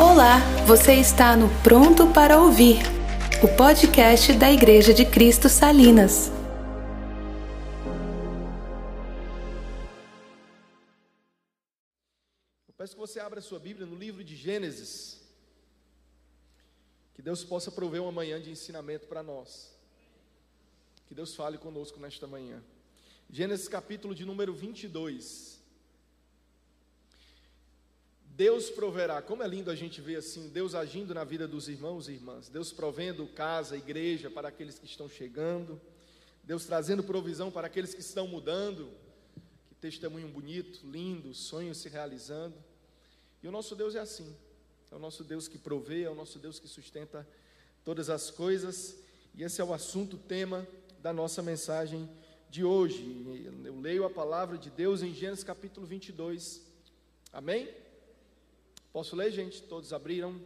Olá, 0.00 0.38
você 0.64 0.94
está 0.94 1.36
no 1.36 1.48
Pronto 1.60 2.12
para 2.12 2.40
Ouvir, 2.40 2.76
o 3.42 3.56
podcast 3.56 4.32
da 4.34 4.48
Igreja 4.48 4.94
de 4.94 5.04
Cristo 5.04 5.48
Salinas. 5.48 6.30
Eu 12.68 12.74
peço 12.76 12.94
que 12.94 13.00
você 13.00 13.18
abra 13.18 13.40
a 13.40 13.42
sua 13.42 13.58
Bíblia 13.58 13.86
no 13.86 13.96
livro 13.96 14.22
de 14.22 14.36
Gênesis. 14.36 15.20
Que 17.12 17.20
Deus 17.20 17.42
possa 17.42 17.72
prover 17.72 18.00
uma 18.00 18.12
manhã 18.12 18.40
de 18.40 18.52
ensinamento 18.52 19.08
para 19.08 19.20
nós. 19.20 19.76
Que 21.08 21.14
Deus 21.14 21.34
fale 21.34 21.58
conosco 21.58 21.98
nesta 21.98 22.24
manhã. 22.24 22.62
Gênesis 23.28 23.66
capítulo 23.66 24.14
de 24.14 24.24
número 24.24 24.54
22. 24.54 25.57
Deus 28.38 28.70
proverá. 28.70 29.20
Como 29.20 29.42
é 29.42 29.48
lindo 29.48 29.68
a 29.68 29.74
gente 29.74 30.00
ver 30.00 30.14
assim, 30.14 30.48
Deus 30.48 30.72
agindo 30.72 31.12
na 31.12 31.24
vida 31.24 31.48
dos 31.48 31.68
irmãos 31.68 32.08
e 32.08 32.12
irmãs. 32.12 32.48
Deus 32.48 32.72
provendo 32.72 33.26
casa, 33.26 33.76
igreja 33.76 34.30
para 34.30 34.46
aqueles 34.46 34.78
que 34.78 34.86
estão 34.86 35.08
chegando. 35.08 35.80
Deus 36.44 36.64
trazendo 36.64 37.02
provisão 37.02 37.50
para 37.50 37.66
aqueles 37.66 37.92
que 37.92 38.00
estão 38.00 38.28
mudando. 38.28 38.92
Que 39.68 39.74
testemunho 39.74 40.28
bonito, 40.28 40.86
lindo, 40.86 41.34
sonhos 41.34 41.78
se 41.78 41.88
realizando. 41.88 42.54
E 43.42 43.48
o 43.48 43.50
nosso 43.50 43.74
Deus 43.74 43.96
é 43.96 43.98
assim. 43.98 44.32
É 44.92 44.94
o 44.94 45.00
nosso 45.00 45.24
Deus 45.24 45.48
que 45.48 45.58
provê, 45.58 46.02
é 46.02 46.10
o 46.10 46.14
nosso 46.14 46.38
Deus 46.38 46.60
que 46.60 46.68
sustenta 46.68 47.26
todas 47.84 48.08
as 48.08 48.30
coisas. 48.30 48.94
E 49.34 49.42
esse 49.42 49.60
é 49.60 49.64
o 49.64 49.74
assunto, 49.74 50.16
tema 50.16 50.64
da 51.02 51.12
nossa 51.12 51.42
mensagem 51.42 52.08
de 52.48 52.62
hoje. 52.62 53.02
Eu 53.64 53.80
leio 53.80 54.04
a 54.04 54.10
palavra 54.10 54.56
de 54.56 54.70
Deus 54.70 55.02
em 55.02 55.12
Gênesis 55.12 55.42
capítulo 55.42 55.84
22. 55.88 56.62
Amém? 57.32 57.87
Posso 58.98 59.14
ler, 59.14 59.30
gente? 59.30 59.62
Todos 59.62 59.92
abriram. 59.92 60.44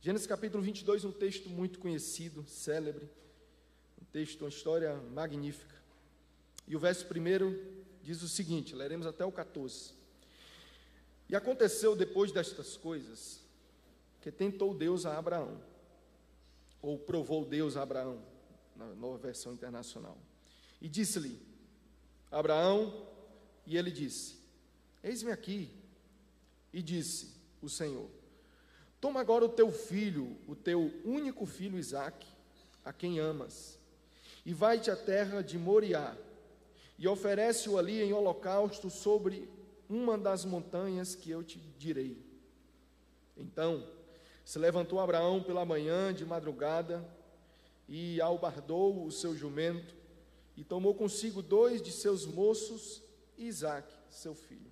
Gênesis 0.00 0.26
capítulo 0.26 0.60
22, 0.64 1.04
um 1.04 1.12
texto 1.12 1.48
muito 1.48 1.78
conhecido, 1.78 2.44
célebre. 2.44 3.08
Um 4.00 4.04
texto, 4.06 4.40
uma 4.40 4.48
história 4.48 4.96
magnífica. 5.14 5.76
E 6.66 6.74
o 6.74 6.80
verso 6.80 7.06
primeiro 7.06 7.56
diz 8.02 8.20
o 8.20 8.28
seguinte: 8.28 8.74
leremos 8.74 9.06
até 9.06 9.24
o 9.24 9.30
14. 9.30 9.92
E 11.28 11.36
aconteceu 11.36 11.94
depois 11.94 12.32
destas 12.32 12.76
coisas, 12.76 13.38
que 14.20 14.32
tentou 14.32 14.74
Deus 14.74 15.06
a 15.06 15.16
Abraão, 15.16 15.62
ou 16.82 16.98
provou 16.98 17.44
Deus 17.44 17.76
a 17.76 17.82
Abraão, 17.82 18.20
na 18.74 18.86
nova 18.86 19.18
versão 19.18 19.52
internacional, 19.52 20.18
e 20.80 20.88
disse-lhe: 20.88 21.40
Abraão, 22.28 23.06
e 23.64 23.76
ele 23.76 23.92
disse: 23.92 24.36
Eis-me 25.00 25.30
aqui. 25.30 25.70
E 26.72 26.82
disse: 26.82 27.31
o 27.62 27.68
Senhor: 27.68 28.08
Toma 29.00 29.20
agora 29.20 29.44
o 29.44 29.48
teu 29.48 29.70
filho, 29.70 30.36
o 30.46 30.54
teu 30.54 30.92
único 31.04 31.46
filho 31.46 31.78
Isaque, 31.78 32.26
a 32.84 32.92
quem 32.92 33.18
amas, 33.18 33.78
e 34.44 34.52
vai-te 34.52 34.90
à 34.90 34.96
terra 34.96 35.42
de 35.42 35.58
Moriá, 35.58 36.16
e 36.98 37.08
oferece-o 37.08 37.78
ali 37.78 38.02
em 38.02 38.12
holocausto 38.12 38.90
sobre 38.90 39.48
uma 39.88 40.16
das 40.16 40.44
montanhas 40.44 41.14
que 41.14 41.30
eu 41.30 41.42
te 41.42 41.58
direi. 41.78 42.16
Então 43.36 43.86
se 44.44 44.58
levantou 44.58 45.00
Abraão 45.00 45.42
pela 45.42 45.64
manhã 45.64 46.12
de 46.12 46.24
madrugada 46.24 47.04
e 47.88 48.20
albardou 48.20 49.04
o 49.04 49.12
seu 49.12 49.36
jumento 49.36 49.94
e 50.56 50.64
tomou 50.64 50.94
consigo 50.94 51.42
dois 51.42 51.80
de 51.80 51.92
seus 51.92 52.26
moços 52.26 53.02
e 53.36 53.46
Isaque, 53.46 53.94
seu 54.10 54.34
filho. 54.34 54.71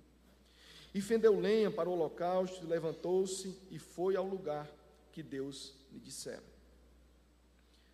E 0.93 0.99
fendeu 0.99 1.39
lenha 1.39 1.71
para 1.71 1.89
o 1.89 1.93
holocausto, 1.93 2.67
levantou-se 2.67 3.57
e 3.69 3.79
foi 3.79 4.15
ao 4.15 4.25
lugar 4.25 4.69
que 5.11 5.23
Deus 5.23 5.73
lhe 5.91 5.99
dissera. 5.99 6.43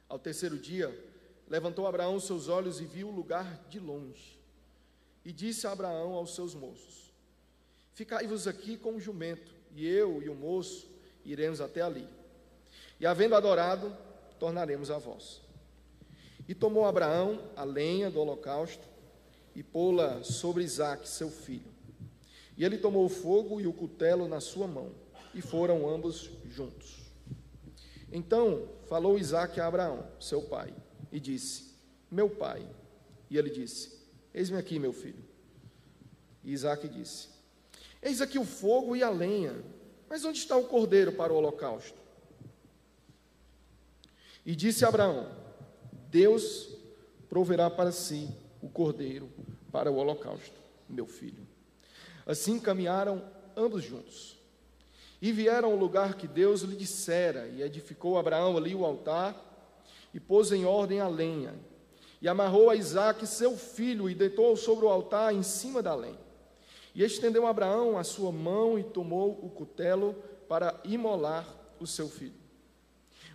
Ao 0.09 0.17
terceiro 0.17 0.57
dia, 0.57 0.97
levantou 1.47 1.85
Abraão 1.85 2.19
seus 2.19 2.47
olhos 2.47 2.81
e 2.81 2.85
viu 2.85 3.09
o 3.09 3.15
lugar 3.15 3.65
de 3.69 3.79
longe. 3.79 4.39
E 5.23 5.31
disse 5.31 5.67
a 5.67 5.71
Abraão 5.71 6.13
aos 6.13 6.33
seus 6.33 6.55
moços: 6.55 7.13
Ficai-vos 7.93 8.47
aqui 8.47 8.77
com 8.77 8.95
o 8.95 8.99
jumento, 8.99 9.51
e 9.75 9.87
eu 9.87 10.21
e 10.23 10.29
o 10.29 10.35
moço 10.35 10.89
iremos 11.23 11.61
até 11.61 11.81
ali. 11.81 12.07
E 12.99 13.05
havendo 13.05 13.35
adorado, 13.35 13.95
tornaremos 14.39 14.89
a 14.89 14.97
vós. 14.97 15.41
E 16.47 16.55
tomou 16.55 16.85
Abraão 16.85 17.51
a 17.55 17.63
lenha 17.63 18.09
do 18.09 18.19
holocausto 18.19 18.87
e 19.53 19.61
pô-la 19.61 20.23
sobre 20.23 20.63
Isaque, 20.63 21.07
seu 21.07 21.29
filho 21.29 21.76
e 22.57 22.65
ele 22.65 22.77
tomou 22.77 23.05
o 23.05 23.09
fogo 23.09 23.61
e 23.61 23.67
o 23.67 23.73
cutelo 23.73 24.27
na 24.27 24.39
sua 24.39 24.67
mão, 24.67 24.91
e 25.33 25.41
foram 25.41 25.87
ambos 25.87 26.31
juntos. 26.45 27.07
Então 28.11 28.67
falou 28.87 29.19
Isaac 29.19 29.59
a 29.59 29.67
Abraão, 29.67 30.07
seu 30.19 30.41
pai, 30.41 30.73
e 31.11 31.19
disse: 31.19 31.75
Meu 32.09 32.29
pai. 32.29 32.67
E 33.29 33.37
ele 33.37 33.49
disse: 33.49 33.97
Eis-me 34.33 34.57
aqui, 34.57 34.79
meu 34.79 34.91
filho. 34.91 35.23
E 36.43 36.51
Isaac 36.51 36.87
disse: 36.87 37.29
Eis 38.01 38.21
aqui 38.21 38.39
o 38.39 38.45
fogo 38.45 38.95
e 38.95 39.03
a 39.03 39.09
lenha, 39.09 39.63
mas 40.09 40.25
onde 40.25 40.39
está 40.39 40.55
o 40.57 40.65
cordeiro 40.65 41.11
para 41.11 41.31
o 41.31 41.35
holocausto? 41.35 41.99
E 44.45 44.55
disse 44.55 44.85
Abraão: 44.85 45.29
Deus 46.09 46.69
proverá 47.29 47.69
para 47.69 47.91
si 47.91 48.29
o 48.61 48.69
cordeiro 48.69 49.29
para 49.71 49.91
o 49.91 49.95
holocausto, 49.97 50.59
meu 50.89 51.05
filho. 51.05 51.46
Assim 52.27 52.59
caminharam 52.59 53.23
ambos 53.55 53.83
juntos. 53.83 54.37
E 55.21 55.31
vieram 55.31 55.71
ao 55.71 55.77
lugar 55.77 56.15
que 56.15 56.27
Deus 56.27 56.61
lhe 56.61 56.75
dissera, 56.75 57.47
e 57.47 57.61
edificou 57.61 58.17
Abraão 58.17 58.57
ali 58.57 58.75
o 58.75 58.85
altar, 58.85 59.35
e 60.13 60.19
pôs 60.19 60.51
em 60.51 60.65
ordem 60.65 60.99
a 60.99 61.07
lenha, 61.07 61.55
e 62.21 62.27
amarrou 62.27 62.69
a 62.69 62.75
Isaque 62.75 63.25
seu 63.25 63.55
filho, 63.55 64.09
e 64.09 64.13
deitou 64.13 64.55
sobre 64.57 64.85
o 64.85 64.89
altar 64.89 65.33
em 65.33 65.41
cima 65.41 65.81
da 65.81 65.95
lenha. 65.95 66.19
E 66.93 67.01
estendeu 67.01 67.47
Abraão 67.47 67.97
a 67.97 68.03
sua 68.03 68.31
mão 68.31 68.77
e 68.77 68.83
tomou 68.83 69.39
o 69.41 69.49
cutelo 69.49 70.13
para 70.49 70.79
imolar 70.83 71.47
o 71.79 71.87
seu 71.87 72.09
filho. 72.09 72.33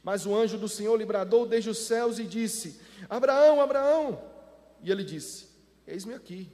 Mas 0.03 0.27
o 0.27 0.35
anjo 0.35 0.59
do 0.59 0.69
Senhor 0.69 0.97
lhe 0.97 1.05
bradou 1.07 1.47
desde 1.47 1.71
os 1.71 1.79
céus 1.79 2.19
e 2.19 2.25
disse: 2.25 2.81
Abraão, 3.09 3.61
Abraão! 3.61 4.21
E 4.83 4.91
ele 4.91 5.05
disse: 5.05 5.47
Eis-me 5.87 6.13
aqui. 6.13 6.51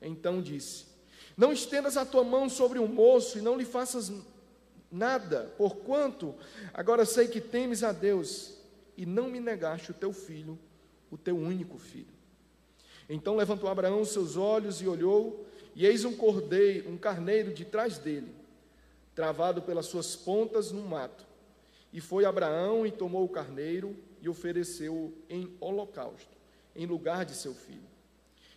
Então 0.00 0.40
disse: 0.40 0.91
não 1.36 1.52
estendas 1.52 1.96
a 1.96 2.04
tua 2.04 2.24
mão 2.24 2.48
sobre 2.48 2.78
o 2.78 2.82
um 2.82 2.88
moço 2.88 3.38
e 3.38 3.42
não 3.42 3.56
lhe 3.56 3.64
faças 3.64 4.12
nada, 4.90 5.52
porquanto 5.56 6.34
agora 6.74 7.04
sei 7.06 7.28
que 7.28 7.40
temes 7.40 7.82
a 7.82 7.92
Deus 7.92 8.58
e 8.96 9.06
não 9.06 9.28
me 9.28 9.40
negaste 9.40 9.90
o 9.90 9.94
teu 9.94 10.12
filho, 10.12 10.58
o 11.10 11.16
teu 11.16 11.36
único 11.36 11.78
filho. 11.78 12.12
Então 13.08 13.36
levantou 13.36 13.68
Abraão 13.68 14.04
seus 14.04 14.36
olhos 14.36 14.80
e 14.80 14.86
olhou, 14.86 15.46
e 15.74 15.86
eis 15.86 16.04
um 16.04 16.14
cordeiro, 16.14 16.90
um 16.90 16.98
carneiro 16.98 17.52
de 17.52 17.64
trás 17.64 17.98
dele, 17.98 18.34
travado 19.14 19.62
pelas 19.62 19.86
suas 19.86 20.14
pontas 20.14 20.70
no 20.70 20.82
mato. 20.82 21.26
E 21.92 22.00
foi 22.00 22.24
Abraão 22.24 22.86
e 22.86 22.90
tomou 22.90 23.24
o 23.24 23.28
carneiro 23.28 23.96
e 24.20 24.28
ofereceu-o 24.28 25.12
em 25.28 25.54
holocausto, 25.60 26.36
em 26.76 26.86
lugar 26.86 27.24
de 27.24 27.34
seu 27.34 27.54
filho. 27.54 27.90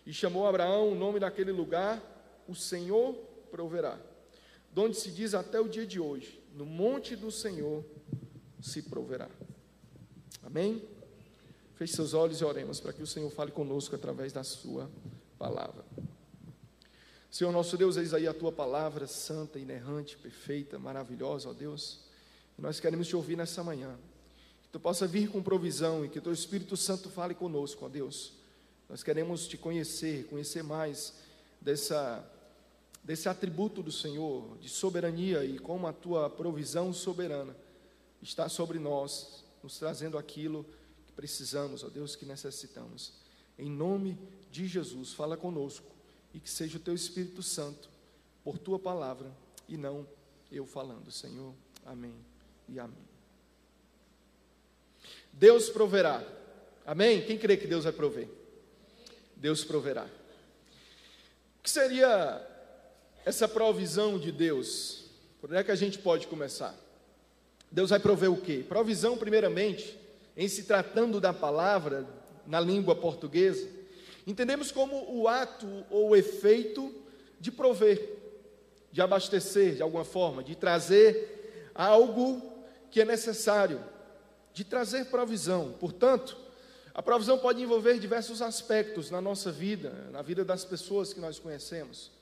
E 0.06 0.14
chamou 0.14 0.46
Abraão 0.46 0.92
o 0.92 0.96
nome 0.96 1.20
daquele 1.20 1.52
lugar 1.52 2.02
o 2.48 2.56
Senhor 2.56 3.14
proverá. 3.52 4.00
Donde 4.72 4.98
se 4.98 5.12
diz 5.12 5.34
até 5.34 5.60
o 5.60 5.68
dia 5.68 5.86
de 5.86 6.00
hoje, 6.00 6.42
no 6.54 6.66
monte 6.66 7.16
do 7.16 7.32
Senhor 7.32 7.84
se 8.62 8.82
proverá. 8.82 9.30
Amém? 10.44 10.84
Feche 11.76 11.94
seus 11.94 12.14
olhos 12.14 12.40
e 12.40 12.46
oremos 12.46 12.80
para 12.80 12.94
que 12.94 13.04
o 13.04 13.08
Senhor 13.08 13.30
fale 13.30 13.52
conosco 13.52 13.96
através 13.96 14.32
da 14.32 14.44
sua 14.44 14.90
palavra. 15.38 15.84
Senhor 17.30 17.52
nosso 17.52 17.78
Deus, 17.78 17.98
eis 17.98 18.14
aí 18.14 18.28
a 18.28 18.34
tua 18.34 18.52
palavra 18.52 19.08
santa, 19.08 19.60
inerrante, 19.60 20.18
perfeita, 20.18 20.80
maravilhosa, 20.80 21.50
ó 21.50 21.54
Deus. 21.54 22.00
Nós 22.58 22.80
queremos 22.80 23.08
te 23.08 23.16
ouvir 23.16 23.36
nessa 23.36 23.62
manhã. 23.62 23.98
Que 24.64 24.70
tu 24.70 24.80
possa 24.80 25.06
vir 25.06 25.30
com 25.30 25.44
provisão 25.44 26.06
e 26.06 26.10
que 26.10 26.22
teu 26.22 26.32
Espírito 26.32 26.78
Santo 26.78 27.10
fale 27.10 27.36
conosco, 27.36 27.86
ó 27.86 27.90
Deus. 27.90 28.32
Nós 28.88 29.04
queremos 29.04 29.48
te 29.48 29.58
conhecer, 29.58 30.28
conhecer 30.28 30.64
mais 30.64 31.14
dessa 31.60 32.26
desse 33.06 33.30
atributo 33.30 33.84
do 33.84 33.92
Senhor, 33.92 34.58
de 34.58 34.68
soberania 34.68 35.46
e 35.46 35.60
como 35.60 35.86
a 35.86 35.94
tua 35.94 36.28
provisão 36.28 36.92
soberana 36.92 37.56
está 38.20 38.50
sobre 38.50 38.80
nós, 38.80 39.46
nos 39.62 39.78
trazendo 39.78 40.18
aquilo 40.18 40.66
que 41.06 41.14
precisamos, 41.14 41.84
ó 41.84 41.90
Deus, 41.90 42.16
que 42.16 42.26
necessitamos. 42.26 43.14
Em 43.60 43.70
nome 43.70 44.18
de 44.52 44.68
Jesus, 44.68 45.14
fala 45.14 45.38
conosco 45.38 45.86
e 46.34 46.40
que 46.40 46.50
seja 46.50 46.78
o 46.78 46.82
teu 46.82 46.96
Espírito 46.96 47.44
Santo, 47.44 47.90
por 48.44 48.58
tua 48.58 48.80
palavra 48.80 49.32
e 49.70 49.78
não 49.78 50.08
eu 50.52 50.66
falando, 50.66 51.12
Senhor. 51.12 51.54
Amém 51.86 52.16
e 52.68 52.80
amém. 52.80 53.06
Deus 55.32 55.70
proverá. 55.70 56.24
Amém? 56.88 57.24
Quem 57.24 57.38
crê 57.38 57.56
que 57.56 57.68
Deus 57.68 57.84
vai 57.84 57.94
prover? 57.94 58.28
Deus 59.36 59.64
proverá. 59.64 60.06
O 61.60 61.64
que 61.64 61.70
seria 61.70 62.55
essa 63.26 63.48
provisão 63.48 64.20
de 64.20 64.32
Deus. 64.32 65.06
Por 65.42 65.50
onde 65.50 65.60
é 65.60 65.64
que 65.64 65.72
a 65.72 65.76
gente 65.76 65.98
pode 65.98 66.28
começar? 66.28 66.76
Deus 67.72 67.90
vai 67.90 68.00
prover 68.00 68.32
o 68.32 68.40
quê? 68.40 68.64
Provisão, 68.68 69.18
primeiramente, 69.18 70.00
em 70.38 70.48
se 70.48 70.64
tratando 70.64 71.20
da 71.20 71.34
palavra 71.34 72.06
na 72.46 72.60
língua 72.60 72.96
portuguesa, 72.96 73.68
entendemos 74.28 74.72
como 74.72 75.12
o 75.12 75.28
ato 75.28 75.68
ou 75.90 76.10
o 76.10 76.16
efeito 76.16 76.94
de 77.40 77.52
prover, 77.52 78.00
de 78.92 79.02
abastecer 79.02 79.76
de 79.76 79.82
alguma 79.82 80.06
forma, 80.06 80.44
de 80.44 80.56
trazer 80.56 81.72
algo 81.74 82.42
que 82.92 83.02
é 83.02 83.06
necessário, 83.06 83.84
de 84.54 84.64
trazer 84.64 85.06
provisão. 85.06 85.74
Portanto, 85.80 86.38
a 86.94 87.02
provisão 87.02 87.40
pode 87.40 87.62
envolver 87.62 88.00
diversos 88.00 88.42
aspectos 88.42 89.10
na 89.10 89.20
nossa 89.20 89.52
vida, 89.52 90.08
na 90.12 90.22
vida 90.22 90.46
das 90.46 90.64
pessoas 90.64 91.12
que 91.12 91.20
nós 91.20 91.40
conhecemos. 91.40 92.15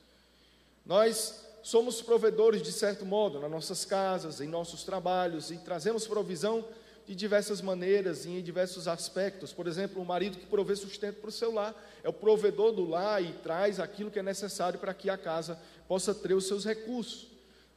Nós 0.85 1.41
somos 1.61 2.01
provedores, 2.01 2.61
de 2.61 2.71
certo 2.71 3.05
modo, 3.05 3.39
nas 3.39 3.49
nossas 3.49 3.85
casas, 3.85 4.41
em 4.41 4.47
nossos 4.47 4.83
trabalhos, 4.83 5.49
e 5.49 5.57
trazemos 5.57 6.05
provisão 6.05 6.65
de 7.07 7.15
diversas 7.15 7.61
maneiras 7.61 8.25
e 8.25 8.29
em 8.29 8.41
diversos 8.41 8.87
aspectos. 8.87 9.53
Por 9.53 9.67
exemplo, 9.67 10.01
o 10.01 10.05
marido 10.05 10.37
que 10.37 10.45
provê 10.45 10.75
sustento 10.75 11.19
para 11.21 11.29
o 11.29 11.31
seu 11.31 11.53
lar 11.53 11.73
é 12.03 12.09
o 12.09 12.13
provedor 12.13 12.71
do 12.71 12.87
lar 12.87 13.23
e 13.23 13.33
traz 13.33 13.79
aquilo 13.79 14.11
que 14.11 14.19
é 14.19 14.23
necessário 14.23 14.79
para 14.79 14.93
que 14.93 15.09
a 15.09 15.17
casa 15.17 15.59
possa 15.87 16.13
ter 16.13 16.33
os 16.33 16.47
seus 16.47 16.65
recursos. 16.65 17.27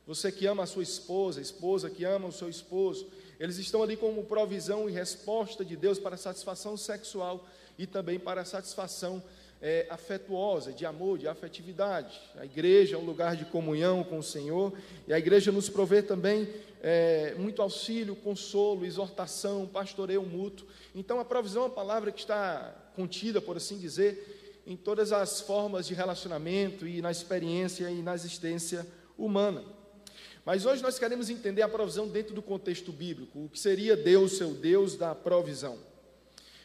Você 0.06 0.30
que 0.30 0.46
ama 0.46 0.62
a 0.62 0.66
sua 0.66 0.84
esposa, 0.84 1.40
a 1.40 1.42
esposa 1.42 1.90
que 1.90 2.04
ama 2.04 2.28
o 2.28 2.32
seu 2.32 2.48
esposo, 2.48 3.08
eles 3.38 3.58
estão 3.58 3.82
ali 3.82 3.96
como 3.96 4.24
provisão 4.24 4.88
e 4.88 4.92
resposta 4.92 5.64
de 5.64 5.76
Deus 5.76 5.98
para 5.98 6.14
a 6.14 6.18
satisfação 6.18 6.76
sexual 6.76 7.44
e 7.76 7.86
também 7.86 8.18
para 8.18 8.42
a 8.42 8.44
satisfação 8.44 9.22
é, 9.60 9.86
afetuosa, 9.90 10.72
de 10.72 10.84
amor, 10.84 11.18
de 11.18 11.28
afetividade. 11.28 12.20
A 12.36 12.44
igreja 12.44 12.96
é 12.96 12.98
um 12.98 13.04
lugar 13.04 13.36
de 13.36 13.44
comunhão 13.46 14.04
com 14.04 14.18
o 14.18 14.22
Senhor 14.22 14.72
e 15.06 15.12
a 15.12 15.18
igreja 15.18 15.50
nos 15.50 15.68
provê 15.68 16.02
também 16.02 16.48
é, 16.82 17.34
muito 17.38 17.62
auxílio, 17.62 18.14
consolo, 18.14 18.84
exortação, 18.84 19.66
pastoreio 19.66 20.22
mútuo. 20.22 20.66
Então, 20.94 21.18
a 21.18 21.24
provisão 21.24 21.62
é 21.62 21.66
uma 21.66 21.74
palavra 21.74 22.12
que 22.12 22.20
está 22.20 22.74
contida, 22.94 23.40
por 23.40 23.56
assim 23.56 23.78
dizer, 23.78 24.62
em 24.66 24.76
todas 24.76 25.12
as 25.12 25.40
formas 25.40 25.86
de 25.86 25.94
relacionamento 25.94 26.86
e 26.86 27.00
na 27.00 27.10
experiência 27.10 27.90
e 27.90 28.02
na 28.02 28.14
existência 28.14 28.86
humana. 29.16 29.64
Mas 30.44 30.64
hoje 30.64 30.82
nós 30.82 30.98
queremos 30.98 31.28
entender 31.28 31.62
a 31.62 31.68
provisão 31.68 32.06
dentro 32.06 32.34
do 32.34 32.40
contexto 32.40 32.92
bíblico, 32.92 33.44
o 33.44 33.48
que 33.48 33.58
seria 33.58 33.96
Deus, 33.96 34.36
seu 34.36 34.54
Deus 34.54 34.96
da 34.96 35.14
provisão. 35.14 35.78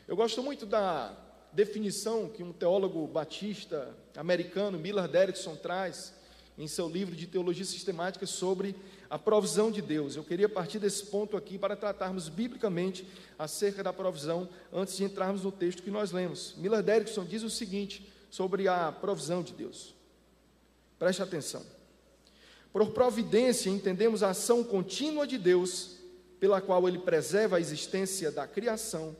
Eu 0.08 0.16
gosto 0.16 0.44
muito 0.44 0.66
da 0.66 1.16
definição 1.54 2.30
que 2.30 2.44
um 2.44 2.54
teólogo 2.54 3.06
batista 3.08 3.96
americano, 4.16 4.80
Miller 4.80 5.08
Derrickson, 5.08 5.56
traz 5.56 6.14
em 6.58 6.68
seu 6.68 6.88
livro 6.88 7.16
de 7.16 7.28
teologia 7.28 7.66
sistemática 7.66 8.26
sobre 8.26 8.76
a 9.10 9.18
provisão 9.18 9.72
de 9.72 9.82
Deus. 9.82 10.16
Eu 10.16 10.24
queria 10.24 10.48
partir 10.48 10.80
desse 10.80 11.06
ponto 11.06 11.36
aqui 11.36 11.58
para 11.58 11.76
tratarmos 11.76 12.30
biblicamente 12.30 13.06
acerca 13.38 13.84
da 13.84 13.92
provisão 13.92 14.48
antes 14.72 14.96
de 14.96 15.04
entrarmos 15.04 15.44
no 15.44 15.52
texto 15.52 15.84
que 15.84 15.92
nós 15.92 16.12
lemos. 16.12 16.54
Miller 16.58 16.84
Derrickson 16.84 17.26
diz 17.26 17.44
o 17.44 17.50
seguinte 17.50 18.08
sobre 18.30 18.68
a 18.68 18.92
provisão 18.92 19.42
de 19.44 19.54
Deus. 19.54 19.94
Preste 20.98 21.22
atenção. 21.22 21.66
Por 22.72 22.92
providência, 22.92 23.70
entendemos 23.70 24.24
a 24.24 24.30
ação 24.30 24.64
contínua 24.64 25.28
de 25.28 25.38
Deus, 25.38 25.98
pela 26.40 26.62
qual 26.62 26.88
ele 26.88 27.00
preserva 27.00 27.58
a 27.58 27.60
existência 27.60 28.32
da 28.32 28.48
criação 28.48 29.16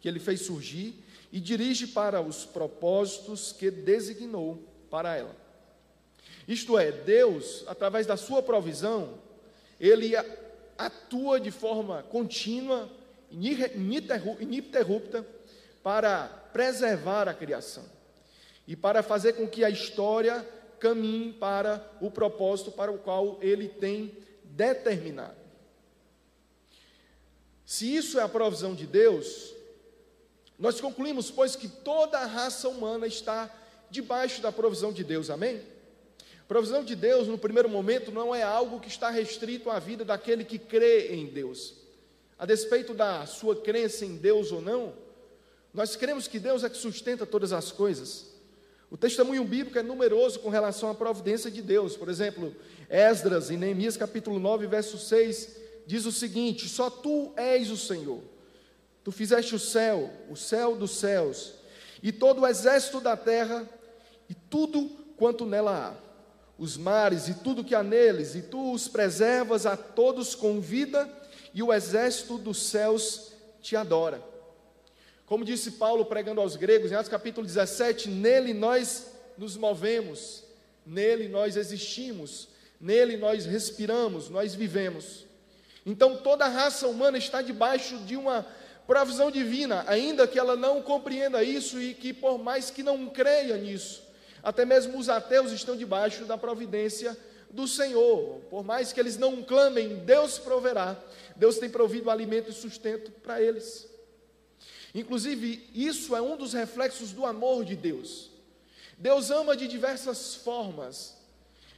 que 0.00 0.08
ele 0.08 0.18
fez 0.18 0.40
surgir 0.42 0.94
e 1.36 1.40
dirige 1.40 1.86
para 1.88 2.18
os 2.22 2.46
propósitos 2.46 3.52
que 3.52 3.70
designou 3.70 4.58
para 4.88 5.18
ela. 5.18 5.36
Isto 6.48 6.78
é, 6.78 6.90
Deus, 6.90 7.62
através 7.66 8.06
da 8.06 8.16
sua 8.16 8.42
provisão, 8.42 9.18
ele 9.78 10.14
atua 10.78 11.38
de 11.38 11.50
forma 11.50 12.02
contínua, 12.04 12.90
ininterrupta, 14.40 15.26
para 15.82 16.26
preservar 16.54 17.28
a 17.28 17.34
criação 17.34 17.84
e 18.66 18.74
para 18.74 19.02
fazer 19.02 19.34
com 19.34 19.46
que 19.46 19.62
a 19.62 19.68
história 19.68 20.42
caminhe 20.80 21.34
para 21.34 21.86
o 22.00 22.10
propósito 22.10 22.72
para 22.72 22.90
o 22.90 22.96
qual 22.96 23.38
ele 23.42 23.68
tem 23.68 24.16
determinado. 24.42 25.36
Se 27.66 27.94
isso 27.94 28.18
é 28.18 28.22
a 28.22 28.28
provisão 28.28 28.74
de 28.74 28.86
Deus, 28.86 29.54
nós 30.58 30.80
concluímos, 30.80 31.30
pois, 31.30 31.54
que 31.54 31.68
toda 31.68 32.18
a 32.18 32.26
raça 32.26 32.68
humana 32.68 33.06
está 33.06 33.50
debaixo 33.90 34.40
da 34.40 34.50
provisão 34.50 34.92
de 34.92 35.04
Deus, 35.04 35.30
amém? 35.30 35.60
Provisão 36.48 36.84
de 36.84 36.94
Deus, 36.94 37.26
no 37.26 37.36
primeiro 37.36 37.68
momento, 37.68 38.10
não 38.10 38.34
é 38.34 38.42
algo 38.42 38.80
que 38.80 38.88
está 38.88 39.10
restrito 39.10 39.68
à 39.68 39.78
vida 39.78 40.04
daquele 40.04 40.44
que 40.44 40.58
crê 40.58 41.08
em 41.12 41.26
Deus. 41.26 41.74
A 42.38 42.46
despeito 42.46 42.94
da 42.94 43.26
sua 43.26 43.56
crença 43.56 44.04
em 44.04 44.16
Deus 44.16 44.52
ou 44.52 44.62
não, 44.62 44.94
nós 45.74 45.96
cremos 45.96 46.28
que 46.28 46.38
Deus 46.38 46.64
é 46.64 46.70
que 46.70 46.76
sustenta 46.76 47.26
todas 47.26 47.52
as 47.52 47.72
coisas. 47.72 48.26
O 48.90 48.96
testemunho 48.96 49.44
bíblico 49.44 49.78
é 49.78 49.82
numeroso 49.82 50.38
com 50.38 50.48
relação 50.48 50.88
à 50.88 50.94
providência 50.94 51.50
de 51.50 51.60
Deus. 51.60 51.96
Por 51.96 52.08
exemplo, 52.08 52.54
Esdras, 52.88 53.50
em 53.50 53.56
Neemias 53.56 53.96
capítulo 53.96 54.38
9, 54.38 54.66
verso 54.68 54.96
6, 54.96 55.56
diz 55.86 56.06
o 56.06 56.12
seguinte: 56.12 56.68
Só 56.68 56.88
tu 56.88 57.32
és 57.36 57.70
o 57.70 57.76
Senhor. 57.76 58.22
Tu 59.06 59.12
fizeste 59.12 59.54
o 59.54 59.58
céu, 59.60 60.10
o 60.28 60.34
céu 60.34 60.74
dos 60.74 60.96
céus, 60.98 61.52
e 62.02 62.10
todo 62.10 62.40
o 62.40 62.46
exército 62.46 63.00
da 63.00 63.16
terra, 63.16 63.64
e 64.28 64.34
tudo 64.34 64.90
quanto 65.16 65.46
nela 65.46 65.94
há, 65.94 65.94
os 66.58 66.76
mares 66.76 67.28
e 67.28 67.34
tudo 67.34 67.62
que 67.62 67.72
há 67.72 67.84
neles, 67.84 68.34
e 68.34 68.42
tu 68.42 68.72
os 68.72 68.88
preservas 68.88 69.64
a 69.64 69.76
todos 69.76 70.34
com 70.34 70.60
vida, 70.60 71.08
e 71.54 71.62
o 71.62 71.72
exército 71.72 72.36
dos 72.36 72.60
céus 72.64 73.30
te 73.62 73.76
adora. 73.76 74.20
Como 75.24 75.44
disse 75.44 75.70
Paulo 75.70 76.06
pregando 76.06 76.40
aos 76.40 76.56
gregos, 76.56 76.90
em 76.90 76.96
Atos 76.96 77.08
capítulo 77.08 77.46
17, 77.46 78.08
nele 78.08 78.52
nós 78.52 79.12
nos 79.38 79.56
movemos, 79.56 80.42
nele 80.84 81.28
nós 81.28 81.56
existimos, 81.56 82.48
nele 82.80 83.16
nós 83.16 83.46
respiramos, 83.46 84.28
nós 84.28 84.52
vivemos. 84.52 85.26
Então 85.86 86.16
toda 86.16 86.46
a 86.46 86.48
raça 86.48 86.88
humana 86.88 87.16
está 87.16 87.40
debaixo 87.40 87.98
de 87.98 88.16
uma 88.16 88.44
provisão 88.86 89.30
divina, 89.30 89.84
ainda 89.86 90.26
que 90.26 90.38
ela 90.38 90.56
não 90.56 90.80
compreenda 90.80 91.42
isso 91.42 91.80
e 91.80 91.94
que 91.94 92.12
por 92.12 92.38
mais 92.38 92.70
que 92.70 92.82
não 92.82 93.08
creia 93.08 93.56
nisso, 93.56 94.02
até 94.42 94.64
mesmo 94.64 94.98
os 94.98 95.08
ateus 95.08 95.50
estão 95.50 95.76
debaixo 95.76 96.24
da 96.24 96.38
providência 96.38 97.16
do 97.50 97.66
Senhor. 97.66 98.40
Por 98.48 98.64
mais 98.64 98.92
que 98.92 99.00
eles 99.00 99.16
não 99.16 99.42
clamem, 99.42 99.96
Deus 100.04 100.38
proverá. 100.38 100.96
Deus 101.34 101.58
tem 101.58 101.68
provido 101.68 102.10
alimento 102.10 102.50
e 102.50 102.54
sustento 102.54 103.10
para 103.10 103.40
eles. 103.42 103.88
Inclusive, 104.94 105.68
isso 105.74 106.14
é 106.14 106.22
um 106.22 106.36
dos 106.36 106.52
reflexos 106.52 107.12
do 107.12 107.26
amor 107.26 107.64
de 107.64 107.76
Deus. 107.76 108.30
Deus 108.96 109.30
ama 109.30 109.56
de 109.56 109.68
diversas 109.68 110.36
formas. 110.36 111.16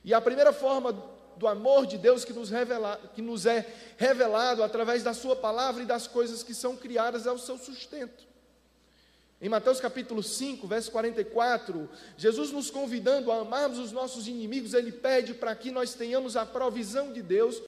E 0.04 0.14
a 0.14 0.21
primeira 0.21 0.52
forma 0.52 0.92
do 1.38 1.47
amor 1.47 1.87
de 1.87 1.97
Deus 1.97 2.25
que 2.25 2.33
nos, 2.33 2.50
revela, 2.50 3.00
que 3.14 3.23
nos 3.23 3.47
é 3.47 3.66
revelado 3.97 4.62
através 4.62 5.02
da 5.02 5.14
Sua 5.14 5.37
palavra 5.37 5.83
e 5.83 5.87
das 5.87 6.07
coisas 6.07 6.42
que 6.42 6.52
são 6.52 6.76
criadas 6.76 7.26
é 7.26 7.33
o 7.33 7.38
seu 7.38 7.57
sustento. 7.57 8.26
Em 9.40 9.49
Mateus 9.49 9.80
capítulo 9.80 10.21
5, 10.21 10.66
verso 10.66 10.90
44, 10.90 11.88
Jesus 12.16 12.50
nos 12.50 12.71
convidando 12.71 13.30
a 13.30 13.38
amarmos 13.38 13.78
os 13.78 13.92
nossos 13.92 14.26
inimigos, 14.26 14.75
ele 14.75 14.90
pede 14.90 15.33
para 15.33 15.54
que 15.54 15.71
nós 15.71 15.95
tenhamos 15.95 16.37
a 16.37 16.45
provisão 16.45 17.12
de 17.12 17.23
Deus, 17.23 17.62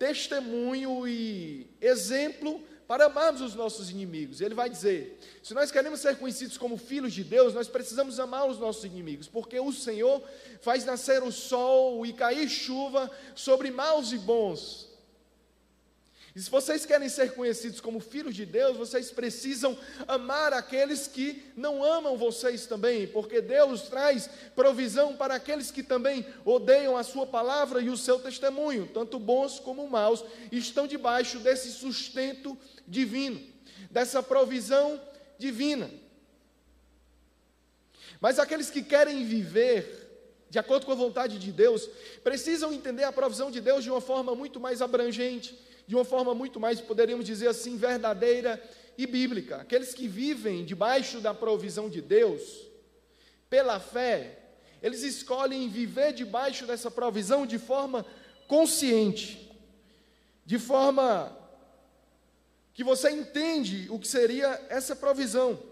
testemunho 0.00 1.06
e 1.06 1.70
exemplo 1.80 2.60
para 2.86 3.06
amarmos 3.06 3.40
os 3.40 3.54
nossos 3.54 3.90
inimigos. 3.90 4.40
Ele 4.40 4.54
vai 4.54 4.68
dizer: 4.68 5.18
se 5.42 5.54
nós 5.54 5.70
queremos 5.70 6.00
ser 6.00 6.16
conhecidos 6.16 6.58
como 6.58 6.76
filhos 6.76 7.12
de 7.12 7.24
Deus, 7.24 7.54
nós 7.54 7.68
precisamos 7.68 8.20
amar 8.20 8.48
os 8.48 8.58
nossos 8.58 8.84
inimigos, 8.84 9.28
porque 9.28 9.58
o 9.58 9.72
Senhor 9.72 10.22
faz 10.60 10.84
nascer 10.84 11.22
o 11.22 11.32
sol 11.32 12.04
e 12.04 12.12
cair 12.12 12.48
chuva 12.48 13.10
sobre 13.34 13.70
maus 13.70 14.12
e 14.12 14.18
bons. 14.18 14.91
E 16.34 16.40
se 16.40 16.48
vocês 16.48 16.86
querem 16.86 17.10
ser 17.10 17.34
conhecidos 17.34 17.78
como 17.78 18.00
filhos 18.00 18.34
de 18.34 18.46
Deus, 18.46 18.76
vocês 18.76 19.10
precisam 19.10 19.78
amar 20.08 20.54
aqueles 20.54 21.06
que 21.06 21.52
não 21.54 21.84
amam 21.84 22.16
vocês 22.16 22.64
também, 22.66 23.06
porque 23.06 23.42
Deus 23.42 23.82
traz 23.82 24.30
provisão 24.56 25.14
para 25.14 25.34
aqueles 25.34 25.70
que 25.70 25.82
também 25.82 26.24
odeiam 26.42 26.96
a 26.96 27.02
sua 27.02 27.26
palavra 27.26 27.82
e 27.82 27.90
o 27.90 27.98
seu 27.98 28.18
testemunho, 28.18 28.88
tanto 28.94 29.18
bons 29.18 29.60
como 29.60 29.86
maus, 29.86 30.24
estão 30.50 30.86
debaixo 30.86 31.38
desse 31.38 31.70
sustento 31.70 32.56
divino, 32.88 33.38
dessa 33.90 34.22
provisão 34.22 34.98
divina. 35.38 35.90
Mas 38.22 38.38
aqueles 38.38 38.70
que 38.70 38.82
querem 38.82 39.22
viver 39.26 40.00
de 40.48 40.58
acordo 40.58 40.84
com 40.84 40.92
a 40.92 40.94
vontade 40.94 41.38
de 41.38 41.50
Deus, 41.50 41.88
precisam 42.22 42.74
entender 42.74 43.04
a 43.04 43.12
provisão 43.12 43.50
de 43.50 43.58
Deus 43.58 43.82
de 43.82 43.88
uma 43.88 44.02
forma 44.02 44.34
muito 44.34 44.60
mais 44.60 44.82
abrangente 44.82 45.58
de 45.92 45.96
uma 45.96 46.06
forma 46.06 46.34
muito 46.34 46.58
mais, 46.58 46.80
poderíamos 46.80 47.26
dizer 47.26 47.48
assim, 47.48 47.76
verdadeira 47.76 48.58
e 48.96 49.06
bíblica. 49.06 49.56
Aqueles 49.56 49.92
que 49.92 50.08
vivem 50.08 50.64
debaixo 50.64 51.20
da 51.20 51.34
provisão 51.34 51.86
de 51.90 52.00
Deus, 52.00 52.66
pela 53.50 53.78
fé, 53.78 54.38
eles 54.82 55.02
escolhem 55.02 55.68
viver 55.68 56.14
debaixo 56.14 56.64
dessa 56.64 56.90
provisão 56.90 57.44
de 57.44 57.58
forma 57.58 58.06
consciente, 58.48 59.54
de 60.46 60.58
forma 60.58 61.36
que 62.72 62.82
você 62.82 63.10
entende 63.10 63.86
o 63.90 63.98
que 63.98 64.08
seria 64.08 64.64
essa 64.70 64.96
provisão. 64.96 65.62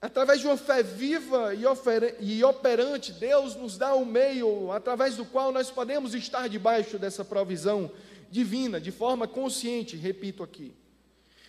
Através 0.00 0.40
de 0.40 0.46
uma 0.46 0.56
fé 0.56 0.82
viva 0.82 1.52
e 1.54 2.42
operante, 2.42 3.12
Deus 3.12 3.56
nos 3.56 3.76
dá 3.76 3.94
um 3.94 4.06
meio 4.06 4.72
através 4.72 5.16
do 5.16 5.26
qual 5.26 5.52
nós 5.52 5.70
podemos 5.70 6.14
estar 6.14 6.48
debaixo 6.48 6.98
dessa 6.98 7.22
provisão 7.22 7.90
divina, 8.30 8.80
de 8.80 8.90
forma 8.90 9.26
consciente, 9.26 9.96
repito 9.96 10.42
aqui. 10.42 10.74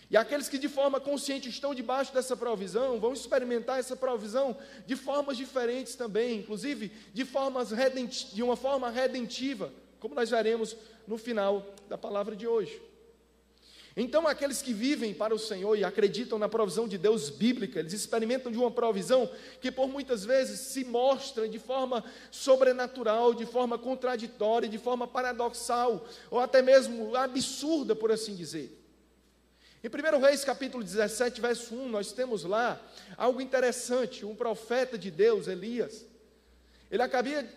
E 0.08 0.16
aqueles 0.16 0.48
que 0.48 0.58
de 0.58 0.68
forma 0.68 1.00
consciente 1.00 1.48
estão 1.48 1.74
debaixo 1.74 2.14
dessa 2.14 2.36
provisão, 2.36 3.00
vão 3.00 3.12
experimentar 3.12 3.78
essa 3.78 3.96
provisão 3.96 4.56
de 4.86 4.94
formas 4.94 5.36
diferentes 5.36 5.96
também, 5.96 6.38
inclusive 6.38 6.92
de, 7.12 7.24
formas 7.24 7.70
de 8.32 8.42
uma 8.42 8.54
forma 8.54 8.88
redentiva, 8.88 9.72
como 9.98 10.14
nós 10.14 10.30
veremos 10.30 10.76
no 11.08 11.18
final 11.18 11.74
da 11.88 11.98
palavra 11.98 12.36
de 12.36 12.46
hoje. 12.46 12.80
Então, 13.98 14.26
aqueles 14.26 14.60
que 14.60 14.74
vivem 14.74 15.14
para 15.14 15.34
o 15.34 15.38
Senhor 15.38 15.74
e 15.74 15.82
acreditam 15.82 16.38
na 16.38 16.50
provisão 16.50 16.86
de 16.86 16.98
Deus 16.98 17.30
bíblica, 17.30 17.80
eles 17.80 17.94
experimentam 17.94 18.52
de 18.52 18.58
uma 18.58 18.70
provisão 18.70 19.30
que 19.58 19.72
por 19.72 19.88
muitas 19.88 20.22
vezes 20.22 20.60
se 20.60 20.84
mostra 20.84 21.48
de 21.48 21.58
forma 21.58 22.04
sobrenatural, 22.30 23.32
de 23.32 23.46
forma 23.46 23.78
contraditória, 23.78 24.68
de 24.68 24.76
forma 24.76 25.08
paradoxal, 25.08 26.06
ou 26.30 26.38
até 26.38 26.60
mesmo 26.60 27.16
absurda, 27.16 27.96
por 27.96 28.12
assim 28.12 28.34
dizer. 28.34 28.82
Em 29.82 29.88
1 29.88 30.20
Reis 30.20 30.44
capítulo 30.44 30.84
17, 30.84 31.40
verso 31.40 31.74
1, 31.74 31.88
nós 31.88 32.12
temos 32.12 32.44
lá 32.44 32.78
algo 33.16 33.40
interessante, 33.40 34.26
um 34.26 34.36
profeta 34.36 34.98
de 34.98 35.10
Deus, 35.10 35.48
Elias. 35.48 36.04
Ele 36.90 37.02
acabia, 37.02 37.50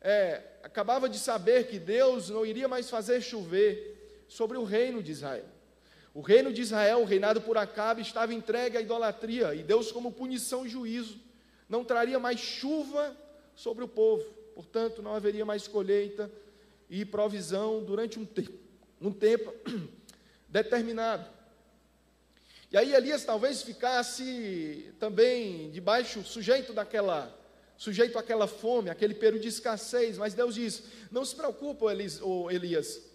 é, 0.00 0.42
acabava 0.62 1.08
de 1.08 1.18
saber 1.18 1.66
que 1.66 1.80
Deus 1.80 2.30
não 2.30 2.46
iria 2.46 2.68
mais 2.68 2.88
fazer 2.88 3.20
chover 3.20 3.99
sobre 4.30 4.56
o 4.56 4.62
reino 4.62 5.02
de 5.02 5.10
Israel. 5.10 5.44
O 6.14 6.20
reino 6.20 6.52
de 6.52 6.62
Israel, 6.62 7.04
reinado 7.04 7.40
por 7.40 7.58
Acabe, 7.58 8.00
estava 8.00 8.32
entregue 8.32 8.76
à 8.76 8.80
idolatria, 8.80 9.54
e 9.54 9.62
Deus, 9.62 9.90
como 9.90 10.12
punição 10.12 10.64
e 10.64 10.68
juízo, 10.68 11.18
não 11.68 11.84
traria 11.84 12.18
mais 12.18 12.38
chuva 12.38 13.16
sobre 13.56 13.82
o 13.84 13.88
povo. 13.88 14.24
Portanto, 14.54 15.02
não 15.02 15.14
haveria 15.14 15.44
mais 15.44 15.66
colheita 15.66 16.30
e 16.88 17.04
provisão 17.04 17.82
durante 17.82 18.18
um 18.18 18.24
tempo, 18.24 18.52
um 19.00 19.12
tempo 19.12 19.52
determinado. 20.48 21.28
E 22.70 22.76
aí 22.76 22.94
Elias 22.94 23.24
talvez 23.24 23.62
ficasse 23.62 24.92
também 25.00 25.70
debaixo, 25.70 26.22
sujeito 26.22 26.72
daquela, 26.72 27.36
sujeito 27.76 28.16
àquela 28.16 28.46
fome, 28.46 28.90
aquele 28.90 29.14
período 29.14 29.42
de 29.42 29.48
escassez, 29.48 30.18
mas 30.18 30.34
Deus 30.34 30.54
diz: 30.54 30.84
não 31.10 31.24
se 31.24 31.34
preocupe, 31.34 31.84
Elias, 31.86 33.09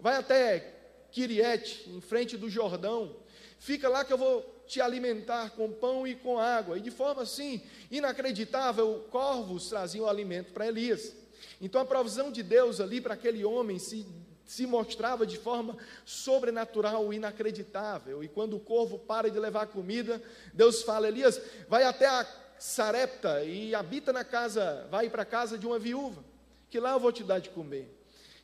vai 0.00 0.16
até 0.16 0.74
Kiriete, 1.10 1.90
em 1.90 2.00
frente 2.00 2.36
do 2.36 2.48
Jordão, 2.48 3.16
fica 3.58 3.88
lá 3.88 4.04
que 4.04 4.12
eu 4.12 4.18
vou 4.18 4.42
te 4.66 4.80
alimentar 4.80 5.50
com 5.50 5.72
pão 5.72 6.06
e 6.06 6.14
com 6.14 6.38
água. 6.38 6.78
E 6.78 6.80
de 6.80 6.90
forma 6.90 7.22
assim, 7.22 7.60
inacreditável, 7.90 9.06
corvos 9.10 9.68
traziam 9.68 10.08
alimento 10.08 10.52
para 10.52 10.68
Elias. 10.68 11.12
Então 11.60 11.80
a 11.80 11.84
provisão 11.84 12.30
de 12.30 12.42
Deus 12.42 12.80
ali 12.80 13.00
para 13.00 13.14
aquele 13.14 13.44
homem 13.44 13.78
se, 13.78 14.06
se 14.46 14.66
mostrava 14.66 15.26
de 15.26 15.36
forma 15.36 15.76
sobrenatural, 16.04 17.12
inacreditável. 17.12 18.22
E 18.22 18.28
quando 18.28 18.56
o 18.56 18.60
corvo 18.60 18.98
para 18.98 19.28
de 19.28 19.38
levar 19.38 19.66
comida, 19.66 20.22
Deus 20.54 20.82
fala: 20.82 21.08
Elias, 21.08 21.40
vai 21.68 21.82
até 21.82 22.06
a 22.06 22.26
Sarepta 22.58 23.42
e 23.42 23.74
habita 23.74 24.12
na 24.12 24.22
casa, 24.22 24.86
vai 24.90 25.10
para 25.10 25.22
a 25.22 25.26
casa 25.26 25.58
de 25.58 25.66
uma 25.66 25.78
viúva, 25.78 26.22
que 26.68 26.78
lá 26.78 26.92
eu 26.92 27.00
vou 27.00 27.10
te 27.10 27.24
dar 27.24 27.40
de 27.40 27.50
comer. 27.50 27.99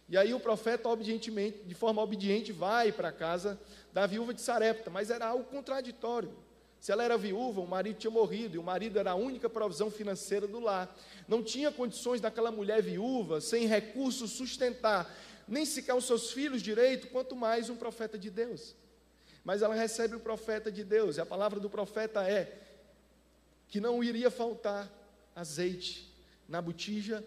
E 0.08 0.16
aí 0.16 0.32
o 0.32 0.40
profeta, 0.40 0.88
obedientemente, 0.88 1.64
de 1.64 1.74
forma 1.74 2.00
obediente, 2.00 2.52
vai 2.52 2.92
para 2.92 3.08
a 3.08 3.12
casa 3.12 3.60
da 3.92 4.06
viúva 4.06 4.32
de 4.32 4.40
Sarepta, 4.40 4.90
mas 4.90 5.10
era 5.10 5.26
algo 5.26 5.44
contraditório. 5.44 6.32
Se 6.78 6.92
ela 6.92 7.02
era 7.02 7.16
viúva, 7.16 7.60
o 7.60 7.66
marido 7.66 7.98
tinha 7.98 8.10
morrido, 8.10 8.54
e 8.54 8.58
o 8.58 8.62
marido 8.62 8.98
era 8.98 9.12
a 9.12 9.14
única 9.16 9.50
provisão 9.50 9.90
financeira 9.90 10.46
do 10.46 10.60
lar. 10.60 10.94
Não 11.26 11.42
tinha 11.42 11.72
condições 11.72 12.20
daquela 12.20 12.52
mulher 12.52 12.80
viúva, 12.80 13.40
sem 13.40 13.66
recursos, 13.66 14.30
sustentar 14.32 15.12
nem 15.48 15.64
sequer 15.64 15.94
os 15.94 16.04
seus 16.04 16.32
filhos 16.32 16.60
direito, 16.60 17.08
quanto 17.08 17.36
mais 17.36 17.70
um 17.70 17.76
profeta 17.76 18.18
de 18.18 18.30
Deus. 18.30 18.74
Mas 19.44 19.62
ela 19.62 19.74
recebe 19.74 20.16
o 20.16 20.20
profeta 20.20 20.72
de 20.72 20.82
Deus, 20.82 21.16
e 21.16 21.20
a 21.20 21.26
palavra 21.26 21.60
do 21.60 21.70
profeta 21.70 22.28
é 22.28 22.62
que 23.68 23.80
não 23.80 24.02
iria 24.02 24.30
faltar 24.30 24.90
azeite 25.34 26.12
na 26.48 26.60
botija 26.60 27.24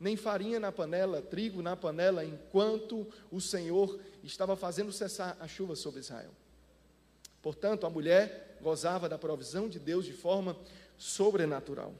nem 0.00 0.16
farinha 0.16 0.60
na 0.60 0.70
panela, 0.70 1.20
trigo 1.20 1.60
na 1.60 1.76
panela, 1.76 2.24
enquanto 2.24 3.06
o 3.30 3.40
Senhor 3.40 3.98
estava 4.22 4.56
fazendo 4.56 4.92
cessar 4.92 5.36
a 5.40 5.48
chuva 5.48 5.74
sobre 5.74 6.00
Israel. 6.00 6.30
Portanto, 7.42 7.86
a 7.86 7.90
mulher 7.90 8.58
gozava 8.60 9.08
da 9.08 9.18
provisão 9.18 9.68
de 9.68 9.78
Deus 9.78 10.04
de 10.04 10.12
forma 10.12 10.56
sobrenatural. 10.96 11.94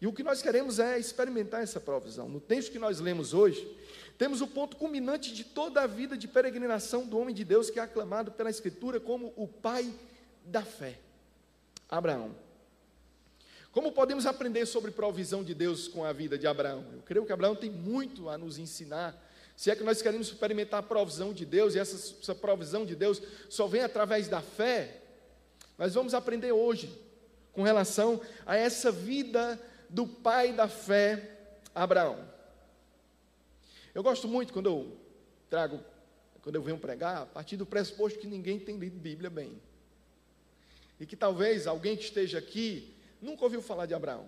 E 0.00 0.06
o 0.06 0.12
que 0.12 0.22
nós 0.22 0.40
queremos 0.40 0.78
é 0.78 0.98
experimentar 0.98 1.62
essa 1.62 1.80
provisão. 1.80 2.28
No 2.28 2.40
texto 2.40 2.70
que 2.70 2.78
nós 2.78 3.00
lemos 3.00 3.34
hoje, 3.34 3.76
temos 4.16 4.40
o 4.40 4.46
ponto 4.46 4.76
culminante 4.76 5.32
de 5.32 5.44
toda 5.44 5.82
a 5.82 5.86
vida 5.86 6.16
de 6.16 6.28
peregrinação 6.28 7.06
do 7.06 7.18
homem 7.18 7.34
de 7.34 7.44
Deus 7.44 7.68
que 7.68 7.80
é 7.80 7.82
aclamado 7.82 8.30
pela 8.32 8.50
Escritura 8.50 9.00
como 9.00 9.32
o 9.36 9.46
pai 9.46 9.92
da 10.44 10.62
fé, 10.62 10.98
Abraão. 11.88 12.47
Como 13.72 13.92
podemos 13.92 14.26
aprender 14.26 14.66
sobre 14.66 14.90
provisão 14.90 15.44
de 15.44 15.54
Deus 15.54 15.88
com 15.88 16.04
a 16.04 16.12
vida 16.12 16.38
de 16.38 16.46
Abraão? 16.46 16.84
Eu 16.92 17.02
creio 17.02 17.26
que 17.26 17.32
Abraão 17.32 17.54
tem 17.54 17.70
muito 17.70 18.28
a 18.28 18.38
nos 18.38 18.58
ensinar. 18.58 19.16
Se 19.56 19.70
é 19.70 19.76
que 19.76 19.84
nós 19.84 20.00
queremos 20.00 20.28
experimentar 20.28 20.80
a 20.80 20.82
provisão 20.82 21.32
de 21.32 21.44
Deus, 21.44 21.74
e 21.74 21.78
essa, 21.78 22.16
essa 22.20 22.34
provisão 22.34 22.86
de 22.86 22.94
Deus 22.94 23.20
só 23.48 23.66
vem 23.66 23.82
através 23.82 24.28
da 24.28 24.40
fé, 24.40 25.02
nós 25.76 25.94
vamos 25.94 26.14
aprender 26.14 26.52
hoje 26.52 26.96
com 27.52 27.62
relação 27.62 28.20
a 28.46 28.56
essa 28.56 28.90
vida 28.90 29.60
do 29.88 30.06
pai 30.06 30.52
da 30.52 30.68
fé, 30.68 31.38
Abraão. 31.74 32.24
Eu 33.94 34.02
gosto 34.02 34.28
muito 34.28 34.52
quando 34.52 34.66
eu 34.66 34.96
trago, 35.50 35.80
quando 36.42 36.54
eu 36.54 36.62
venho 36.62 36.78
pregar, 36.78 37.22
a 37.22 37.26
partir 37.26 37.56
do 37.56 37.66
pressuposto 37.66 38.18
que 38.18 38.26
ninguém 38.26 38.58
tem 38.58 38.76
lido 38.76 38.98
Bíblia 38.98 39.28
bem. 39.28 39.60
E 41.00 41.06
que 41.06 41.16
talvez 41.16 41.66
alguém 41.66 41.96
que 41.96 42.04
esteja 42.04 42.38
aqui 42.38 42.94
nunca 43.20 43.44
ouviu 43.44 43.62
falar 43.62 43.86
de 43.86 43.94
Abraão. 43.94 44.26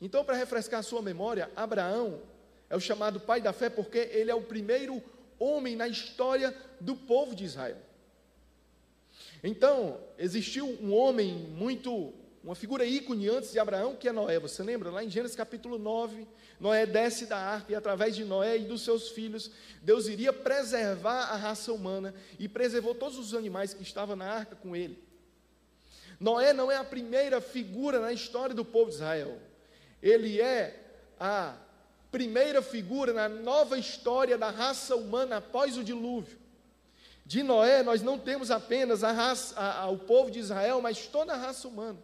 Então, 0.00 0.24
para 0.24 0.36
refrescar 0.36 0.80
a 0.80 0.82
sua 0.82 1.02
memória, 1.02 1.50
Abraão 1.54 2.20
é 2.68 2.76
o 2.76 2.80
chamado 2.80 3.20
pai 3.20 3.40
da 3.40 3.52
fé 3.52 3.68
porque 3.68 3.98
ele 4.12 4.30
é 4.30 4.34
o 4.34 4.42
primeiro 4.42 5.02
homem 5.38 5.76
na 5.76 5.88
história 5.88 6.54
do 6.80 6.94
povo 6.96 7.34
de 7.34 7.44
Israel. 7.44 7.78
Então, 9.42 10.00
existiu 10.18 10.66
um 10.80 10.92
homem 10.94 11.34
muito, 11.34 12.12
uma 12.42 12.54
figura 12.54 12.84
ícone 12.84 13.28
antes 13.28 13.52
de 13.52 13.58
Abraão, 13.58 13.94
que 13.94 14.08
é 14.08 14.12
Noé. 14.12 14.38
Você 14.38 14.62
lembra? 14.62 14.90
Lá 14.90 15.04
em 15.04 15.10
Gênesis 15.10 15.36
capítulo 15.36 15.78
9, 15.78 16.26
Noé 16.58 16.86
desce 16.86 17.26
da 17.26 17.36
arca 17.36 17.72
e 17.72 17.74
através 17.74 18.16
de 18.16 18.24
Noé 18.24 18.56
e 18.56 18.64
dos 18.64 18.82
seus 18.82 19.10
filhos, 19.10 19.50
Deus 19.82 20.06
iria 20.06 20.32
preservar 20.32 21.24
a 21.24 21.36
raça 21.36 21.72
humana 21.72 22.14
e 22.38 22.48
preservou 22.48 22.94
todos 22.94 23.18
os 23.18 23.34
animais 23.34 23.74
que 23.74 23.82
estavam 23.82 24.16
na 24.16 24.26
arca 24.26 24.56
com 24.56 24.74
ele. 24.74 24.98
Noé 26.24 26.54
não 26.54 26.72
é 26.72 26.76
a 26.78 26.82
primeira 26.84 27.38
figura 27.38 28.00
na 28.00 28.10
história 28.10 28.54
do 28.54 28.64
povo 28.64 28.88
de 28.88 28.96
Israel. 28.96 29.38
Ele 30.02 30.40
é 30.40 30.74
a 31.20 31.54
primeira 32.10 32.62
figura 32.62 33.12
na 33.12 33.28
nova 33.28 33.76
história 33.78 34.38
da 34.38 34.48
raça 34.48 34.96
humana 34.96 35.36
após 35.36 35.76
o 35.76 35.84
dilúvio. 35.84 36.38
De 37.26 37.42
Noé, 37.42 37.82
nós 37.82 38.00
não 38.00 38.18
temos 38.18 38.50
apenas 38.50 39.04
a 39.04 39.12
raça, 39.12 39.54
a, 39.54 39.82
a, 39.82 39.90
o 39.90 39.98
povo 39.98 40.30
de 40.30 40.38
Israel, 40.38 40.80
mas 40.80 41.06
toda 41.06 41.34
a 41.34 41.36
raça 41.36 41.68
humana. 41.68 41.98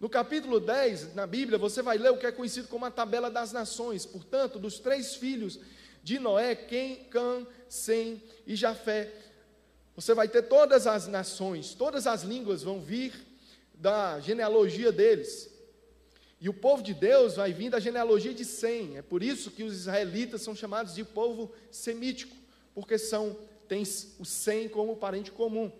No 0.00 0.08
capítulo 0.08 0.58
10, 0.58 1.14
na 1.14 1.24
Bíblia, 1.24 1.56
você 1.56 1.82
vai 1.82 1.98
ler 1.98 2.10
o 2.10 2.18
que 2.18 2.26
é 2.26 2.32
conhecido 2.32 2.66
como 2.66 2.84
a 2.84 2.90
tabela 2.90 3.30
das 3.30 3.52
nações. 3.52 4.04
Portanto, 4.04 4.58
dos 4.58 4.80
três 4.80 5.14
filhos 5.14 5.60
de 6.02 6.18
Noé, 6.18 6.56
Quem, 6.56 7.04
Cã, 7.04 7.46
Sem 7.68 8.20
e 8.44 8.56
Jafé, 8.56 9.08
você 9.94 10.14
vai 10.14 10.26
ter 10.26 10.42
todas 10.42 10.84
as 10.88 11.06
nações, 11.06 11.74
todas 11.74 12.08
as 12.08 12.24
línguas 12.24 12.64
vão 12.64 12.80
vir 12.80 13.25
da 13.76 14.18
genealogia 14.20 14.90
deles. 14.90 15.54
E 16.40 16.48
o 16.48 16.54
povo 16.54 16.82
de 16.82 16.92
Deus 16.92 17.36
vai 17.36 17.52
vir 17.52 17.70
da 17.70 17.78
genealogia 17.78 18.34
de 18.34 18.44
Sem. 18.44 18.96
É 18.98 19.02
por 19.02 19.22
isso 19.22 19.50
que 19.50 19.62
os 19.62 19.74
israelitas 19.74 20.42
são 20.42 20.54
chamados 20.54 20.94
de 20.94 21.04
povo 21.04 21.52
semítico, 21.70 22.36
porque 22.74 22.98
são 22.98 23.36
tem 23.68 23.82
o 24.18 24.24
Sem 24.24 24.68
como 24.68 24.96
parente 24.96 25.32
comum. 25.32 25.72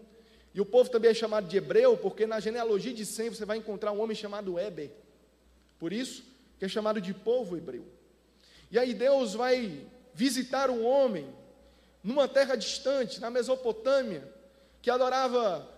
E 0.55 0.61
o 0.61 0.65
povo 0.65 0.91
também 0.91 1.11
é 1.11 1.15
chamado 1.15 1.47
de 1.47 1.57
hebreu, 1.57 1.97
porque 1.97 2.27
na 2.27 2.41
genealogia 2.41 2.93
de 2.93 3.05
Sem 3.05 3.29
você 3.29 3.45
vai 3.45 3.59
encontrar 3.59 3.93
um 3.93 4.01
homem 4.01 4.17
chamado 4.17 4.59
Eber. 4.59 4.91
Por 5.79 5.93
isso 5.93 6.25
que 6.59 6.65
é 6.65 6.69
chamado 6.69 7.01
de 7.01 7.13
povo 7.13 7.57
hebreu. 7.57 7.85
E 8.71 8.79
aí 8.79 8.95
Deus 8.95 9.35
vai 9.35 9.87
visitar 10.15 10.71
um 10.71 10.85
homem 10.85 11.29
numa 12.03 12.27
terra 12.27 12.57
distante, 12.57 13.21
na 13.21 13.31
Mesopotâmia, 13.31 14.27
que 14.81 14.91
adorava 14.91 15.69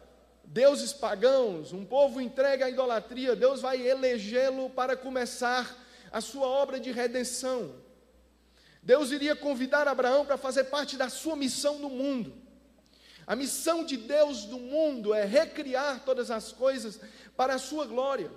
deuses 0.50 0.94
pagãos, 0.94 1.72
um 1.72 1.84
povo 1.84 2.20
entregue 2.20 2.62
à 2.62 2.70
idolatria, 2.70 3.36
Deus 3.36 3.60
vai 3.60 3.86
elegê-lo 3.86 4.70
para 4.70 4.96
começar 4.96 5.76
a 6.10 6.20
sua 6.22 6.46
obra 6.46 6.80
de 6.80 6.90
redenção. 6.90 7.74
Deus 8.82 9.10
iria 9.10 9.36
convidar 9.36 9.86
Abraão 9.86 10.24
para 10.24 10.38
fazer 10.38 10.64
parte 10.64 10.96
da 10.96 11.10
sua 11.10 11.36
missão 11.36 11.78
no 11.78 11.90
mundo. 11.90 12.32
A 13.26 13.36
missão 13.36 13.84
de 13.84 13.98
Deus 13.98 14.46
no 14.46 14.58
mundo 14.58 15.12
é 15.12 15.26
recriar 15.26 16.02
todas 16.02 16.30
as 16.30 16.50
coisas 16.50 16.98
para 17.36 17.56
a 17.56 17.58
sua 17.58 17.84
glória. 17.84 18.30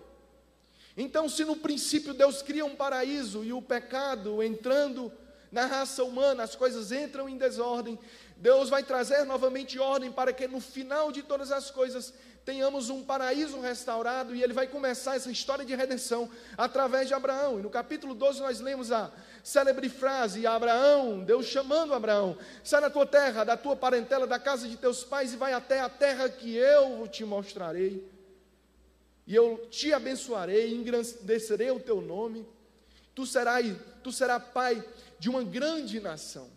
Então, 0.98 1.30
se 1.30 1.46
no 1.46 1.56
princípio 1.56 2.14
Deus 2.14 2.42
cria 2.42 2.66
um 2.66 2.76
paraíso 2.76 3.46
e 3.46 3.54
o 3.54 3.62
pecado 3.62 4.44
entrando 4.44 5.10
na 5.50 5.66
raça 5.66 6.04
humana, 6.04 6.44
as 6.44 6.56
coisas 6.56 6.92
entram 6.92 7.30
em 7.30 7.38
desordem, 7.38 7.98
Deus 8.42 8.70
vai 8.70 8.82
trazer 8.82 9.24
novamente 9.24 9.78
ordem 9.78 10.12
para 10.12 10.34
que 10.34 10.48
no 10.48 10.60
final 10.60 11.12
de 11.12 11.22
todas 11.22 11.52
as 11.52 11.70
coisas 11.70 12.12
tenhamos 12.44 12.90
um 12.90 13.04
paraíso 13.04 13.62
restaurado 13.62 14.36
e 14.36 14.42
ele 14.42 14.52
vai 14.52 14.66
começar 14.66 15.16
essa 15.16 15.30
história 15.30 15.64
de 15.64 15.76
redenção 15.76 16.28
através 16.58 17.08
de 17.08 17.14
Abraão. 17.14 17.60
E 17.60 17.62
no 17.62 17.70
capítulo 17.70 18.16
12 18.16 18.40
nós 18.40 18.60
lemos 18.60 18.92
a 18.92 19.12
célebre 19.44 19.90
frase: 19.90 20.48
Abraão, 20.48 21.24
Deus 21.24 21.46
chamando 21.46 21.94
Abraão, 21.94 22.36
sai 22.64 22.82
da 22.82 22.90
tua 22.90 23.06
terra, 23.06 23.44
da 23.44 23.56
tua 23.56 23.76
parentela, 23.76 24.26
da 24.26 24.40
casa 24.40 24.68
de 24.68 24.76
teus 24.76 25.04
pais 25.04 25.34
e 25.34 25.38
vai 25.38 25.54
até 25.54 25.80
a 25.80 25.88
terra 25.88 26.28
que 26.28 26.56
eu 26.56 27.08
te 27.08 27.24
mostrarei. 27.24 28.10
E 29.28 29.36
eu 29.36 29.68
te 29.70 29.94
abençoarei, 29.94 30.74
engrandecerei 30.74 31.70
o 31.70 31.80
teu 31.80 32.02
nome. 32.02 32.44
Tu 33.14 33.24
serás, 33.24 33.72
tu 34.02 34.12
serás 34.12 34.44
pai 34.52 34.84
de 35.20 35.30
uma 35.30 35.44
grande 35.44 36.00
nação. 36.00 36.50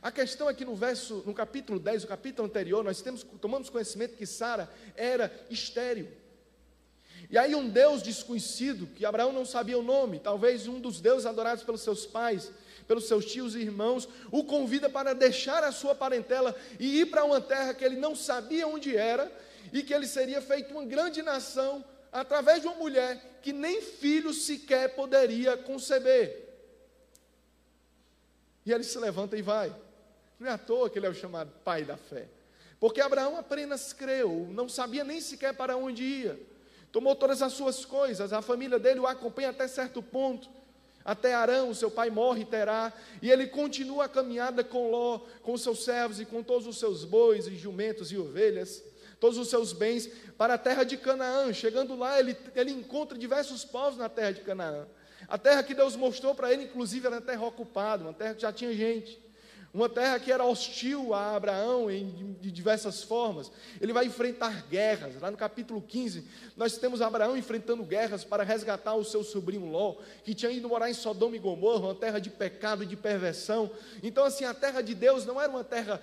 A 0.00 0.10
questão 0.10 0.48
é 0.48 0.54
que 0.54 0.64
no 0.64 0.74
verso, 0.74 1.22
no 1.26 1.34
capítulo 1.34 1.78
10, 1.78 2.04
o 2.04 2.06
capítulo 2.06 2.46
anterior, 2.48 2.82
nós 2.82 3.02
temos, 3.02 3.22
tomamos 3.40 3.68
conhecimento 3.68 4.16
que 4.16 4.26
Sara 4.26 4.70
era 4.96 5.30
estéril. 5.50 6.08
E 7.30 7.38
aí 7.38 7.54
um 7.54 7.68
Deus 7.68 8.02
desconhecido, 8.02 8.86
que 8.86 9.04
Abraão 9.04 9.32
não 9.32 9.44
sabia 9.44 9.78
o 9.78 9.82
nome, 9.82 10.18
talvez 10.18 10.66
um 10.66 10.80
dos 10.80 11.00
deuses 11.00 11.26
adorados 11.26 11.64
pelos 11.64 11.80
seus 11.80 12.06
pais, 12.06 12.50
pelos 12.86 13.06
seus 13.06 13.24
tios 13.24 13.54
e 13.54 13.60
irmãos, 13.60 14.08
o 14.30 14.44
convida 14.44 14.88
para 14.88 15.14
deixar 15.14 15.62
a 15.64 15.72
sua 15.72 15.94
parentela 15.94 16.54
e 16.78 17.00
ir 17.00 17.06
para 17.06 17.24
uma 17.24 17.40
terra 17.40 17.74
que 17.74 17.84
ele 17.84 17.96
não 17.96 18.14
sabia 18.14 18.66
onde 18.66 18.96
era 18.96 19.30
e 19.72 19.82
que 19.82 19.94
ele 19.94 20.06
seria 20.06 20.40
feito 20.40 20.72
uma 20.72 20.84
grande 20.84 21.22
nação 21.22 21.84
através 22.10 22.60
de 22.60 22.66
uma 22.66 22.76
mulher 22.76 23.38
que 23.40 23.52
nem 23.52 23.80
filho 23.80 24.32
sequer 24.34 24.94
poderia 24.94 25.56
conceber. 25.56 26.51
E 28.64 28.72
ele 28.72 28.84
se 28.84 28.98
levanta 28.98 29.36
e 29.36 29.42
vai. 29.42 29.74
Não 30.38 30.48
é 30.48 30.52
à 30.52 30.58
toa 30.58 30.90
que 30.90 30.98
ele 30.98 31.06
é 31.06 31.10
o 31.10 31.14
chamado 31.14 31.52
pai 31.64 31.84
da 31.84 31.96
fé. 31.96 32.28
Porque 32.80 33.00
Abraão 33.00 33.36
apenas 33.36 33.92
creu, 33.92 34.48
não 34.50 34.68
sabia 34.68 35.04
nem 35.04 35.20
sequer 35.20 35.54
para 35.54 35.76
onde 35.76 36.02
ia. 36.02 36.40
Tomou 36.90 37.14
todas 37.14 37.40
as 37.40 37.52
suas 37.52 37.84
coisas, 37.84 38.32
a 38.32 38.42
família 38.42 38.78
dele 38.78 39.00
o 39.00 39.06
acompanha 39.06 39.50
até 39.50 39.68
certo 39.68 40.02
ponto. 40.02 40.48
Até 41.04 41.34
Arão, 41.34 41.72
seu 41.74 41.90
pai 41.90 42.10
morre 42.10 42.44
terá, 42.44 42.92
e 43.20 43.30
ele 43.30 43.46
continua 43.46 44.04
a 44.04 44.08
caminhada 44.08 44.62
com 44.62 44.90
Ló, 44.90 45.20
com 45.42 45.56
seus 45.56 45.84
servos 45.84 46.20
e 46.20 46.24
com 46.24 46.42
todos 46.42 46.66
os 46.66 46.78
seus 46.78 47.04
bois 47.04 47.46
e 47.46 47.56
jumentos 47.56 48.12
e 48.12 48.18
ovelhas, 48.18 48.82
todos 49.18 49.38
os 49.38 49.48
seus 49.48 49.72
bens, 49.72 50.08
para 50.36 50.54
a 50.54 50.58
terra 50.58 50.84
de 50.84 50.96
Canaã. 50.96 51.52
Chegando 51.52 51.96
lá, 51.96 52.18
ele, 52.20 52.36
ele 52.54 52.70
encontra 52.72 53.18
diversos 53.18 53.64
povos 53.64 53.98
na 53.98 54.08
terra 54.08 54.32
de 54.32 54.40
Canaã. 54.42 54.86
A 55.32 55.38
terra 55.38 55.62
que 55.62 55.72
Deus 55.72 55.96
mostrou 55.96 56.34
para 56.34 56.52
ele, 56.52 56.64
inclusive, 56.64 57.06
era 57.06 57.18
terra 57.18 57.46
ocupada, 57.46 58.04
uma 58.04 58.12
terra 58.12 58.34
que 58.34 58.42
já 58.42 58.52
tinha 58.52 58.70
gente. 58.74 59.18
Uma 59.72 59.88
terra 59.88 60.20
que 60.20 60.30
era 60.30 60.44
hostil 60.44 61.14
a 61.14 61.34
Abraão 61.34 61.90
em, 61.90 62.36
de 62.38 62.50
diversas 62.50 63.02
formas. 63.02 63.50
Ele 63.80 63.94
vai 63.94 64.04
enfrentar 64.04 64.66
guerras. 64.68 65.18
Lá 65.18 65.30
no 65.30 65.38
capítulo 65.38 65.80
15, 65.80 66.28
nós 66.54 66.76
temos 66.76 67.00
Abraão 67.00 67.34
enfrentando 67.34 67.82
guerras 67.82 68.24
para 68.24 68.42
resgatar 68.42 68.94
o 68.94 69.06
seu 69.06 69.24
sobrinho 69.24 69.70
Ló, 69.70 69.96
que 70.22 70.34
tinha 70.34 70.52
ido 70.52 70.68
morar 70.68 70.90
em 70.90 70.94
Sodoma 70.94 71.34
e 71.34 71.38
Gomorra, 71.38 71.86
uma 71.86 71.94
terra 71.94 72.18
de 72.18 72.28
pecado 72.28 72.82
e 72.82 72.86
de 72.86 72.94
perversão. 72.94 73.70
Então, 74.02 74.26
assim, 74.26 74.44
a 74.44 74.52
terra 74.52 74.82
de 74.82 74.94
Deus 74.94 75.24
não 75.24 75.40
era 75.40 75.50
uma 75.50 75.64
terra 75.64 75.98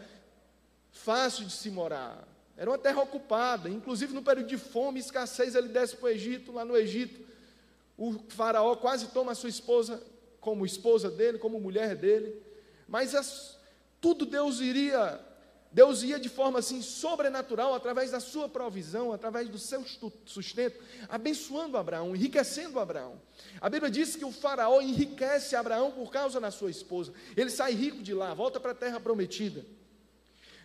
fácil 0.91 1.45
de 1.45 1.53
se 1.53 1.69
morar. 1.69 2.27
Era 2.57 2.71
uma 2.71 2.79
terra 2.79 2.99
ocupada. 2.99 3.69
Inclusive, 3.69 4.11
no 4.11 4.23
período 4.23 4.47
de 4.47 4.57
fome 4.57 4.97
e 4.97 5.03
escassez, 5.03 5.53
ele 5.53 5.67
desce 5.67 5.95
para 5.95 6.07
o 6.07 6.09
Egito. 6.09 6.51
Lá 6.51 6.65
no 6.65 6.75
Egito, 6.75 7.28
o 7.99 8.17
faraó 8.29 8.77
quase 8.77 9.07
toma 9.07 9.33
a 9.33 9.35
sua 9.35 9.49
esposa 9.49 10.01
como 10.39 10.65
esposa 10.65 11.11
dele, 11.11 11.37
como 11.37 11.59
mulher 11.59 11.97
dele. 11.97 12.41
Mas 12.87 13.13
as, 13.13 13.59
tudo 13.99 14.25
Deus 14.25 14.61
iria, 14.61 15.19
Deus 15.69 16.01
ia 16.01 16.17
de 16.17 16.29
forma 16.29 16.59
assim 16.59 16.81
sobrenatural, 16.81 17.73
através 17.73 18.11
da 18.11 18.21
sua 18.21 18.47
provisão, 18.47 19.11
através 19.11 19.49
do 19.49 19.59
seu 19.59 19.83
sustento, 20.23 20.79
abençoando 21.09 21.75
Abraão, 21.75 22.15
enriquecendo 22.15 22.79
Abraão. 22.79 23.21
A 23.59 23.69
Bíblia 23.69 23.91
diz 23.91 24.15
que 24.15 24.23
o 24.23 24.31
faraó 24.31 24.79
enriquece 24.79 25.57
Abraão 25.57 25.91
por 25.91 26.09
causa 26.09 26.39
da 26.39 26.51
sua 26.51 26.71
esposa. 26.71 27.11
Ele 27.35 27.49
sai 27.49 27.73
rico 27.73 28.01
de 28.01 28.13
lá, 28.13 28.33
volta 28.33 28.61
para 28.61 28.71
a 28.71 28.75
terra 28.75 29.01
prometida. 29.01 29.65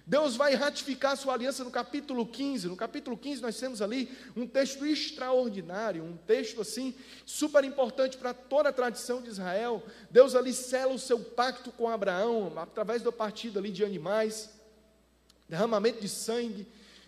Deus 0.06 0.36
vai 0.36 0.54
ratificar 0.54 1.16
sua 1.16 1.32
aliança 1.32 1.64
no 1.64 1.70
capítulo 1.70 2.26
15. 2.26 2.68
No 2.68 2.76
capítulo 2.76 3.16
15 3.16 3.40
nós 3.40 3.58
temos 3.58 3.80
ali 3.80 4.10
um 4.36 4.46
texto 4.46 4.84
extraordinário, 4.84 6.04
um 6.04 6.16
texto 6.16 6.60
assim 6.60 6.94
super 7.24 7.64
importante 7.64 8.18
para 8.18 8.34
toda 8.34 8.68
a 8.68 8.72
tradição 8.72 9.22
de 9.22 9.30
Israel. 9.30 9.82
Deus 10.10 10.34
ali 10.34 10.52
sela 10.52 10.92
o 10.92 10.98
seu 10.98 11.18
pacto 11.18 11.72
com 11.72 11.88
Abraão 11.88 12.52
através 12.56 13.00
do 13.00 13.10
partido 13.10 13.58
ali 13.58 13.70
de 13.70 13.82
animais, 13.82 14.50
derramamento 15.48 16.02
de 16.02 16.08
sangue. 16.08 16.66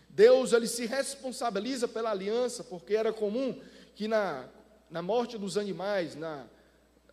Deus 0.08 0.54
ele 0.54 0.66
se 0.66 0.86
responsabiliza 0.86 1.86
pela 1.86 2.10
aliança, 2.10 2.64
porque 2.64 2.94
era 2.94 3.12
comum 3.12 3.60
que 3.94 4.08
na, 4.08 4.48
na 4.90 5.02
morte 5.02 5.36
dos 5.36 5.58
animais, 5.58 6.14
na, 6.14 6.46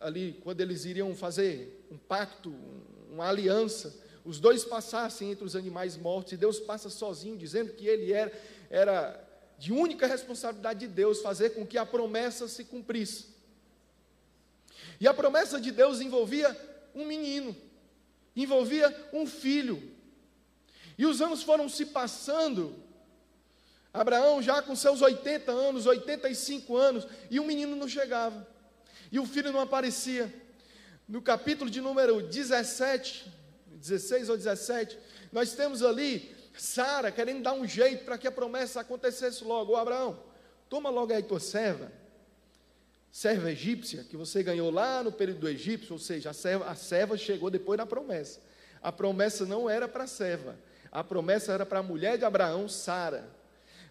ali 0.00 0.40
quando 0.42 0.62
eles 0.62 0.86
iriam 0.86 1.14
fazer 1.14 1.86
um 1.90 1.98
pacto, 1.98 2.54
uma 3.10 3.28
aliança, 3.28 4.02
os 4.24 4.40
dois 4.40 4.64
passassem 4.64 5.30
entre 5.30 5.44
os 5.44 5.54
animais 5.54 5.96
mortos, 5.96 6.32
e 6.32 6.36
Deus 6.36 6.58
passa 6.58 6.88
sozinho, 6.88 7.36
dizendo 7.36 7.72
que 7.72 7.86
ele 7.86 8.12
era, 8.12 8.32
era 8.70 9.24
de 9.58 9.72
única 9.72 10.06
responsabilidade 10.06 10.80
de 10.80 10.88
Deus 10.88 11.20
fazer 11.20 11.50
com 11.50 11.66
que 11.66 11.76
a 11.76 11.84
promessa 11.84 12.48
se 12.48 12.64
cumprisse. 12.64 13.26
E 14.98 15.06
a 15.06 15.12
promessa 15.12 15.60
de 15.60 15.70
Deus 15.70 16.00
envolvia 16.00 16.56
um 16.94 17.04
menino, 17.04 17.54
envolvia 18.34 19.08
um 19.12 19.26
filho. 19.26 19.92
E 20.96 21.04
os 21.04 21.20
anos 21.20 21.42
foram 21.42 21.68
se 21.68 21.86
passando, 21.86 22.74
Abraão 23.92 24.40
já 24.40 24.62
com 24.62 24.74
seus 24.74 25.02
80 25.02 25.52
anos, 25.52 25.86
85 25.86 26.76
anos, 26.76 27.06
e 27.30 27.38
o 27.38 27.44
menino 27.44 27.76
não 27.76 27.88
chegava, 27.88 28.46
e 29.12 29.18
o 29.18 29.26
filho 29.26 29.52
não 29.52 29.60
aparecia. 29.60 30.32
No 31.06 31.20
capítulo 31.20 31.68
de 31.68 31.82
número 31.82 32.22
17, 32.22 33.30
16 33.84 34.30
ou 34.30 34.36
17, 34.36 34.98
nós 35.30 35.52
temos 35.52 35.82
ali 35.82 36.34
Sara 36.56 37.12
querendo 37.12 37.42
dar 37.42 37.52
um 37.52 37.66
jeito 37.66 38.04
para 38.04 38.16
que 38.16 38.26
a 38.26 38.32
promessa 38.32 38.80
acontecesse 38.80 39.44
logo. 39.44 39.72
Ô 39.72 39.76
Abraão, 39.76 40.18
toma 40.68 40.88
logo 40.88 41.12
aí 41.12 41.22
tua 41.22 41.40
serva, 41.40 41.92
serva 43.10 43.50
egípcia, 43.50 44.04
que 44.04 44.16
você 44.16 44.42
ganhou 44.42 44.70
lá 44.70 45.02
no 45.02 45.12
período 45.12 45.40
do 45.40 45.48
egípcio, 45.48 45.92
ou 45.92 45.98
seja, 45.98 46.30
a 46.30 46.32
serva, 46.32 46.70
a 46.70 46.74
serva 46.74 47.16
chegou 47.16 47.50
depois 47.50 47.76
da 47.76 47.84
promessa. 47.84 48.40
A 48.82 48.90
promessa 48.90 49.44
não 49.44 49.68
era 49.68 49.86
para 49.86 50.04
a 50.04 50.06
serva, 50.08 50.56
a 50.90 51.04
promessa 51.04 51.52
era 51.52 51.66
para 51.66 51.80
a 51.80 51.82
mulher 51.82 52.16
de 52.16 52.24
Abraão, 52.24 52.68
Sara. 52.68 53.28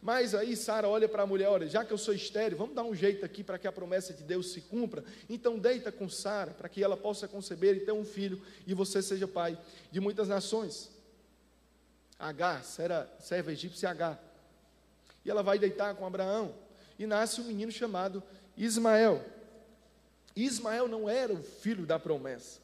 Mas 0.04 0.36
aí 0.36 0.54
Sara 0.58 0.90
olha 0.90 1.08
para 1.08 1.24
a 1.24 1.26
mulher, 1.26 1.48
olha, 1.48 1.66
já 1.66 1.86
que 1.86 1.94
eu 1.94 1.98
sou 1.98 2.14
estéreo, 2.14 2.58
vamos 2.58 2.76
dar 2.76 2.84
um 2.84 2.94
jeito 2.94 3.24
aqui 3.24 3.42
para 3.42 3.58
que 3.58 3.66
a 3.66 3.72
promessa 3.72 4.14
de 4.14 4.22
Deus 4.22 4.52
se 4.52 4.60
cumpra. 4.60 5.02
Então 5.30 5.58
deita 5.58 5.94
com 5.94 6.10
Sara, 6.10 6.52
para 6.52 6.68
que 6.68 6.84
ela 6.84 6.98
possa 6.98 7.26
conceber 7.26 7.78
e 7.78 7.80
ter 7.80 7.94
um 7.94 8.04
filho, 8.04 8.42
e 8.68 8.74
você 8.74 9.02
seja 9.02 9.30
pai 9.30 9.58
de 9.90 10.02
muitas 10.02 10.28
nações. 10.28 10.92
H, 12.20 12.64
era 12.80 13.10
serva 13.18 13.54
egípcia 13.54 13.92
H. 13.92 14.20
E 15.24 15.32
ela 15.32 15.42
vai 15.42 15.58
deitar 15.58 15.96
com 15.96 16.06
Abraão, 16.06 16.54
e 17.00 17.08
nasce 17.08 17.40
um 17.40 17.46
menino 17.46 17.72
chamado 17.72 18.22
Ismael. 18.58 19.24
Ismael 20.36 20.90
não 20.90 21.08
era 21.08 21.32
o 21.32 21.42
filho 21.42 21.86
da 21.86 21.98
promessa. 21.98 22.60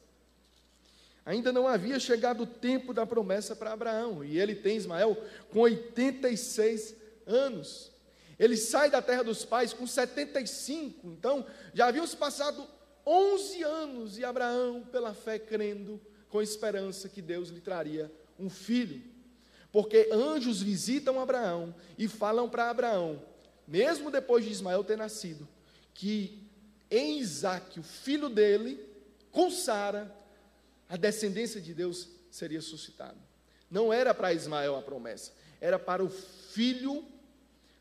Ainda 1.24 1.50
não 1.50 1.66
havia 1.66 1.98
chegado 1.98 2.42
o 2.42 2.46
tempo 2.46 2.92
da 2.92 3.06
promessa 3.06 3.56
para 3.56 3.72
Abraão, 3.72 4.22
e 4.22 4.38
ele 4.38 4.54
tem 4.54 4.76
Ismael 4.76 5.16
com 5.50 5.60
86 5.60 6.99
anos. 7.30 7.90
Ele 8.38 8.56
sai 8.56 8.90
da 8.90 9.02
terra 9.02 9.22
dos 9.22 9.44
pais 9.44 9.72
com 9.72 9.86
75, 9.86 11.08
então 11.08 11.46
já 11.74 11.86
haviam 11.86 12.06
se 12.06 12.16
passado 12.16 12.66
11 13.06 13.62
anos 13.62 14.18
e 14.18 14.24
Abraão, 14.24 14.82
pela 14.90 15.14
fé, 15.14 15.38
crendo, 15.38 16.00
com 16.28 16.40
esperança 16.40 17.08
que 17.08 17.20
Deus 17.20 17.48
lhe 17.48 17.60
traria 17.60 18.10
um 18.38 18.48
filho. 18.48 19.02
Porque 19.72 20.08
anjos 20.12 20.62
visitam 20.62 21.20
Abraão 21.20 21.74
e 21.98 22.08
falam 22.08 22.48
para 22.48 22.70
Abraão, 22.70 23.22
mesmo 23.66 24.10
depois 24.10 24.44
de 24.44 24.50
Ismael 24.50 24.82
ter 24.82 24.96
nascido, 24.96 25.46
que 25.94 26.46
em 26.90 27.18
Isaac, 27.18 27.78
o 27.78 27.82
filho 27.82 28.28
dele, 28.28 28.84
com 29.30 29.50
Sara, 29.50 30.12
a 30.88 30.96
descendência 30.96 31.60
de 31.60 31.72
Deus 31.72 32.08
seria 32.30 32.60
suscitada. 32.60 33.18
Não 33.70 33.92
era 33.92 34.12
para 34.12 34.32
Ismael 34.32 34.76
a 34.76 34.82
promessa, 34.82 35.32
era 35.60 35.78
para 35.78 36.02
o 36.02 36.08
filho 36.08 37.04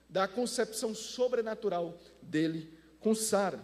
da 0.09 0.27
concepção 0.27 0.95
sobrenatural 0.95 1.97
dele 2.21 2.73
com 2.99 3.13
Sara. 3.13 3.63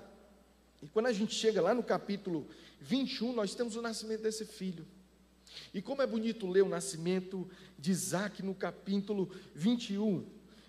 E 0.81 0.88
quando 0.88 1.08
a 1.08 1.13
gente 1.13 1.34
chega 1.34 1.62
lá 1.62 1.73
no 1.73 1.81
capítulo 1.81 2.47
21, 2.79 3.34
nós 3.34 3.55
temos 3.55 3.75
o 3.75 3.81
nascimento 3.81 4.21
desse 4.21 4.45
filho. 4.45 4.86
E 5.73 5.81
como 5.81 6.01
é 6.01 6.08
bonito 6.08 6.47
ler 6.47 6.63
o 6.63 6.69
nascimento 6.69 7.49
de 7.77 7.91
Isaac 7.91 8.43
no 8.43 8.53
capítulo 8.53 9.31
21. 9.55 10.25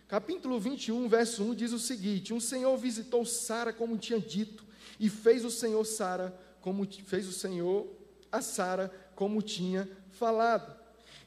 Capítulo 0.08 0.58
21, 0.58 1.08
verso 1.08 1.42
1 1.42 1.54
diz 1.54 1.72
o 1.72 1.78
seguinte: 1.78 2.32
Um 2.32 2.40
Senhor 2.40 2.76
visitou 2.78 3.24
Sara 3.26 3.72
como 3.72 3.98
tinha 3.98 4.20
dito, 4.20 4.64
e 4.98 5.10
fez 5.10 5.44
o 5.44 5.50
Senhor 5.50 5.84
Sara 5.84 6.38
como 6.60 6.86
fez 7.04 7.28
o 7.28 7.32
Senhor 7.32 7.86
a 8.30 8.40
Sara 8.40 8.90
como 9.14 9.42
tinha 9.42 9.88
falado. 10.12 10.74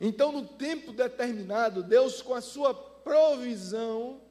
Então, 0.02 0.32
no 0.32 0.46
tempo 0.46 0.94
determinado, 0.94 1.84
Deus, 1.84 2.22
com 2.22 2.34
a 2.34 2.42
sua 2.42 2.74
provisão, 2.74 4.22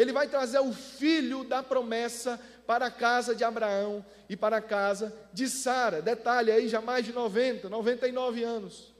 ele 0.00 0.12
vai 0.12 0.26
trazer 0.26 0.60
o 0.60 0.72
filho 0.72 1.44
da 1.44 1.62
promessa 1.62 2.40
para 2.66 2.86
a 2.86 2.90
casa 2.90 3.34
de 3.34 3.44
Abraão 3.44 4.02
e 4.30 4.36
para 4.36 4.56
a 4.56 4.62
casa 4.62 5.14
de 5.30 5.46
Sara. 5.46 6.00
Detalhe 6.00 6.50
aí, 6.50 6.68
já 6.68 6.80
mais 6.80 7.04
de 7.04 7.12
90, 7.12 7.68
99 7.68 8.42
anos. 8.42 8.94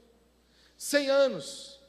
100 0.77 1.09
anos. 1.09 1.79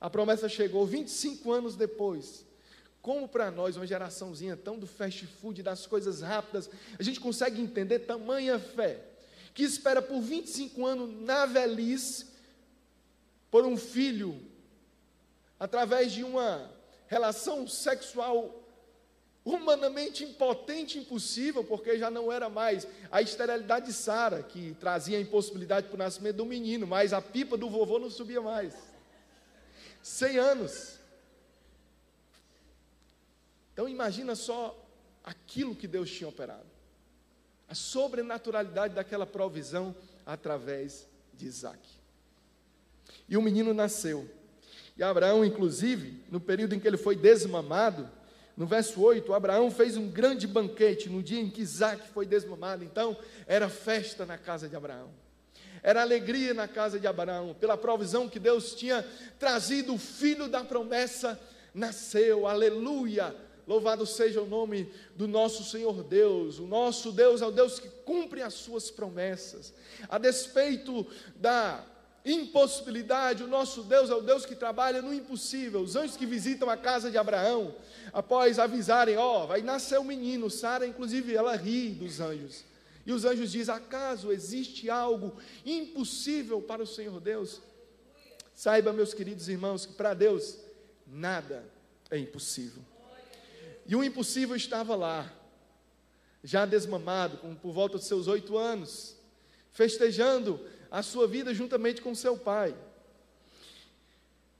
A 0.00 0.10
promessa 0.10 0.48
chegou 0.48 0.84
25 0.84 1.52
anos 1.52 1.76
depois. 1.76 2.44
Como 3.00 3.28
para 3.28 3.52
nós, 3.52 3.76
uma 3.76 3.86
geraçãozinha 3.86 4.56
tão 4.56 4.76
do 4.76 4.86
fast 4.86 5.24
food, 5.24 5.62
das 5.62 5.86
coisas 5.86 6.20
rápidas, 6.20 6.68
a 6.98 7.02
gente 7.04 7.20
consegue 7.20 7.60
entender 7.60 8.00
tamanha 8.00 8.58
fé, 8.58 9.00
que 9.54 9.62
espera 9.62 10.02
por 10.02 10.20
25 10.20 10.84
anos 10.84 11.22
na 11.22 11.46
velhice, 11.46 12.26
por 13.48 13.64
um 13.64 13.76
filho, 13.76 14.42
através 15.58 16.10
de 16.10 16.24
uma 16.24 16.77
relação 17.08 17.66
sexual 17.66 18.54
humanamente 19.44 20.24
impotente, 20.24 20.98
impossível, 20.98 21.64
porque 21.64 21.98
já 21.98 22.10
não 22.10 22.30
era 22.30 22.48
mais 22.50 22.86
a 23.10 23.22
esterilidade 23.22 23.86
de 23.86 23.92
Sara, 23.94 24.42
que 24.42 24.76
trazia 24.78 25.16
a 25.16 25.20
impossibilidade 25.20 25.86
para 25.86 25.94
o 25.94 25.98
nascimento 25.98 26.36
do 26.36 26.46
menino, 26.46 26.86
mas 26.86 27.12
a 27.12 27.22
pipa 27.22 27.56
do 27.56 27.70
vovô 27.70 27.98
não 27.98 28.10
subia 28.10 28.42
mais. 28.42 28.74
Cem 30.02 30.38
anos. 30.38 30.98
Então 33.72 33.88
imagina 33.88 34.34
só 34.34 34.76
aquilo 35.24 35.74
que 35.74 35.88
Deus 35.88 36.10
tinha 36.10 36.28
operado. 36.28 36.66
A 37.68 37.74
sobrenaturalidade 37.74 38.94
daquela 38.94 39.26
provisão 39.26 39.94
através 40.26 41.06
de 41.32 41.46
Isaac. 41.46 41.80
E 43.28 43.36
o 43.36 43.42
menino 43.42 43.72
nasceu. 43.72 44.28
E 44.98 45.02
Abraão, 45.02 45.44
inclusive, 45.44 46.20
no 46.28 46.40
período 46.40 46.74
em 46.74 46.80
que 46.80 46.88
ele 46.88 46.96
foi 46.96 47.14
desmamado, 47.14 48.10
no 48.56 48.66
verso 48.66 49.00
8, 49.00 49.32
Abraão 49.32 49.70
fez 49.70 49.96
um 49.96 50.08
grande 50.10 50.44
banquete 50.44 51.08
no 51.08 51.22
dia 51.22 51.40
em 51.40 51.48
que 51.48 51.62
Isaac 51.62 52.08
foi 52.08 52.26
desmamado. 52.26 52.82
Então, 52.82 53.16
era 53.46 53.68
festa 53.68 54.26
na 54.26 54.36
casa 54.36 54.68
de 54.68 54.74
Abraão. 54.74 55.10
Era 55.80 56.02
alegria 56.02 56.52
na 56.52 56.66
casa 56.66 56.98
de 56.98 57.06
Abraão, 57.06 57.54
pela 57.54 57.76
provisão 57.76 58.28
que 58.28 58.40
Deus 58.40 58.74
tinha 58.74 59.06
trazido, 59.38 59.94
o 59.94 59.98
filho 59.98 60.48
da 60.48 60.64
promessa 60.64 61.38
nasceu. 61.72 62.48
Aleluia! 62.48 63.32
Louvado 63.68 64.04
seja 64.04 64.42
o 64.42 64.46
nome 64.46 64.90
do 65.14 65.28
nosso 65.28 65.62
Senhor 65.62 66.02
Deus. 66.02 66.58
O 66.58 66.66
nosso 66.66 67.12
Deus 67.12 67.40
é 67.40 67.46
o 67.46 67.52
Deus 67.52 67.78
que 67.78 67.88
cumpre 68.04 68.42
as 68.42 68.54
suas 68.54 68.90
promessas. 68.90 69.72
A 70.08 70.18
despeito 70.18 71.06
da 71.36 71.84
impossibilidade, 72.28 73.42
o 73.42 73.48
nosso 73.48 73.82
Deus 73.82 74.10
é 74.10 74.14
o 74.14 74.20
Deus 74.20 74.44
que 74.44 74.54
trabalha 74.54 75.00
no 75.00 75.12
impossível. 75.12 75.80
Os 75.80 75.96
anjos 75.96 76.16
que 76.16 76.26
visitam 76.26 76.68
a 76.68 76.76
casa 76.76 77.10
de 77.10 77.18
Abraão, 77.18 77.74
após 78.12 78.58
avisarem, 78.58 79.16
ó, 79.16 79.44
oh, 79.44 79.46
vai 79.46 79.62
nascer 79.62 79.98
um 79.98 80.04
menino, 80.04 80.50
Sara, 80.50 80.86
inclusive, 80.86 81.34
ela 81.34 81.56
ri 81.56 81.90
dos 81.90 82.20
anjos. 82.20 82.64
E 83.06 83.12
os 83.12 83.24
anjos 83.24 83.50
dizem: 83.50 83.74
acaso 83.74 84.30
existe 84.30 84.90
algo 84.90 85.36
impossível 85.64 86.60
para 86.60 86.82
o 86.82 86.86
Senhor 86.86 87.18
Deus? 87.20 87.62
Saiba, 88.54 88.92
meus 88.92 89.14
queridos 89.14 89.48
irmãos, 89.48 89.86
que 89.86 89.94
para 89.94 90.12
Deus 90.12 90.58
nada 91.06 91.64
é 92.10 92.18
impossível. 92.18 92.82
E 93.86 93.96
o 93.96 94.04
impossível 94.04 94.54
estava 94.54 94.94
lá, 94.94 95.32
já 96.44 96.66
desmamado, 96.66 97.38
com, 97.38 97.54
por 97.54 97.72
volta 97.72 97.98
de 97.98 98.04
seus 98.04 98.26
oito 98.26 98.58
anos, 98.58 99.16
festejando 99.72 100.60
a 100.90 101.02
sua 101.02 101.26
vida 101.26 101.52
juntamente 101.54 102.00
com 102.00 102.14
seu 102.14 102.36
pai. 102.36 102.74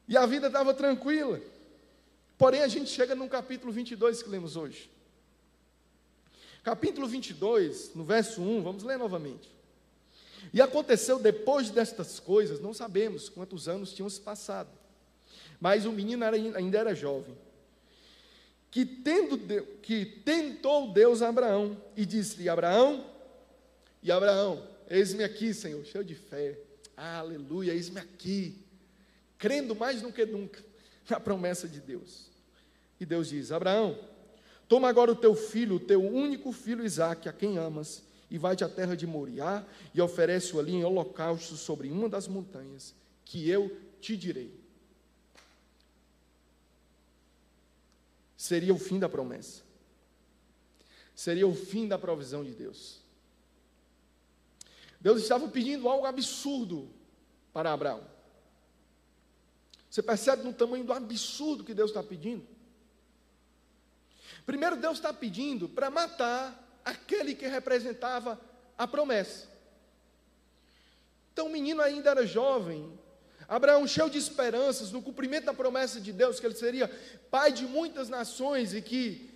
E 0.06 0.16
a 0.16 0.24
vida 0.26 0.46
estava 0.46 0.72
tranquila. 0.72 1.40
Porém, 2.36 2.62
a 2.62 2.68
gente 2.68 2.90
chega 2.90 3.14
no 3.14 3.28
capítulo 3.28 3.72
22 3.72 4.22
que 4.22 4.28
lemos 4.30 4.56
hoje. 4.56 4.90
Capítulo 6.62 7.06
22, 7.06 7.94
no 7.94 8.04
verso 8.04 8.40
1, 8.40 8.62
vamos 8.62 8.82
ler 8.82 8.98
novamente. 8.98 9.48
E 10.52 10.60
aconteceu 10.60 11.18
depois 11.18 11.70
destas 11.70 12.20
coisas, 12.20 12.60
não 12.60 12.72
sabemos 12.72 13.28
quantos 13.28 13.68
anos 13.68 13.92
tinham 13.92 14.08
se 14.08 14.20
passado, 14.20 14.70
mas 15.60 15.84
o 15.84 15.92
menino 15.92 16.24
era, 16.24 16.36
ainda 16.36 16.78
era 16.78 16.94
jovem, 16.94 17.36
que, 18.70 18.84
tendo, 18.84 19.38
que 19.82 20.04
tentou 20.04 20.92
Deus 20.92 21.22
a 21.22 21.28
Abraão 21.28 21.76
e 21.96 22.06
disse-lhe: 22.06 22.48
Abraão, 22.48 23.04
e 24.02 24.12
Abraão, 24.12 24.62
Eis-me 24.88 25.22
aqui, 25.22 25.52
Senhor, 25.52 25.84
cheio 25.84 26.04
de 26.04 26.14
fé. 26.14 26.58
Aleluia, 26.96 27.72
eis-me 27.72 28.00
aqui. 28.00 28.58
Crendo 29.36 29.76
mais 29.76 30.02
do 30.02 30.12
que 30.12 30.24
nunca 30.24 30.64
na 31.08 31.20
promessa 31.20 31.68
de 31.68 31.80
Deus. 31.80 32.26
E 32.98 33.06
Deus 33.06 33.28
diz: 33.28 33.52
Abraão, 33.52 33.98
toma 34.68 34.88
agora 34.88 35.12
o 35.12 35.16
teu 35.16 35.34
filho, 35.34 35.76
o 35.76 35.80
teu 35.80 36.02
único 36.02 36.52
filho 36.52 36.84
Isaque, 36.84 37.28
a 37.28 37.32
quem 37.32 37.58
amas, 37.58 38.02
e 38.30 38.38
vai-te 38.38 38.64
à 38.64 38.68
terra 38.68 38.96
de 38.96 39.06
Moriá 39.06 39.64
e 39.94 40.00
oferece-o 40.00 40.58
ali 40.58 40.72
em 40.72 40.84
holocausto 40.84 41.56
sobre 41.56 41.90
uma 41.90 42.08
das 42.08 42.26
montanhas, 42.26 42.94
que 43.24 43.48
eu 43.48 43.76
te 44.00 44.16
direi. 44.16 44.52
Seria 48.36 48.72
o 48.72 48.78
fim 48.78 48.98
da 48.98 49.08
promessa. 49.08 49.62
Seria 51.14 51.46
o 51.46 51.54
fim 51.54 51.88
da 51.88 51.98
provisão 51.98 52.44
de 52.44 52.54
Deus. 52.54 53.00
Deus 55.00 55.22
estava 55.22 55.48
pedindo 55.48 55.88
algo 55.88 56.06
absurdo 56.06 56.90
para 57.52 57.72
Abraão. 57.72 58.02
Você 59.88 60.02
percebe 60.02 60.42
no 60.42 60.52
tamanho 60.52 60.84
do 60.84 60.92
absurdo 60.92 61.64
que 61.64 61.74
Deus 61.74 61.90
está 61.90 62.02
pedindo? 62.02 62.46
Primeiro, 64.44 64.76
Deus 64.76 64.98
está 64.98 65.12
pedindo 65.12 65.68
para 65.68 65.90
matar 65.90 66.80
aquele 66.84 67.34
que 67.34 67.46
representava 67.46 68.40
a 68.76 68.86
promessa. 68.86 69.48
Então, 71.32 71.46
o 71.46 71.50
menino 71.50 71.80
ainda 71.80 72.10
era 72.10 72.26
jovem, 72.26 72.98
Abraão, 73.48 73.86
cheio 73.86 74.10
de 74.10 74.18
esperanças, 74.18 74.92
no 74.92 75.00
cumprimento 75.00 75.46
da 75.46 75.54
promessa 75.54 75.98
de 76.00 76.12
Deus, 76.12 76.38
que 76.38 76.46
ele 76.46 76.54
seria 76.54 76.90
pai 77.30 77.50
de 77.50 77.64
muitas 77.64 78.10
nações 78.10 78.74
e 78.74 78.82
que 78.82 79.30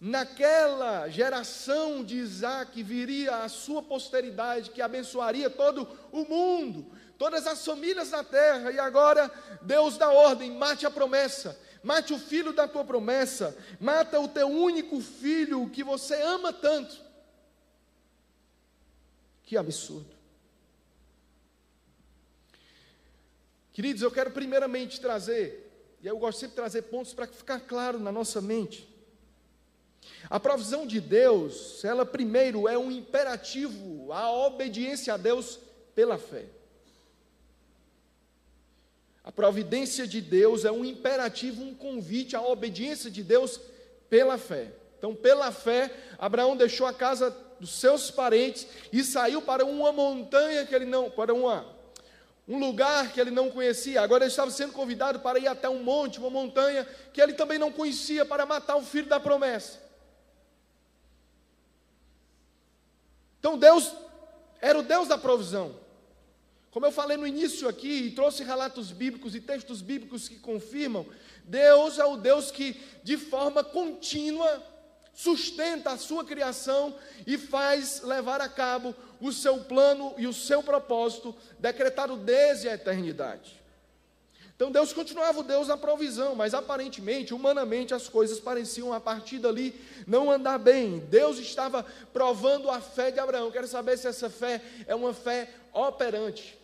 naquela 0.00 1.08
geração 1.08 2.02
de 2.02 2.16
Isaac 2.16 2.82
viria 2.82 3.44
a 3.44 3.48
sua 3.50 3.82
posteridade 3.82 4.70
que 4.70 4.80
abençoaria 4.80 5.50
todo 5.50 5.86
o 6.10 6.24
mundo, 6.24 6.90
todas 7.18 7.46
as 7.46 7.62
famílias 7.62 8.10
da 8.10 8.24
terra, 8.24 8.72
e 8.72 8.78
agora 8.78 9.30
Deus 9.60 9.98
dá 9.98 10.10
ordem: 10.10 10.52
mate 10.52 10.86
a 10.86 10.90
promessa, 10.90 11.60
mate 11.82 12.14
o 12.14 12.18
filho 12.18 12.52
da 12.52 12.66
tua 12.66 12.84
promessa, 12.84 13.54
mata 13.78 14.18
o 14.18 14.26
teu 14.26 14.48
único 14.48 15.00
filho 15.02 15.68
que 15.68 15.84
você 15.84 16.14
ama 16.22 16.50
tanto. 16.52 16.96
Que 19.42 19.56
absurdo. 19.56 20.18
Queridos, 23.72 24.02
eu 24.02 24.10
quero 24.10 24.30
primeiramente 24.30 25.00
trazer, 25.00 25.96
e 26.02 26.06
eu 26.06 26.18
gosto 26.18 26.38
sempre 26.38 26.52
de 26.52 26.56
trazer 26.56 26.82
pontos 26.82 27.12
para 27.12 27.26
ficar 27.26 27.60
claro 27.60 27.98
na 27.98 28.10
nossa 28.10 28.40
mente. 28.40 28.89
A 30.28 30.38
provisão 30.38 30.86
de 30.86 31.00
Deus, 31.00 31.84
ela 31.84 32.06
primeiro 32.06 32.68
é 32.68 32.78
um 32.78 32.90
imperativo, 32.90 34.12
a 34.12 34.30
obediência 34.30 35.14
a 35.14 35.16
Deus 35.16 35.58
pela 35.94 36.18
fé. 36.18 36.44
A 39.22 39.32
providência 39.32 40.06
de 40.06 40.20
Deus 40.20 40.64
é 40.64 40.72
um 40.72 40.84
imperativo, 40.84 41.62
um 41.62 41.74
convite 41.74 42.34
à 42.34 42.42
obediência 42.42 43.10
de 43.10 43.22
Deus 43.22 43.60
pela 44.08 44.38
fé. 44.38 44.72
Então, 44.98 45.14
pela 45.14 45.50
fé, 45.52 45.90
Abraão 46.18 46.56
deixou 46.56 46.86
a 46.86 46.92
casa 46.92 47.34
dos 47.58 47.70
seus 47.70 48.10
parentes 48.10 48.66
e 48.92 49.04
saiu 49.04 49.42
para 49.42 49.64
uma 49.64 49.92
montanha 49.92 50.64
que 50.64 50.74
ele 50.74 50.86
não, 50.86 51.10
para 51.10 51.34
uma, 51.34 51.66
um 52.48 52.58
lugar 52.58 53.12
que 53.12 53.20
ele 53.20 53.30
não 53.30 53.50
conhecia. 53.50 54.00
Agora 54.00 54.24
ele 54.24 54.30
estava 54.30 54.50
sendo 54.50 54.72
convidado 54.72 55.20
para 55.20 55.38
ir 55.38 55.46
até 55.46 55.68
um 55.68 55.82
monte, 55.82 56.18
uma 56.18 56.30
montanha 56.30 56.86
que 57.12 57.20
ele 57.20 57.34
também 57.34 57.58
não 57.58 57.70
conhecia, 57.70 58.24
para 58.24 58.46
matar 58.46 58.76
o 58.76 58.82
filho 58.82 59.08
da 59.08 59.20
promessa. 59.20 59.89
Então 63.40 63.58
Deus 63.58 63.92
era 64.60 64.78
o 64.78 64.82
Deus 64.82 65.08
da 65.08 65.18
provisão. 65.18 65.74
Como 66.70 66.86
eu 66.86 66.92
falei 66.92 67.16
no 67.16 67.26
início 67.26 67.68
aqui, 67.68 67.88
e 67.88 68.10
trouxe 68.12 68.44
relatos 68.44 68.92
bíblicos 68.92 69.34
e 69.34 69.40
textos 69.40 69.82
bíblicos 69.82 70.28
que 70.28 70.38
confirmam, 70.38 71.04
Deus 71.44 71.98
é 71.98 72.04
o 72.04 72.16
Deus 72.16 72.52
que, 72.52 72.80
de 73.02 73.16
forma 73.16 73.64
contínua, 73.64 74.62
sustenta 75.12 75.90
a 75.90 75.98
sua 75.98 76.24
criação 76.24 76.96
e 77.26 77.36
faz 77.36 78.02
levar 78.02 78.40
a 78.40 78.48
cabo 78.48 78.94
o 79.20 79.32
seu 79.32 79.64
plano 79.64 80.14
e 80.16 80.26
o 80.28 80.32
seu 80.32 80.62
propósito 80.62 81.34
decretado 81.58 82.16
desde 82.16 82.68
a 82.68 82.74
eternidade. 82.74 83.59
Então 84.60 84.70
Deus 84.70 84.92
continuava 84.92 85.40
o 85.40 85.42
Deus 85.42 85.68
da 85.68 85.76
provisão, 85.78 86.34
mas 86.34 86.52
aparentemente, 86.52 87.32
humanamente, 87.32 87.94
as 87.94 88.10
coisas 88.10 88.38
pareciam 88.38 88.92
a 88.92 89.00
partir 89.00 89.38
dali 89.38 89.74
não 90.06 90.30
andar 90.30 90.58
bem. 90.58 90.98
Deus 90.98 91.38
estava 91.38 91.82
provando 92.12 92.70
a 92.70 92.78
fé 92.78 93.10
de 93.10 93.18
Abraão. 93.18 93.50
Quero 93.50 93.66
saber 93.66 93.96
se 93.96 94.06
essa 94.06 94.28
fé 94.28 94.60
é 94.86 94.94
uma 94.94 95.14
fé 95.14 95.48
operante. 95.72 96.58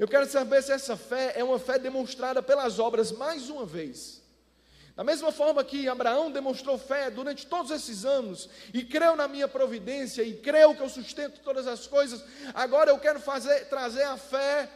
Eu 0.00 0.08
quero 0.08 0.26
saber 0.28 0.64
se 0.64 0.72
essa 0.72 0.96
fé 0.96 1.34
é 1.36 1.44
uma 1.44 1.60
fé 1.60 1.78
demonstrada 1.78 2.42
pelas 2.42 2.80
obras 2.80 3.12
mais 3.12 3.48
uma 3.48 3.64
vez. 3.64 4.20
Da 4.96 5.04
mesma 5.04 5.30
forma 5.30 5.62
que 5.62 5.88
Abraão 5.88 6.28
demonstrou 6.28 6.76
fé 6.76 7.08
durante 7.08 7.46
todos 7.46 7.70
esses 7.70 8.04
anos 8.04 8.48
e 8.74 8.82
creu 8.84 9.14
na 9.14 9.28
minha 9.28 9.46
providência 9.46 10.24
e 10.24 10.34
creu 10.34 10.74
que 10.74 10.82
eu 10.82 10.88
sustento 10.88 11.38
todas 11.38 11.68
as 11.68 11.86
coisas, 11.86 12.24
agora 12.52 12.90
eu 12.90 12.98
quero 12.98 13.20
fazer, 13.20 13.68
trazer 13.68 14.02
a 14.02 14.16
fé 14.16 14.68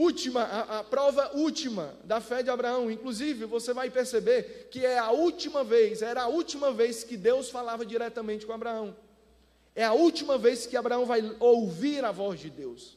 última, 0.00 0.42
a, 0.42 0.78
a, 0.78 0.84
prova 0.84 1.30
última 1.34 1.94
da 2.04 2.20
fé 2.20 2.42
de 2.42 2.48
Abraão. 2.48 2.90
Inclusive, 2.90 3.44
você 3.44 3.74
vai 3.74 3.90
perceber 3.90 4.68
que 4.70 4.84
é 4.84 4.98
a 4.98 5.10
última 5.10 5.62
vez, 5.62 6.00
era 6.00 6.22
a 6.22 6.26
última 6.26 6.72
vez 6.72 7.04
que 7.04 7.16
Deus 7.16 7.50
falava 7.50 7.84
diretamente 7.84 8.46
com 8.46 8.52
Abraão. 8.52 8.96
É 9.74 9.84
a 9.84 9.92
última 9.92 10.38
vez 10.38 10.66
que 10.66 10.76
Abraão 10.76 11.04
vai 11.04 11.36
ouvir 11.38 12.04
a 12.04 12.10
voz 12.10 12.40
de 12.40 12.48
Deus. 12.48 12.96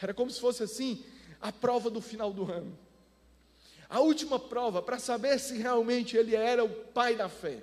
Era 0.00 0.14
como 0.14 0.30
se 0.30 0.40
fosse 0.40 0.62
assim, 0.62 1.04
a 1.40 1.50
prova 1.50 1.90
do 1.90 2.00
final 2.00 2.32
do 2.32 2.50
ano. 2.50 2.78
A 3.88 4.00
última 4.00 4.38
prova 4.38 4.80
para 4.80 4.98
saber 4.98 5.38
se 5.38 5.58
realmente 5.58 6.16
ele 6.16 6.34
era 6.34 6.64
o 6.64 6.68
pai 6.68 7.16
da 7.16 7.28
fé. 7.28 7.62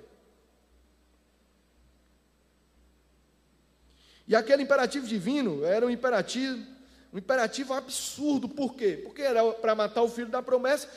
E 4.28 4.36
aquele 4.36 4.62
imperativo 4.62 5.06
divino 5.06 5.64
era 5.64 5.84
um 5.84 5.90
imperativo 5.90 6.72
um 7.12 7.18
imperativo 7.18 7.74
absurdo, 7.74 8.48
por 8.48 8.74
quê? 8.74 9.00
Porque 9.02 9.22
era 9.22 9.52
para 9.52 9.74
matar 9.74 10.02
o 10.02 10.08
filho 10.08 10.30
da 10.30 10.42
promessa, 10.42 10.88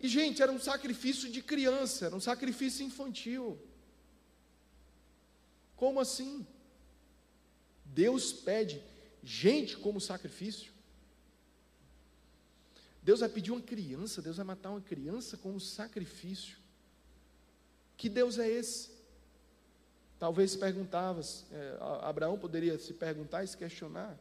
e 0.00 0.08
gente, 0.08 0.42
era 0.42 0.52
um 0.52 0.58
sacrifício 0.58 1.30
de 1.30 1.42
criança, 1.42 2.06
era 2.06 2.16
um 2.16 2.20
sacrifício 2.20 2.84
infantil. 2.84 3.58
Como 5.76 6.00
assim? 6.00 6.46
Deus 7.84 8.32
pede 8.32 8.82
gente 9.22 9.76
como 9.76 10.00
sacrifício? 10.00 10.72
Deus 13.02 13.20
vai 13.20 13.28
pedir 13.28 13.50
uma 13.50 13.60
criança, 13.60 14.22
Deus 14.22 14.36
vai 14.36 14.46
matar 14.46 14.70
uma 14.70 14.80
criança 14.80 15.36
como 15.36 15.58
sacrifício. 15.58 16.58
Que 17.96 18.08
Deus 18.08 18.38
é 18.38 18.48
esse? 18.48 18.90
Talvez 20.18 20.54
perguntavas, 20.54 21.44
é, 21.50 21.78
Abraão 22.02 22.38
poderia 22.38 22.78
se 22.78 22.92
perguntar 22.92 23.42
e 23.42 23.48
se 23.48 23.56
questionar. 23.56 24.16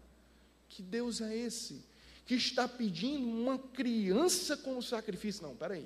Que 0.72 0.82
Deus 0.82 1.20
é 1.20 1.36
esse? 1.36 1.84
Que 2.26 2.34
está 2.36 2.66
pedindo 2.66 3.28
uma 3.28 3.60
criança 3.60 4.56
como 4.56 4.82
sacrifício? 4.82 5.44
Não, 5.44 5.54
peraí. 5.54 5.86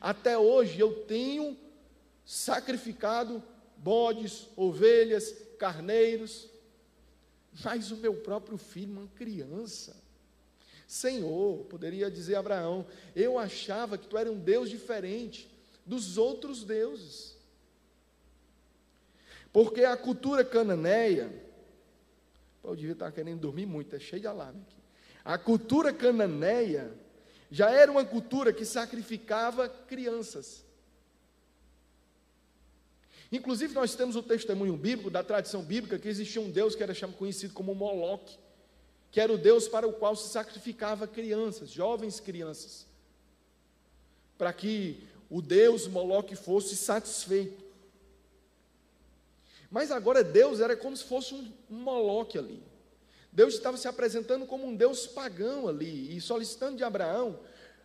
Até 0.00 0.36
hoje 0.36 0.80
eu 0.80 1.04
tenho 1.04 1.56
sacrificado 2.24 3.40
bodes, 3.76 4.48
ovelhas, 4.56 5.32
carneiros, 5.56 6.48
mas 7.62 7.92
o 7.92 7.96
meu 7.96 8.14
próprio 8.14 8.58
filho, 8.58 8.92
uma 8.92 9.08
criança. 9.14 9.96
Senhor, 10.84 11.64
poderia 11.66 12.10
dizer 12.10 12.34
Abraão, 12.34 12.84
eu 13.14 13.38
achava 13.38 13.96
que 13.96 14.08
tu 14.08 14.18
era 14.18 14.30
um 14.32 14.38
Deus 14.38 14.68
diferente 14.68 15.48
dos 15.86 16.18
outros 16.18 16.64
deuses. 16.64 17.36
Porque 19.52 19.84
a 19.84 19.96
cultura 19.96 20.44
cananeia, 20.44 21.43
eu 22.64 22.74
devia 22.74 22.92
estar 22.92 23.12
querendo 23.12 23.40
dormir 23.40 23.66
muito, 23.66 23.94
é 23.94 23.98
cheio 23.98 24.20
de 24.20 24.26
alarme 24.26 24.62
aqui. 24.62 24.76
A 25.24 25.38
cultura 25.38 25.92
cananeia 25.92 26.92
já 27.50 27.70
era 27.70 27.90
uma 27.90 28.04
cultura 28.04 28.52
que 28.52 28.64
sacrificava 28.64 29.68
crianças. 29.68 30.64
Inclusive, 33.30 33.74
nós 33.74 33.94
temos 33.94 34.16
o 34.16 34.22
testemunho 34.22 34.76
bíblico, 34.76 35.10
da 35.10 35.22
tradição 35.22 35.62
bíblica, 35.62 35.98
que 35.98 36.08
existia 36.08 36.40
um 36.40 36.50
Deus 36.50 36.74
que 36.74 36.82
era 36.82 36.94
conhecido 37.08 37.54
como 37.54 37.74
Moloque, 37.74 38.38
que 39.10 39.20
era 39.20 39.32
o 39.32 39.38
Deus 39.38 39.66
para 39.66 39.86
o 39.86 39.92
qual 39.92 40.14
se 40.14 40.28
sacrificava 40.28 41.06
crianças, 41.06 41.70
jovens 41.70 42.20
crianças, 42.20 42.86
para 44.36 44.52
que 44.52 45.06
o 45.30 45.40
Deus 45.40 45.86
Moloque 45.86 46.36
fosse 46.36 46.76
satisfeito. 46.76 47.63
Mas 49.74 49.90
agora 49.90 50.22
Deus 50.22 50.60
era 50.60 50.76
como 50.76 50.96
se 50.96 51.02
fosse 51.02 51.34
um, 51.34 51.52
Moloque 51.68 52.38
ali. 52.38 52.62
Deus 53.32 53.54
estava 53.54 53.76
se 53.76 53.88
apresentando 53.88 54.46
como 54.46 54.64
um 54.64 54.76
Deus 54.76 55.04
pagão 55.04 55.66
ali 55.66 56.16
e 56.16 56.20
solicitando 56.20 56.76
de 56.76 56.84
Abraão 56.84 57.40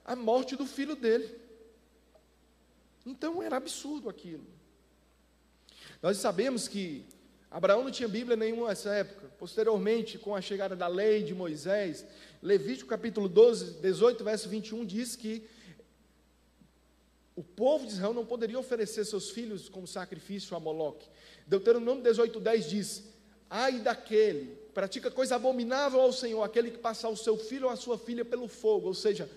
a 0.06 0.15
morte 0.15 0.56
do 0.56 0.67
filho 0.67 0.95
dele. 0.95 1.36
Então 3.04 3.41
era 3.41 3.58
absurdo 3.58 4.08
aquilo. 4.08 4.45
Nós 5.99 6.17
sabemos 6.17 6.67
que 6.67 7.08
Abraão 7.49 7.84
não 7.84 7.89
tinha 7.89 8.08
Bíblia 8.08 8.38
nenhuma 8.38 8.67
nessa 8.67 8.93
época. 8.93 9.28
Posteriormente, 9.39 10.19
com 10.19 10.36
a 10.36 10.41
chegada 10.41 10.75
da 10.75 10.88
lei 10.88 11.23
de 11.23 11.34
Moisés, 11.34 12.06
Levítico 12.39 12.88
capítulo 12.88 13.28
12, 13.28 13.82
18, 13.82 14.23
verso 14.23 14.47
21 14.47 14.86
diz 14.86 15.15
que 15.15 15.43
o 17.39 17.43
povo 17.43 17.86
de 17.86 17.93
Israel 17.93 18.13
não 18.13 18.25
poderia 18.25 18.60
oferecer 18.60 19.06
seus 19.06 19.30
filhos 19.30 19.69
como 19.69 19.88
sacrifício 19.88 20.58
a 20.58 20.60
Moloque. 20.60 21.08
Deuteronômio 21.47 22.04
18,10 22.04 22.67
diz: 22.67 23.04
Ai 23.49 23.80
daquele, 23.80 24.58
pratica 24.73 25.10
coisa 25.10 25.38
abominável 25.38 26.02
ao 26.02 26.12
Senhor, 26.12 26.43
aquele 26.43 26.69
que 26.69 26.78
passar 26.78 27.08
o 27.08 27.15
seu 27.15 27.38
filho 27.38 27.67
ou 27.67 27.71
a 27.71 27.78
sua 27.78 27.97
filha 27.97 28.25
pelo 28.25 28.49
fogo, 28.49 28.88
ou 28.88 28.93
seja, 28.93 29.30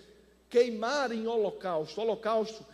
queimar 0.50 1.12
em 1.12 1.28
holocausto. 1.28 2.00
Holocausto 2.00 2.66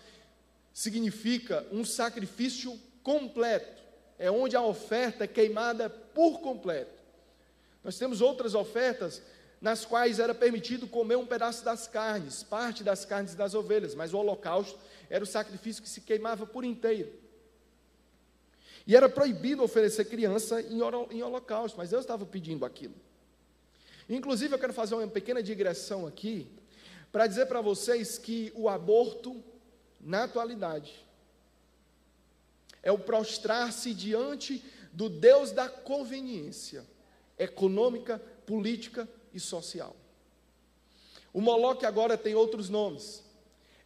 significa 0.73 1.67
um 1.71 1.85
sacrifício 1.85 2.81
completo, 3.03 3.83
é 4.19 4.31
onde 4.31 4.57
a 4.57 4.63
oferta 4.63 5.25
é 5.25 5.27
queimada 5.27 5.91
por 5.91 6.41
completo. 6.41 6.99
Nós 7.85 7.99
temos 7.99 8.23
outras 8.23 8.55
ofertas 8.55 9.21
nas 9.61 9.85
quais 9.85 10.19
era 10.19 10.35
permitido 10.35 10.87
comer 10.87 11.17
um 11.17 11.27
pedaço 11.27 11.65
das 11.65 11.87
carnes, 11.87 12.43
parte 12.43 12.85
das 12.85 13.05
carnes 13.05 13.35
das 13.35 13.55
ovelhas, 13.55 13.95
mas 13.95 14.15
o 14.15 14.19
holocausto 14.19 14.79
era 15.11 15.25
o 15.25 15.27
sacrifício 15.27 15.83
que 15.83 15.89
se 15.89 16.01
queimava 16.01 16.47
por 16.47 16.65
inteiro. 16.65 17.13
E 18.87 18.97
era 18.97 19.09
proibido 19.09 19.63
oferecer 19.63 20.07
criança 20.07 20.63
em, 20.63 21.23
holocausto, 21.23 21.77
mas 21.77 21.91
Deus 21.91 22.03
estava 22.03 22.25
pedindo 22.25 22.65
aquilo. 22.65 22.95
Inclusive, 24.09 24.55
eu 24.55 24.59
quero 24.59 24.73
fazer 24.73 24.95
uma 24.95 25.07
pequena 25.07 25.43
digressão 25.43 26.07
aqui, 26.07 26.47
para 27.13 27.27
dizer 27.27 27.47
para 27.47 27.61
vocês 27.61 28.17
que 28.17 28.51
o 28.55 28.69
aborto, 28.69 29.43
na 30.01 30.25
atualidade, 30.25 31.05
é 32.83 32.91
o 32.91 32.99
prostrar-se 32.99 33.93
diante 33.93 34.65
do 34.93 35.09
Deus 35.09 35.53
da 35.53 35.69
conveniência 35.69 36.87
econômica, 37.39 38.19
política 38.47 39.09
e 39.33 39.39
social. 39.39 39.95
O 41.33 41.41
Moloque 41.41 41.85
agora 41.85 42.17
tem 42.17 42.35
outros 42.35 42.69
nomes. 42.69 43.23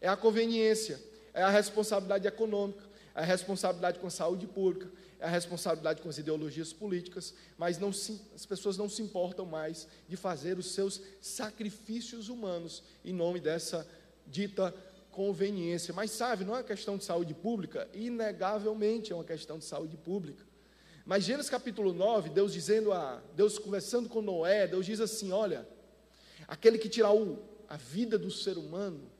É 0.00 0.08
a 0.08 0.16
conveniência, 0.16 1.00
é 1.34 1.42
a 1.42 1.50
responsabilidade 1.50 2.26
econômica, 2.26 2.84
a 3.14 3.22
responsabilidade 3.22 3.98
com 3.98 4.06
a 4.06 4.10
saúde 4.10 4.46
pública, 4.46 4.90
a 5.20 5.28
responsabilidade 5.28 6.02
com 6.02 6.08
as 6.08 6.18
ideologias 6.18 6.72
políticas, 6.72 7.34
mas 7.56 7.78
não 7.78 7.92
se, 7.92 8.20
as 8.34 8.44
pessoas 8.44 8.76
não 8.76 8.88
se 8.88 9.02
importam 9.02 9.46
mais 9.46 9.86
de 10.08 10.16
fazer 10.16 10.58
os 10.58 10.72
seus 10.72 11.00
sacrifícios 11.20 12.28
humanos 12.28 12.82
em 13.04 13.12
nome 13.12 13.38
dessa 13.38 13.86
dita 14.26 14.74
conveniência. 15.12 15.94
Mas 15.94 16.10
sabe, 16.10 16.44
não 16.44 16.54
é 16.54 16.58
uma 16.58 16.64
questão 16.64 16.96
de 16.96 17.04
saúde 17.04 17.34
pública, 17.34 17.88
inegavelmente 17.94 19.12
é 19.12 19.14
uma 19.14 19.24
questão 19.24 19.58
de 19.58 19.64
saúde 19.64 19.96
pública. 19.96 20.44
Mas 21.04 21.24
Gênesis 21.24 21.50
capítulo 21.50 21.92
9, 21.92 22.30
Deus 22.30 22.52
dizendo 22.52 22.92
a 22.92 23.20
Deus 23.34 23.58
conversando 23.58 24.08
com 24.08 24.22
Noé, 24.22 24.66
Deus 24.66 24.86
diz 24.86 25.00
assim: 25.00 25.32
"Olha, 25.32 25.66
aquele 26.46 26.78
que 26.78 26.88
tirar 26.88 27.12
o, 27.12 27.42
a 27.68 27.76
vida 27.76 28.16
do 28.16 28.30
ser 28.30 28.56
humano, 28.56 29.10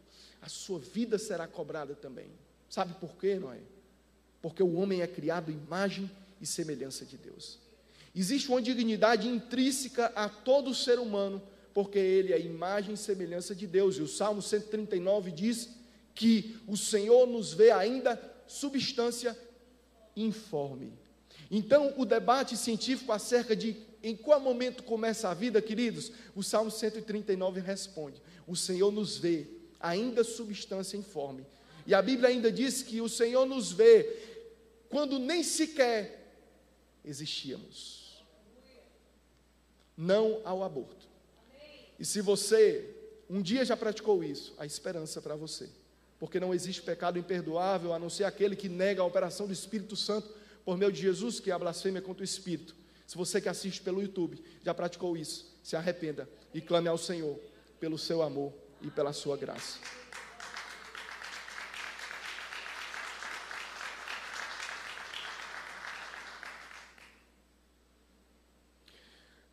a 0.43 0.49
sua 0.49 0.79
vida 0.79 1.19
será 1.19 1.47
cobrada 1.47 1.95
também". 1.95 2.29
Sabe 2.69 2.93
por 3.01 3.17
quê, 3.17 3.37
Noé? 3.37 3.61
porque 4.43 4.63
o 4.63 4.75
homem 4.75 5.01
é 5.01 5.07
criado 5.07 5.53
imagem 5.53 6.11
e 6.41 6.47
semelhança 6.47 7.07
de 7.07 7.17
Deus. 7.17 7.61
Existe 8.15 8.49
uma 8.49 8.61
dignidade 8.61 9.29
intrínseca 9.29 10.07
a 10.17 10.29
todo 10.29 10.75
ser 10.75 10.99
humano, 10.99 11.41
porque 11.73 11.99
ele 11.99 12.33
é 12.33 12.41
imagem 12.41 12.95
e 12.95 12.99
semelhança 12.99 13.55
de 13.55 13.67
Deus. 13.67 13.97
E 13.97 14.03
o 14.03 14.09
Salmo 14.09 14.43
139 14.43 15.31
diz 15.31 15.71
que 16.15 16.59
o 16.67 16.77
Senhor 16.77 17.27
nos 17.27 17.55
vê 17.55 17.71
ainda 17.71 18.21
substância 18.47 19.39
informe. 20.15 20.93
Então, 21.51 21.95
o 21.97 22.05
debate 22.05 22.57
científico 22.57 23.13
acerca 23.13 23.55
de 23.55 23.77
em 24.03 24.17
qual 24.17 24.41
momento 24.41 24.83
começa 24.83 25.29
a 25.29 25.35
vida, 25.35 25.63
queridos, 25.63 26.11
o 26.35 26.43
Salmo 26.43 26.71
139 26.71 27.61
responde: 27.61 28.21
O 28.47 28.57
Senhor 28.57 28.91
nos 28.91 29.17
vê 29.17 29.47
ainda 29.83 30.23
substância 30.25 30.97
informe. 30.97 31.45
E 31.87 31.95
a 31.95 32.01
Bíblia 32.01 32.29
ainda 32.29 32.51
diz 32.51 32.83
que 32.83 33.01
o 33.01 33.09
Senhor 33.09 33.45
nos 33.45 33.73
vê 33.73 34.17
quando 34.89 35.19
nem 35.19 35.43
sequer 35.43 36.35
existíamos. 37.05 38.23
Não 39.97 40.41
ao 40.45 40.63
aborto. 40.63 41.09
E 41.99 42.05
se 42.05 42.21
você 42.21 42.95
um 43.29 43.41
dia 43.41 43.65
já 43.65 43.77
praticou 43.77 44.23
isso, 44.23 44.55
a 44.59 44.67
esperança 44.67 45.21
para 45.21 45.35
você. 45.35 45.69
Porque 46.19 46.39
não 46.39 46.53
existe 46.53 46.83
pecado 46.83 47.19
imperdoável 47.19 47.93
a 47.93 47.99
não 47.99 48.11
ser 48.11 48.25
aquele 48.25 48.55
que 48.55 48.69
nega 48.69 49.01
a 49.01 49.07
operação 49.07 49.47
do 49.47 49.53
Espírito 49.53 49.97
Santo 49.97 50.29
por 50.65 50.77
meio 50.77 50.93
de 50.93 51.01
Jesus, 51.01 51.41
que 51.41 51.51
é 51.51 51.55
a 51.55 51.59
blasfêmia 51.59 52.03
contra 52.03 52.21
o 52.21 52.25
Espírito. 52.25 52.77
Se 53.07 53.17
você 53.17 53.41
que 53.41 53.49
assiste 53.49 53.81
pelo 53.81 54.03
YouTube 54.03 54.39
já 54.63 54.73
praticou 54.75 55.17
isso, 55.17 55.51
se 55.63 55.75
arrependa 55.77 56.29
e 56.53 56.61
clame 56.61 56.89
ao 56.89 56.99
Senhor 56.99 57.39
pelo 57.81 57.99
seu 57.99 58.23
amor 58.23 58.53
e 58.83 58.91
pela 58.91 59.13
sua 59.13 59.37
graça. 59.37 59.79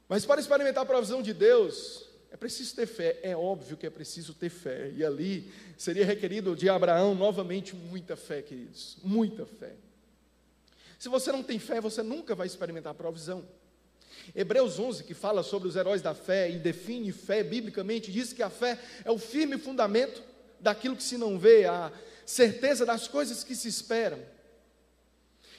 Mas 0.07 0.25
para 0.25 0.41
experimentar 0.41 0.83
a 0.83 0.87
provisão 0.87 1.21
de 1.21 1.33
Deus, 1.33 2.09
é 2.31 2.37
preciso 2.37 2.75
ter 2.75 2.87
fé, 2.87 3.19
é 3.21 3.37
óbvio 3.37 3.77
que 3.77 3.85
é 3.85 3.89
preciso 3.91 4.33
ter 4.33 4.49
fé. 4.49 4.91
E 4.95 5.05
ali 5.05 5.53
seria 5.77 6.03
requerido 6.03 6.55
de 6.55 6.67
Abraão 6.67 7.13
novamente 7.13 7.75
muita 7.75 8.15
fé, 8.15 8.41
queridos, 8.41 8.97
muita 9.03 9.45
fé. 9.45 9.75
Se 10.97 11.07
você 11.07 11.31
não 11.31 11.43
tem 11.43 11.59
fé, 11.59 11.79
você 11.79 12.01
nunca 12.01 12.33
vai 12.33 12.47
experimentar 12.47 12.91
a 12.91 12.95
provisão. 12.95 13.47
Hebreus 14.35 14.79
11, 14.79 15.03
que 15.03 15.13
fala 15.13 15.43
sobre 15.43 15.67
os 15.67 15.75
heróis 15.75 16.01
da 16.01 16.13
fé 16.13 16.49
e 16.49 16.57
define 16.57 17.11
fé 17.11 17.43
biblicamente, 17.43 18.11
diz 18.11 18.33
que 18.33 18.43
a 18.43 18.49
fé 18.49 18.79
é 19.03 19.11
o 19.11 19.17
firme 19.17 19.57
fundamento 19.57 20.21
daquilo 20.59 20.95
que 20.95 21.03
se 21.03 21.17
não 21.17 21.37
vê, 21.37 21.65
a 21.65 21.91
certeza 22.25 22.85
das 22.85 23.07
coisas 23.07 23.43
que 23.43 23.55
se 23.55 23.67
esperam. 23.67 24.19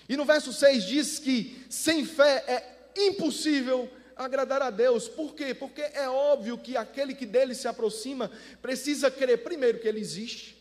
E 0.09 0.17
no 0.17 0.25
verso 0.25 0.53
6 0.53 0.85
diz 0.85 1.19
que 1.19 1.65
sem 1.69 2.05
fé 2.05 2.45
é 2.47 3.07
impossível 3.07 3.89
agradar 4.17 4.61
a 4.61 4.71
Deus. 4.71 5.09
Por 5.09 5.35
quê? 5.35 5.55
Porque 5.55 5.81
é 5.81 6.09
óbvio 6.09 6.59
que 6.59 6.77
aquele 6.77 7.15
que 7.15 7.25
dele 7.25 7.55
se 7.55 7.67
aproxima 7.67 8.31
precisa 8.61 9.11
crer, 9.11 9.43
primeiro, 9.43 9.79
que 9.79 9.89
ele 9.89 10.01
existe, 10.01 10.61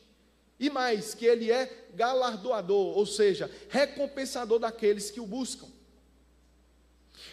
e 0.59 0.69
mais, 0.69 1.13
que 1.13 1.25
ele 1.25 1.51
é 1.51 1.88
galardoador, 1.95 2.97
ou 2.97 3.05
seja, 3.05 3.49
recompensador 3.69 4.59
daqueles 4.59 5.09
que 5.09 5.19
o 5.19 5.25
buscam. 5.25 5.67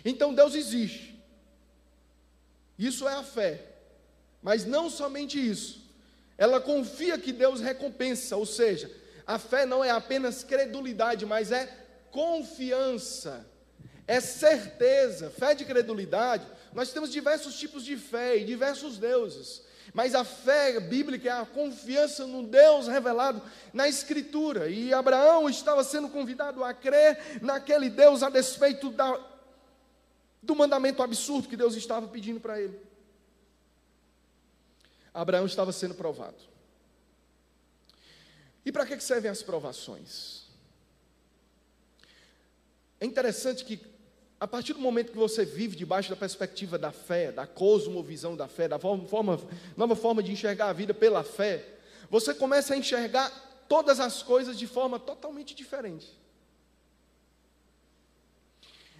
Então 0.06 0.32
Deus 0.32 0.54
existe. 0.54 1.22
Isso 2.78 3.06
é 3.06 3.14
a 3.14 3.22
fé. 3.22 3.60
Mas 4.42 4.64
não 4.64 4.88
somente 4.88 5.38
isso. 5.38 5.84
Ela 6.38 6.60
confia 6.60 7.18
que 7.18 7.32
Deus 7.32 7.60
recompensa, 7.60 8.36
ou 8.36 8.46
seja, 8.46 8.90
a 9.26 9.38
fé 9.38 9.66
não 9.66 9.84
é 9.84 9.90
apenas 9.90 10.42
credulidade, 10.42 11.26
mas 11.26 11.52
é 11.52 11.66
confiança 12.10 13.44
é 14.06 14.20
certeza. 14.20 15.30
Fé 15.30 15.54
de 15.54 15.64
credulidade, 15.64 16.46
nós 16.72 16.92
temos 16.92 17.10
diversos 17.10 17.58
tipos 17.58 17.84
de 17.84 17.96
fé 17.96 18.36
e 18.36 18.44
diversos 18.44 18.98
deuses. 18.98 19.62
Mas 19.92 20.14
a 20.14 20.24
fé 20.24 20.78
bíblica 20.78 21.28
é 21.28 21.32
a 21.32 21.46
confiança 21.46 22.26
no 22.26 22.42
Deus 22.42 22.86
revelado 22.86 23.40
na 23.72 23.88
Escritura. 23.88 24.68
E 24.68 24.92
Abraão 24.92 25.48
estava 25.48 25.82
sendo 25.82 26.08
convidado 26.08 26.62
a 26.62 26.74
crer 26.74 27.38
naquele 27.40 27.88
Deus 27.88 28.22
a 28.22 28.28
despeito 28.28 28.90
da, 28.90 29.18
do 30.46 30.54
mandamento 30.54 31.02
absurdo 31.02 31.48
que 31.48 31.56
Deus 31.56 31.74
estava 31.74 32.06
pedindo 32.06 32.40
para 32.40 32.60
ele. 32.60 32.80
Abraão 35.12 35.46
estava 35.46 35.72
sendo 35.72 35.94
provado. 35.94 36.36
E 38.64 38.72
para 38.72 38.86
que 38.86 38.98
servem 39.00 39.30
as 39.30 39.42
provações? 39.42 40.44
É 43.00 43.04
interessante 43.04 43.64
que 43.64 43.80
a 44.38 44.46
partir 44.46 44.74
do 44.74 44.80
momento 44.80 45.12
que 45.12 45.18
você 45.18 45.44
vive 45.44 45.76
debaixo 45.76 46.10
da 46.10 46.16
perspectiva 46.16 46.78
da 46.78 46.92
fé, 46.92 47.32
da 47.32 47.46
cosmovisão 47.46 48.36
da 48.36 48.46
fé, 48.46 48.68
da 48.68 48.78
forma, 48.78 49.40
nova 49.76 49.96
forma 49.96 50.22
de 50.22 50.30
enxergar 50.30 50.68
a 50.68 50.72
vida 50.72 50.92
pela 50.92 51.24
fé, 51.24 51.64
você 52.10 52.34
começa 52.34 52.74
a 52.74 52.76
enxergar 52.76 53.30
todas 53.68 53.98
as 53.98 54.22
coisas 54.22 54.58
de 54.58 54.66
forma 54.66 54.98
totalmente 54.98 55.54
diferente. 55.54 56.12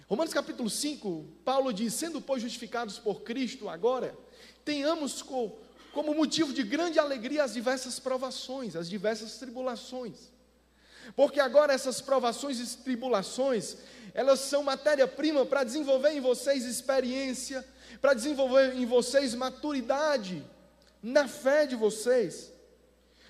Romanos 0.07 0.33
capítulo 0.33 0.69
5, 0.69 1.25
Paulo 1.43 1.73
diz: 1.73 1.93
sendo, 1.93 2.21
pois, 2.21 2.41
justificados 2.41 2.97
por 2.97 3.21
Cristo 3.23 3.67
agora, 3.67 4.17
tenhamos 4.63 5.21
como 5.21 6.15
motivo 6.15 6.53
de 6.53 6.63
grande 6.63 6.97
alegria 6.97 7.43
as 7.43 7.53
diversas 7.53 7.99
provações, 7.99 8.75
as 8.75 8.87
diversas 8.87 9.37
tribulações. 9.37 10.31
Porque 11.15 11.39
agora 11.39 11.73
essas 11.73 11.99
provações 12.01 12.59
e 12.59 12.77
tribulações, 12.77 13.77
elas 14.13 14.39
são 14.39 14.63
matéria-prima 14.63 15.45
para 15.45 15.63
desenvolver 15.63 16.11
em 16.11 16.21
vocês 16.21 16.65
experiência, 16.65 17.65
para 18.01 18.13
desenvolver 18.13 18.75
em 18.75 18.85
vocês 18.85 19.33
maturidade 19.33 20.45
na 21.03 21.27
fé 21.27 21.65
de 21.65 21.75
vocês. 21.75 22.51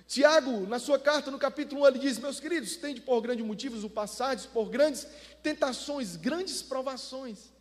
Tiago, 0.07 0.65
na 0.65 0.79
sua 0.79 0.97
carta, 0.97 1.29
no 1.29 1.37
capítulo 1.37 1.81
1, 1.81 1.87
ele 1.87 1.99
diz: 1.99 2.17
Meus 2.17 2.39
queridos, 2.39 2.77
tende 2.77 3.01
por 3.01 3.19
grandes 3.21 3.45
motivos 3.45 3.83
o 3.83 3.89
passado, 3.89 4.47
por 4.53 4.69
grandes 4.69 5.05
tentações, 5.43 6.15
grandes 6.15 6.61
provações. 6.61 7.51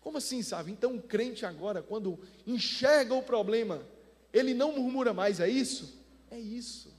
Como 0.00 0.18
assim, 0.18 0.42
sabe? 0.42 0.72
Então 0.72 0.96
o 0.96 1.02
crente 1.02 1.46
agora, 1.46 1.80
quando 1.82 2.18
enxerga 2.44 3.14
o 3.14 3.22
problema, 3.22 3.86
ele 4.32 4.52
não 4.52 4.72
murmura 4.72 5.14
mais, 5.14 5.38
é 5.38 5.48
isso? 5.48 5.96
É 6.30 6.38
isso. 6.38 6.92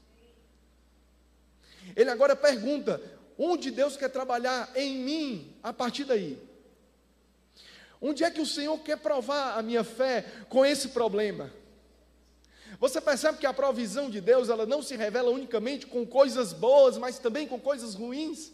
Ele 1.93 2.09
agora 2.09 2.37
pergunta: 2.37 3.01
Onde 3.37 3.69
Deus 3.69 3.97
quer 3.97 4.09
trabalhar 4.09 4.71
em 4.75 4.97
mim 4.97 5.53
a 5.61 5.73
partir 5.73 6.05
daí? 6.05 6.41
Onde 7.99 8.23
é 8.23 8.31
que 8.31 8.39
o 8.39 8.45
Senhor 8.45 8.77
quer 8.79 8.97
provar 8.97 9.57
a 9.57 9.61
minha 9.61 9.83
fé 9.83 10.25
com 10.47 10.65
esse 10.65 10.89
problema? 10.89 11.51
Você 12.79 12.99
percebe 12.99 13.37
que 13.37 13.45
a 13.45 13.53
provisão 13.53 14.09
de 14.09 14.19
Deus, 14.19 14.49
ela 14.49 14.65
não 14.65 14.81
se 14.81 14.95
revela 14.95 15.29
unicamente 15.29 15.85
com 15.85 16.05
coisas 16.05 16.53
boas, 16.53 16.97
mas 16.97 17.19
também 17.19 17.47
com 17.47 17.59
coisas 17.59 17.95
ruins? 17.95 18.51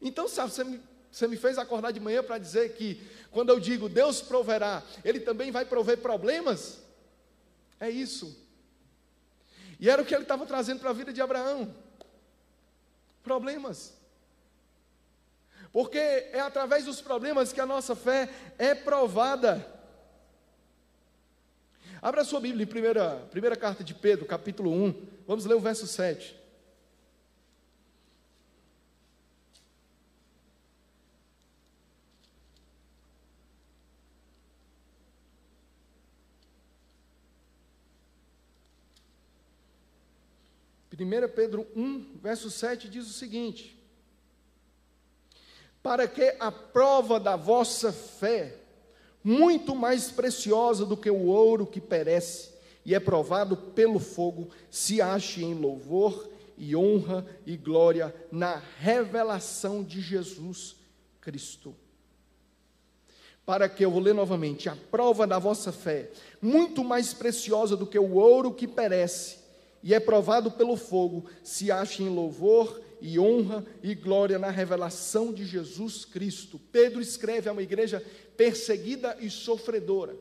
Então, 0.00 0.28
sabe, 0.28 0.52
você 0.52 0.64
me, 0.64 0.80
você 1.10 1.26
me 1.26 1.36
fez 1.36 1.58
acordar 1.58 1.92
de 1.92 2.00
manhã 2.00 2.22
para 2.22 2.38
dizer 2.38 2.74
que, 2.74 3.00
quando 3.30 3.50
eu 3.50 3.60
digo 3.60 3.88
Deus 3.88 4.20
proverá, 4.22 4.82
Ele 5.04 5.20
também 5.20 5.50
vai 5.50 5.64
prover 5.64 5.98
problemas? 5.98 6.78
É 7.78 7.90
isso. 7.90 8.44
E 9.78 9.90
era 9.90 10.00
o 10.00 10.04
que 10.06 10.14
ele 10.14 10.22
estava 10.22 10.46
trazendo 10.46 10.80
para 10.80 10.90
a 10.90 10.94
vida 10.94 11.12
de 11.12 11.20
Abraão 11.20 11.74
problemas. 13.22 13.92
Porque 15.72 15.98
é 15.98 16.40
através 16.40 16.84
dos 16.84 17.00
problemas 17.00 17.52
que 17.52 17.60
a 17.60 17.66
nossa 17.66 17.96
fé 17.96 18.30
é 18.56 18.72
provada. 18.74 19.66
Abra 22.06 22.22
sua 22.22 22.38
Bíblia 22.38 22.62
em 22.62 22.68
primeira, 22.68 23.16
primeira 23.32 23.56
carta 23.56 23.82
de 23.82 23.92
Pedro, 23.92 24.26
capítulo 24.26 24.70
1. 24.70 25.08
Vamos 25.26 25.44
ler 25.44 25.56
o 25.56 25.60
verso 25.60 25.88
7. 25.88 26.36
1 40.96 41.28
Pedro 41.34 41.66
1, 41.74 42.20
verso 42.22 42.48
7 42.52 42.88
diz 42.88 43.10
o 43.10 43.12
seguinte: 43.12 43.76
Para 45.82 46.06
que 46.06 46.36
a 46.38 46.52
prova 46.52 47.18
da 47.18 47.34
vossa 47.34 47.92
fé, 47.92 48.65
muito 49.26 49.74
mais 49.74 50.08
preciosa 50.08 50.86
do 50.86 50.96
que 50.96 51.10
o 51.10 51.26
ouro 51.26 51.66
que 51.66 51.80
perece 51.80 52.50
e 52.84 52.94
é 52.94 53.00
provado 53.00 53.56
pelo 53.56 53.98
fogo, 53.98 54.50
se 54.70 55.02
ache 55.02 55.42
em 55.42 55.52
louvor 55.52 56.30
e 56.56 56.76
honra 56.76 57.26
e 57.44 57.56
glória 57.56 58.14
na 58.30 58.62
revelação 58.78 59.82
de 59.82 60.00
Jesus 60.00 60.76
Cristo. 61.20 61.74
Para 63.44 63.68
que, 63.68 63.84
eu 63.84 63.90
vou 63.90 64.00
ler 64.00 64.14
novamente, 64.14 64.68
a 64.68 64.76
prova 64.92 65.26
da 65.26 65.40
vossa 65.40 65.72
fé, 65.72 66.08
muito 66.40 66.84
mais 66.84 67.12
preciosa 67.12 67.76
do 67.76 67.84
que 67.84 67.98
o 67.98 68.14
ouro 68.14 68.54
que 68.54 68.68
perece 68.68 69.38
e 69.82 69.92
é 69.92 69.98
provado 69.98 70.52
pelo 70.52 70.76
fogo, 70.76 71.28
se 71.42 71.72
acha 71.72 72.00
em 72.00 72.08
louvor 72.08 72.80
e 73.00 73.18
honra 73.18 73.64
e 73.82 73.94
glória 73.94 74.38
na 74.38 74.50
revelação 74.50 75.32
de 75.32 75.44
Jesus 75.44 76.04
Cristo. 76.04 76.60
Pedro 76.72 77.00
escreve 77.00 77.48
a 77.48 77.52
uma 77.52 77.62
igreja 77.62 78.02
perseguida 78.36 79.16
e 79.20 79.30
sofredora. 79.30 80.16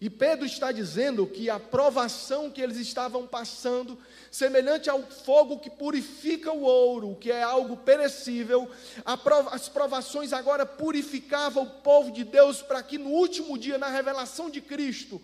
E 0.00 0.10
Pedro 0.10 0.44
está 0.44 0.72
dizendo 0.72 1.24
que 1.28 1.48
a 1.48 1.60
provação 1.60 2.50
que 2.50 2.60
eles 2.60 2.76
estavam 2.76 3.24
passando, 3.24 3.96
semelhante 4.32 4.90
ao 4.90 5.00
fogo 5.00 5.60
que 5.60 5.70
purifica 5.70 6.50
o 6.50 6.62
ouro, 6.62 7.16
que 7.20 7.30
é 7.30 7.40
algo 7.40 7.76
perecível, 7.76 8.68
as 9.04 9.68
provações 9.68 10.32
agora 10.32 10.66
purificavam 10.66 11.62
o 11.62 11.70
povo 11.82 12.10
de 12.10 12.24
Deus 12.24 12.60
para 12.60 12.82
que 12.82 12.98
no 12.98 13.10
último 13.10 13.56
dia, 13.56 13.78
na 13.78 13.86
revelação 13.86 14.50
de 14.50 14.60
Cristo, 14.60 15.22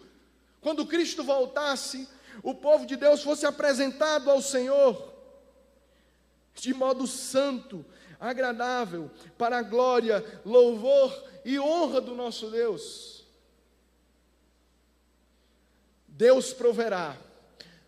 quando 0.60 0.86
Cristo 0.86 1.24
voltasse, 1.24 2.06
o 2.40 2.54
povo 2.54 2.86
de 2.86 2.94
Deus 2.94 3.20
fosse 3.20 3.44
apresentado 3.44 4.30
ao 4.30 4.40
Senhor, 4.40 5.12
de 6.54 6.72
modo 6.72 7.04
santo, 7.04 7.84
agradável, 8.20 9.10
para 9.36 9.58
a 9.58 9.62
glória, 9.62 10.24
louvor 10.44 11.12
e 11.44 11.58
honra 11.58 12.00
do 12.00 12.14
nosso 12.14 12.50
Deus. 12.50 13.24
Deus 16.06 16.52
proverá 16.52 17.16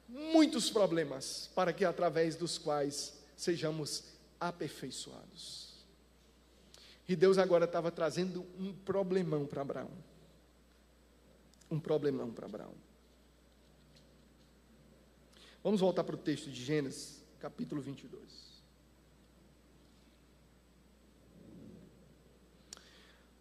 muitos 0.09 0.71
problemas 0.71 1.51
para 1.55 1.73
que 1.73 1.85
através 1.85 2.37
dos 2.37 2.59
quais 2.59 3.15
sejamos 3.37 4.05
aperfeiçoados. 4.39 5.71
E 7.09 7.17
Deus 7.17 7.39
agora 7.39 7.65
estava 7.65 7.91
trazendo 7.91 8.47
um 8.57 8.73
problemão 8.73 9.45
para 9.45 9.63
Abraão. 9.63 9.91
Um 11.69 11.81
problemão 11.81 12.31
para 12.31 12.47
Abraão. 12.47 12.75
Vamos 15.63 15.81
voltar 15.81 16.05
para 16.05 16.15
o 16.15 16.19
texto 16.19 16.51
de 16.51 16.65
Gênesis, 16.65 17.23
capítulo 17.41 17.83
22. 17.83 18.50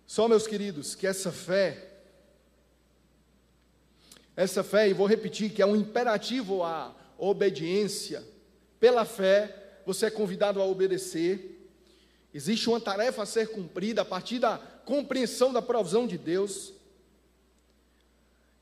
Só, 0.10 0.28
meus 0.28 0.48
queridos, 0.48 0.96
que 0.96 1.06
essa 1.06 1.32
fé, 1.32 1.88
essa 4.36 4.64
fé, 4.64 4.90
e 4.90 4.94
vou 4.94 5.06
repetir, 5.06 5.54
que 5.54 5.62
é 5.62 5.66
um 5.68 5.76
imperativo 5.76 6.64
à 6.64 6.96
obediência, 7.16 8.24
pela 8.80 9.06
fé, 9.06 9.82
você 9.86 10.08
é 10.08 10.10
convidado 10.10 10.60
a 10.60 10.66
obedecer, 10.66 11.58
Existe 12.34 12.70
uma 12.70 12.80
tarefa 12.80 13.24
a 13.24 13.26
ser 13.26 13.50
cumprida 13.50 14.04
a 14.04 14.06
partir 14.06 14.40
da 14.40 14.60
compreensão 14.86 15.52
da 15.52 15.62
provisão 15.62 16.06
de 16.06 16.18
Deus. 16.18 16.74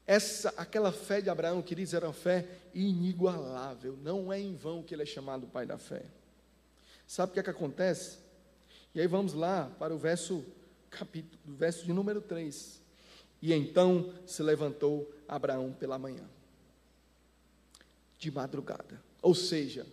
Essa, 0.06 0.54
aquela 0.56 0.92
fé 0.94 1.20
de 1.20 1.30
Abraão, 1.30 1.62
queridos, 1.62 1.94
era 1.94 2.08
uma 2.08 2.14
fé 2.14 2.48
inigualável. 2.74 3.98
Não 4.02 4.32
é 4.32 4.40
em 4.40 4.56
vão 4.56 4.82
que 4.82 4.96
ele 4.96 5.04
é 5.04 5.06
chamado 5.06 5.48
pai 5.48 5.66
da 5.66 5.78
fé. 5.78 6.06
Sabe 7.06 7.32
o 7.32 7.34
que 7.34 7.42
é 7.42 7.44
que 7.44 7.50
acontece? 7.50 8.20
E 8.96 9.02
aí 9.02 9.08
vamos 9.08 9.34
lá 9.34 9.70
para 9.78 9.94
o 9.94 9.98
verso 9.98 10.46
capítulo, 10.90 11.40
verso 11.46 11.86
de 11.86 11.94
número 11.94 12.22
3. 12.22 12.82
E 13.42 13.54
então 13.54 14.14
se 14.26 14.42
levantou 14.42 15.12
Abraão 15.28 15.72
pela 15.72 16.00
manhã, 16.00 16.24
de 18.18 18.32
madrugada. 18.32 19.02
Ou 19.22 19.36
seja, 19.36 19.86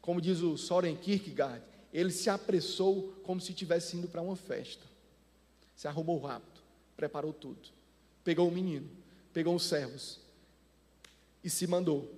como 0.00 0.20
diz 0.20 0.40
o 0.40 0.56
Soren 0.56 0.96
Kierkegaard, 0.96 1.62
ele 1.92 2.10
se 2.10 2.30
apressou 2.30 3.12
como 3.24 3.40
se 3.40 3.50
estivesse 3.50 3.96
indo 3.96 4.08
para 4.08 4.22
uma 4.22 4.36
festa. 4.36 4.84
Se 5.74 5.88
arrumou 5.88 6.20
rápido, 6.20 6.60
preparou 6.96 7.32
tudo. 7.32 7.68
Pegou 8.22 8.48
o 8.48 8.52
menino, 8.52 8.88
pegou 9.32 9.54
os 9.54 9.64
servos 9.64 10.20
e 11.42 11.48
se 11.48 11.66
mandou 11.66 12.12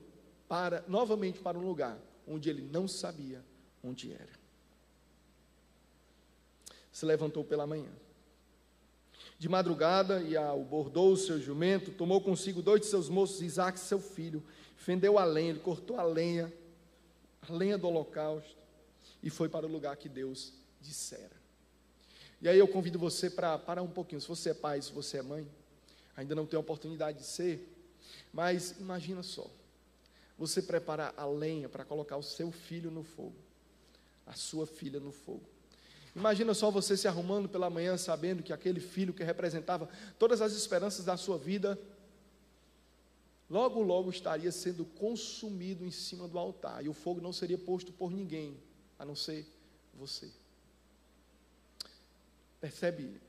para 0.49 0.85
novamente 0.89 1.39
para 1.39 1.59
um 1.59 1.67
lugar 1.67 1.99
onde 2.27 2.51
ele 2.51 2.63
não 2.63 2.89
sabia 2.89 3.45
onde 3.83 4.13
era. 4.13 4.40
Se 6.93 7.05
levantou 7.07 7.45
pela 7.45 7.67
manhã. 7.67 7.91
De 9.39 9.49
madrugada, 9.49 10.23
e 10.23 10.37
ao 10.37 10.63
bordou 10.63 11.13
o 11.13 11.17
seu 11.17 11.41
jumento, 11.41 11.91
tomou 11.93 12.21
consigo 12.21 12.61
dois 12.61 12.83
de 12.83 12.87
seus 12.89 13.09
moços, 13.09 13.41
Isaac, 13.41 13.79
seu 13.79 14.01
filho, 14.01 14.43
fendeu 14.77 15.19
a 15.19 15.25
lenha, 15.25 15.51
ele 15.51 15.61
cortou 15.61 15.99
a 15.99 16.03
lenha, 16.03 16.53
a 17.49 17.53
lenha 17.53 17.79
do 17.79 17.87
holocausto, 17.87 18.57
e 19.23 19.31
foi 19.31 19.49
para 19.49 19.67
o 19.67 19.71
lugar 19.71 19.97
que 19.97 20.09
Deus 20.09 20.53
dissera. 20.81 21.41
E 22.41 22.49
aí 22.49 22.59
eu 22.59 22.67
convido 22.67 22.99
você 22.99 23.29
para 23.29 23.59
parar 23.59 23.83
um 23.83 23.91
pouquinho. 23.91 24.21
Se 24.21 24.29
você 24.29 24.51
é 24.51 24.55
pai, 24.55 24.81
se 24.81 24.93
você 24.93 25.19
é 25.19 25.23
mãe, 25.23 25.47
ainda 26.17 26.35
não 26.35 26.47
tem 26.47 26.57
a 26.57 26.61
oportunidade 26.61 27.19
de 27.19 27.25
ser, 27.25 27.69
mas 28.33 28.79
imagina 28.81 29.23
só. 29.23 29.47
Você 30.39 30.63
prepara 30.63 31.13
a 31.19 31.27
lenha 31.27 31.69
para 31.69 31.85
colocar 31.85 32.17
o 32.17 32.23
seu 32.23 32.51
filho 32.51 32.91
no 32.91 33.05
fogo, 33.05 33.37
a 34.27 34.33
sua 34.33 34.67
filha 34.67 34.99
no 34.99 35.13
fogo. 35.13 35.47
Imagina 36.15 36.55
só 36.55 36.71
você 36.71 36.97
se 36.97 37.07
arrumando 37.07 37.49
pela 37.49 37.71
manhã, 37.71 37.97
sabendo 37.97 38.43
que 38.43 38.53
aquele 38.53 38.81
filho 38.81 39.15
que 39.15 39.23
representava 39.23 39.89
todas 40.19 40.41
as 40.41 40.53
esperanças 40.53 41.05
da 41.05 41.17
sua 41.17 41.39
vida, 41.39 41.79
logo, 43.49 43.81
logo 43.81 44.11
estaria 44.11 44.51
sendo 44.51 44.85
consumido 44.85 45.85
em 45.85 45.91
cima 45.91 46.27
do 46.27 46.39
altar, 46.39 46.85
e 46.85 46.89
o 46.89 46.93
fogo 46.93 47.21
não 47.21 47.33
seria 47.33 47.59
posto 47.59 47.93
por 47.93 48.11
ninguém, 48.11 48.57
a 48.99 49.05
não 49.05 49.15
ser 49.15 49.47
você. 49.95 50.31
Percebe 52.61 53.21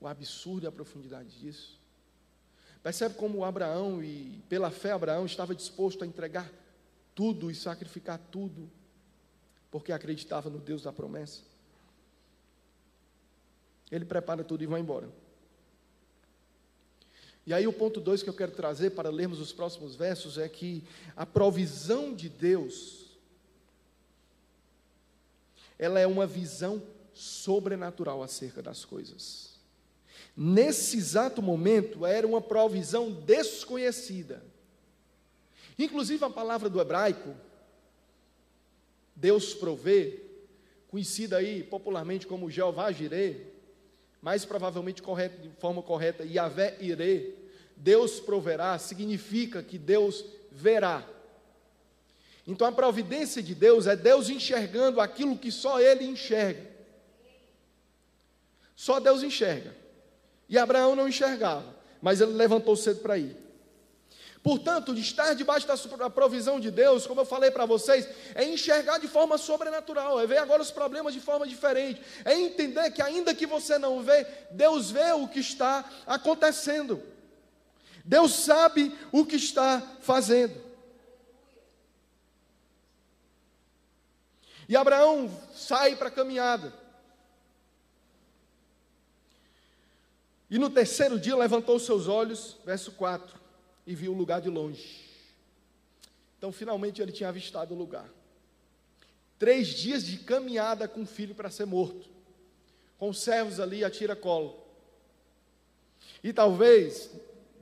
o 0.00 0.06
absurdo 0.06 0.64
e 0.64 0.68
a 0.68 0.72
profundidade 0.72 1.30
disso? 1.40 1.78
Percebe 2.82 3.14
como 3.14 3.42
Abraão, 3.42 4.02
e 4.04 4.42
pela 4.48 4.70
fé 4.70 4.92
Abraão 4.92 5.24
estava 5.24 5.54
disposto 5.54 6.04
a 6.04 6.06
entregar 6.06 6.50
tudo 7.14 7.50
e 7.50 7.54
sacrificar 7.54 8.18
tudo, 8.30 8.70
porque 9.70 9.92
acreditava 9.92 10.48
no 10.50 10.58
Deus 10.58 10.82
da 10.82 10.92
promessa? 10.92 11.47
Ele 13.90 14.04
prepara 14.04 14.44
tudo 14.44 14.62
e 14.62 14.66
vai 14.66 14.80
embora. 14.80 15.08
E 17.46 17.54
aí 17.54 17.66
o 17.66 17.72
ponto 17.72 18.00
2 18.00 18.22
que 18.22 18.28
eu 18.28 18.34
quero 18.34 18.52
trazer 18.52 18.90
para 18.90 19.08
lermos 19.08 19.40
os 19.40 19.52
próximos 19.52 19.96
versos 19.96 20.36
é 20.36 20.48
que 20.48 20.84
a 21.16 21.24
provisão 21.24 22.14
de 22.14 22.28
Deus 22.28 23.08
ela 25.78 26.00
é 26.00 26.06
uma 26.06 26.26
visão 26.26 26.82
sobrenatural 27.14 28.22
acerca 28.22 28.60
das 28.60 28.84
coisas. 28.84 29.56
Nesse 30.36 30.96
exato 30.96 31.40
momento, 31.40 32.04
era 32.04 32.26
uma 32.26 32.40
provisão 32.40 33.10
desconhecida. 33.10 34.42
Inclusive, 35.78 36.24
a 36.24 36.30
palavra 36.30 36.68
do 36.68 36.80
hebraico, 36.80 37.34
Deus 39.14 39.54
provê, 39.54 40.20
conhecida 40.88 41.38
aí 41.38 41.62
popularmente 41.62 42.26
como 42.26 42.50
Jeová 42.50 42.90
Jireh, 42.90 43.57
mais 44.20 44.44
provavelmente 44.44 45.02
correto, 45.02 45.40
de 45.40 45.48
forma 45.58 45.82
correta, 45.82 46.24
Yahvé 46.24 46.76
Irê, 46.80 47.34
Deus 47.76 48.18
proverá, 48.18 48.78
significa 48.78 49.62
que 49.62 49.78
Deus 49.78 50.24
verá. 50.50 51.06
Então 52.46 52.66
a 52.66 52.72
providência 52.72 53.42
de 53.42 53.54
Deus 53.54 53.86
é 53.86 53.94
Deus 53.94 54.28
enxergando 54.28 55.00
aquilo 55.00 55.36
que 55.38 55.52
só 55.52 55.80
Ele 55.80 56.04
enxerga. 56.04 56.66
Só 58.74 58.98
Deus 59.00 59.22
enxerga. 59.22 59.74
E 60.48 60.56
Abraão 60.56 60.96
não 60.96 61.08
enxergava, 61.08 61.74
mas 62.00 62.20
ele 62.20 62.32
levantou 62.32 62.74
cedo 62.74 63.00
para 63.00 63.18
ir. 63.18 63.36
Portanto, 64.42 64.94
estar 64.94 65.34
debaixo 65.34 65.66
da 65.66 66.10
provisão 66.10 66.60
de 66.60 66.70
Deus, 66.70 67.06
como 67.06 67.20
eu 67.20 67.26
falei 67.26 67.50
para 67.50 67.66
vocês, 67.66 68.08
é 68.34 68.44
enxergar 68.44 68.98
de 68.98 69.08
forma 69.08 69.36
sobrenatural, 69.36 70.20
é 70.20 70.26
ver 70.26 70.38
agora 70.38 70.62
os 70.62 70.70
problemas 70.70 71.12
de 71.12 71.20
forma 71.20 71.46
diferente, 71.46 72.00
é 72.24 72.34
entender 72.34 72.90
que 72.92 73.02
ainda 73.02 73.34
que 73.34 73.46
você 73.46 73.78
não 73.78 74.02
vê, 74.02 74.26
Deus 74.50 74.90
vê 74.90 75.12
o 75.12 75.26
que 75.26 75.40
está 75.40 75.84
acontecendo. 76.06 77.02
Deus 78.04 78.32
sabe 78.32 78.96
o 79.12 79.26
que 79.26 79.36
está 79.36 79.82
fazendo. 80.00 80.68
E 84.68 84.76
Abraão 84.76 85.30
sai 85.52 85.96
para 85.96 86.08
a 86.08 86.12
caminhada. 86.12 86.72
E 90.50 90.58
no 90.58 90.70
terceiro 90.70 91.18
dia 91.18 91.36
levantou 91.36 91.78
seus 91.78 92.06
olhos, 92.06 92.56
verso 92.64 92.92
4, 92.92 93.38
e 93.88 93.94
viu 93.94 94.12
o 94.12 94.14
lugar 94.14 94.42
de 94.42 94.50
longe. 94.50 95.00
Então, 96.36 96.52
finalmente, 96.52 97.00
ele 97.00 97.10
tinha 97.10 97.30
avistado 97.30 97.74
o 97.74 97.78
lugar. 97.78 98.06
Três 99.38 99.68
dias 99.68 100.04
de 100.04 100.18
caminhada 100.18 100.86
com 100.86 101.02
o 101.02 101.06
filho 101.06 101.34
para 101.34 101.48
ser 101.48 101.64
morto, 101.64 102.06
com 102.98 103.08
os 103.08 103.18
servos 103.18 103.58
ali 103.58 103.82
a 103.82 103.90
tira-colo. 103.90 104.62
E 106.22 106.34
talvez, 106.34 107.10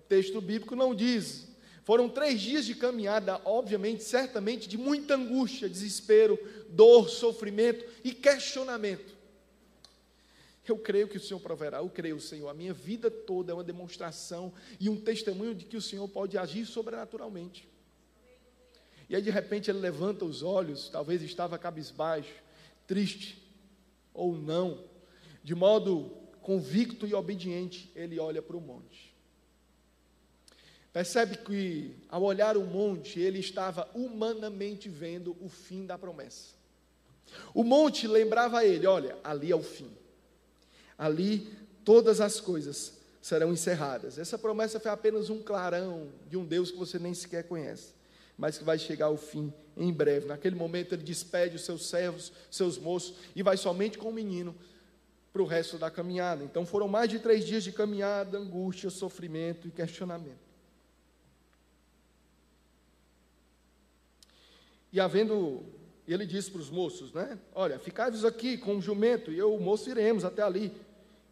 texto 0.09 0.41
bíblico 0.41 0.75
não 0.75 0.97
diz, 0.97 1.47
foram 1.85 2.09
três 2.09 2.41
dias 2.41 2.67
de 2.67 2.75
caminhada, 2.75 3.41
obviamente, 3.45 4.03
certamente, 4.03 4.69
de 4.69 4.77
muita 4.77 5.15
angústia, 5.15 5.69
desespero, 5.69 6.37
dor, 6.71 7.09
sofrimento 7.09 7.85
e 8.03 8.13
questionamento. 8.13 9.16
Eu 10.73 10.79
creio 10.79 11.09
que 11.09 11.17
o 11.17 11.21
Senhor 11.21 11.41
proverá, 11.41 11.79
eu 11.79 11.89
creio, 11.89 12.21
Senhor. 12.21 12.49
A 12.49 12.55
minha 12.55 12.73
vida 12.73 13.11
toda 13.11 13.53
é 13.53 13.55
uma 13.55 13.65
demonstração 13.65 14.53
e 14.81 14.89
um 14.89 15.01
testemunho 15.01 15.55
de 15.55 15.65
que 15.65 15.77
o 15.77 15.83
Senhor 15.83 16.09
pode 16.09 16.37
agir 16.37 16.67
sobrenaturalmente. 16.67 17.69
E 19.09 19.15
aí, 19.15 19.23
de 19.23 19.31
repente, 19.31 19.71
ele 19.71 19.79
levanta 19.79 20.25
os 20.25 20.43
olhos, 20.43 20.89
talvez 20.89 21.23
estava 21.23 21.59
cabisbaixo, 21.59 22.35
triste, 22.87 23.43
ou 24.13 24.37
não, 24.37 24.85
de 25.45 25.55
modo 25.55 26.11
convicto 26.43 27.07
e 27.07 27.15
obediente, 27.15 27.91
ele 27.95 28.19
olha 28.19 28.43
para 28.43 28.57
o 28.57 28.61
monte. 28.61 29.15
Percebe 30.93 31.37
que, 31.39 31.95
ao 32.09 32.23
olhar 32.23 32.57
o 32.57 32.65
monte, 32.65 33.21
ele 33.21 33.39
estava 33.39 33.89
humanamente 33.95 34.89
vendo 34.89 35.37
o 35.41 35.49
fim 35.49 35.85
da 35.85 35.99
promessa. 35.99 36.55
O 37.53 37.63
monte 37.63 38.07
lembrava 38.07 38.61
a 38.61 38.65
ele: 38.65 38.87
olha, 38.87 39.19
ali 39.23 39.53
é 39.53 39.57
o 39.57 39.63
fim. 39.63 39.91
Ali 40.99 41.53
todas 41.85 42.21
as 42.21 42.41
coisas 42.41 42.95
serão 43.21 43.53
encerradas. 43.53 44.19
Essa 44.19 44.39
promessa 44.39 44.79
foi 44.79 44.91
apenas 44.91 45.31
um 45.31 45.43
clarão 45.43 46.09
de 46.29 46.37
um 46.37 46.45
Deus 46.45 46.71
que 46.71 46.79
você 46.79 46.99
nem 46.99 47.13
sequer 47.13 47.45
conhece. 47.45 47.95
mas 48.37 48.59
que 48.59 48.65
vai 48.65 48.79
chegar 48.79 49.07
ao 49.07 49.17
fim 49.17 49.53
em 49.77 49.93
breve. 49.93 50.27
Naquele 50.27 50.55
momento 50.55 50.95
ele 50.95 51.03
despede 51.03 51.57
os 51.57 51.65
seus 51.65 51.87
servos, 51.87 52.33
seus 52.51 52.79
moços, 52.79 53.15
e 53.35 53.43
vai 53.43 53.57
somente 53.57 53.99
com 53.99 54.11
o 54.11 54.13
menino 54.13 54.55
para 55.33 55.43
o 55.43 55.47
resto 55.47 55.79
da 55.79 55.91
caminhada. 55.91 56.45
Então 56.45 56.67
foram 56.67 56.89
mais 56.89 57.11
de 57.11 57.19
três 57.19 57.45
dias 57.45 57.65
de 57.65 57.73
caminhada, 57.73 58.39
angústia, 58.39 58.91
sofrimento 58.91 59.67
e 59.67 59.71
questionamento. 59.71 60.47
E 64.93 65.01
havendo, 65.01 65.63
ele 66.07 66.25
disse 66.25 66.51
para 66.51 66.61
os 66.61 66.71
moços, 66.71 67.13
né? 67.13 67.39
Olha, 67.55 67.79
ficai-vos 67.79 68.25
aqui 68.25 68.57
com 68.57 68.77
o 68.77 68.81
jumento, 68.81 69.31
e 69.31 69.39
eu, 69.39 69.55
o 69.55 69.61
moço, 69.61 69.91
iremos 69.91 70.25
até 70.25 70.43
ali. 70.43 70.73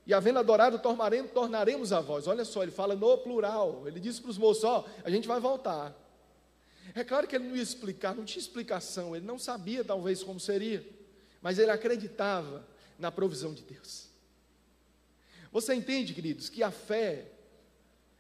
E 0.07 0.13
havendo 0.13 0.39
adorado, 0.39 0.79
tornaremos, 0.79 1.31
tornaremos 1.31 1.93
a 1.93 2.01
voz. 2.01 2.27
Olha 2.27 2.45
só, 2.45 2.63
ele 2.63 2.73
fala 2.73 2.95
no 2.95 3.19
plural. 3.19 3.85
Ele 3.87 3.99
disse 3.99 4.21
para 4.21 4.31
os 4.31 4.39
moços: 4.39 4.65
Ó, 4.65 4.85
a 5.03 5.11
gente 5.11 5.27
vai 5.27 5.41
voltar. 5.41 5.95
É 6.95 7.03
claro 7.03 7.27
que 7.27 7.37
ele 7.37 7.49
não 7.49 7.57
ia 7.57 7.63
explicar, 7.63 8.15
não 8.15 8.25
tinha 8.25 8.41
explicação, 8.41 9.17
ele 9.17 9.25
não 9.25 9.39
sabia 9.39 9.83
talvez 9.85 10.23
como 10.23 10.39
seria, 10.39 10.87
mas 11.41 11.59
ele 11.59 11.71
acreditava 11.71 12.65
na 12.99 13.11
provisão 13.11 13.55
de 13.55 13.63
Deus. 13.63 14.09
Você 15.51 15.75
entende, 15.75 16.13
queridos, 16.13 16.49
que 16.49 16.63
a 16.63 16.71
fé, 16.71 17.27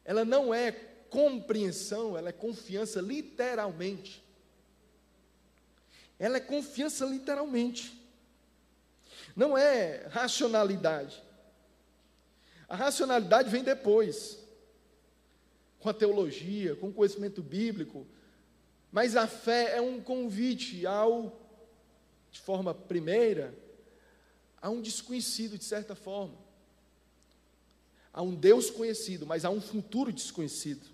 ela 0.04 0.24
não 0.24 0.54
é 0.54 0.72
compreensão, 1.10 2.16
ela 2.16 2.28
é 2.30 2.32
confiança 2.32 3.00
literalmente. 3.00 4.22
Ela 6.18 6.36
é 6.36 6.40
confiança 6.40 7.04
literalmente. 7.04 8.00
Não 9.34 9.58
é 9.58 10.06
racionalidade. 10.10 11.23
A 12.68 12.76
racionalidade 12.76 13.50
vem 13.50 13.62
depois, 13.62 14.38
com 15.80 15.88
a 15.88 15.94
teologia, 15.94 16.74
com 16.76 16.88
o 16.88 16.92
conhecimento 16.92 17.42
bíblico, 17.42 18.06
mas 18.90 19.16
a 19.16 19.26
fé 19.26 19.76
é 19.76 19.80
um 19.80 20.00
convite 20.00 20.86
ao, 20.86 21.40
de 22.30 22.40
forma 22.40 22.72
primeira, 22.72 23.54
a 24.62 24.70
um 24.70 24.80
desconhecido, 24.80 25.58
de 25.58 25.64
certa 25.64 25.94
forma. 25.94 26.36
A 28.12 28.22
um 28.22 28.34
Deus 28.34 28.70
conhecido, 28.70 29.26
mas 29.26 29.44
a 29.44 29.50
um 29.50 29.60
futuro 29.60 30.12
desconhecido. 30.12 30.86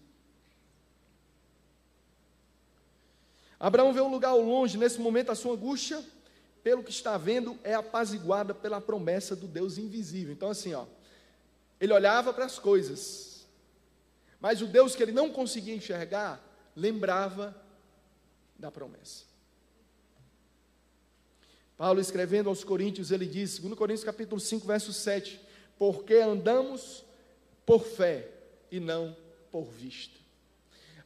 Abraão 3.61 3.93
vê 3.93 4.01
um 4.01 4.11
lugar 4.11 4.31
ao 4.31 4.41
longe, 4.41 4.79
nesse 4.79 4.99
momento 4.99 5.31
a 5.31 5.35
sua 5.35 5.53
angústia, 5.53 6.03
pelo 6.63 6.83
que 6.83 6.91
está 6.91 7.19
vendo, 7.19 7.59
é 7.63 7.75
apaziguada 7.75 8.55
pela 8.55 8.81
promessa 8.81 9.37
do 9.37 9.47
Deus 9.47 9.77
invisível. 9.77 10.33
Então, 10.33 10.49
assim, 10.49 10.73
ó, 10.73 10.87
ele 11.81 11.93
olhava 11.93 12.33
para 12.33 12.45
as 12.45 12.59
coisas, 12.59 13.47
mas 14.39 14.61
o 14.61 14.67
Deus 14.67 14.95
que 14.95 15.03
ele 15.03 15.13
não 15.13 15.31
conseguia 15.31 15.75
enxergar, 15.75 16.45
lembrava 16.77 17.57
da 18.59 18.71
promessa. 18.71 19.25
Paulo 21.77 22.01
escrevendo 22.01 22.51
aos 22.51 22.63
Coríntios, 22.63 23.11
ele 23.11 23.25
diz, 23.25 23.59
2 23.59 23.75
Coríntios 23.75 24.05
capítulo 24.05 24.39
5, 24.39 24.67
verso 24.67 24.93
7, 24.93 25.41
porque 25.79 26.17
andamos 26.17 27.03
por 27.65 27.83
fé 27.85 28.29
e 28.71 28.79
não 28.79 29.17
por 29.51 29.65
vista. 29.65 30.21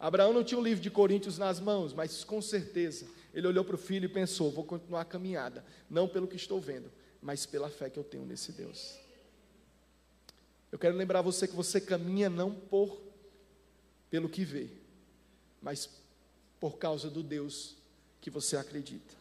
Abraão 0.01 0.33
não 0.33 0.43
tinha 0.43 0.59
o 0.59 0.61
um 0.61 0.65
livro 0.65 0.83
de 0.83 0.91
Coríntios 0.91 1.39
nas 1.39 1.61
mãos, 1.61 1.93
mas 1.93 2.25
com 2.25 2.43
certeza 2.43 3.07
ele 3.33 3.47
olhou 3.47 3.65
para 3.65 3.77
o 3.77 3.79
filho 3.79 4.07
e 4.07 4.09
pensou: 4.09 4.51
vou 4.51 4.65
continuar 4.65 5.03
a 5.03 5.05
caminhada, 5.05 5.65
não 5.89 6.09
pelo 6.09 6.27
que 6.27 6.37
estou 6.37 6.61
vendo, 6.61 6.91
mas 7.23 7.47
pela 7.47 7.71
fé 7.71 7.89
que 7.89 7.99
eu 7.99 8.05
tenho 8.05 8.27
nesse 8.27 8.51
Deus. 8.51 9.04
Eu 10.75 10.79
quero 10.79 10.97
lembrar 10.97 11.23
você 11.23 11.47
que 11.47 11.55
você 11.55 11.81
caminha 11.81 12.29
não 12.29 12.53
por 12.53 13.01
pelo 14.11 14.29
que 14.29 14.45
vê, 14.45 14.67
mas 15.63 15.89
por 16.59 16.79
causa 16.79 17.09
do 17.09 17.23
Deus 17.23 17.77
que 18.21 18.29
você 18.29 18.57
acredita. 18.57 19.15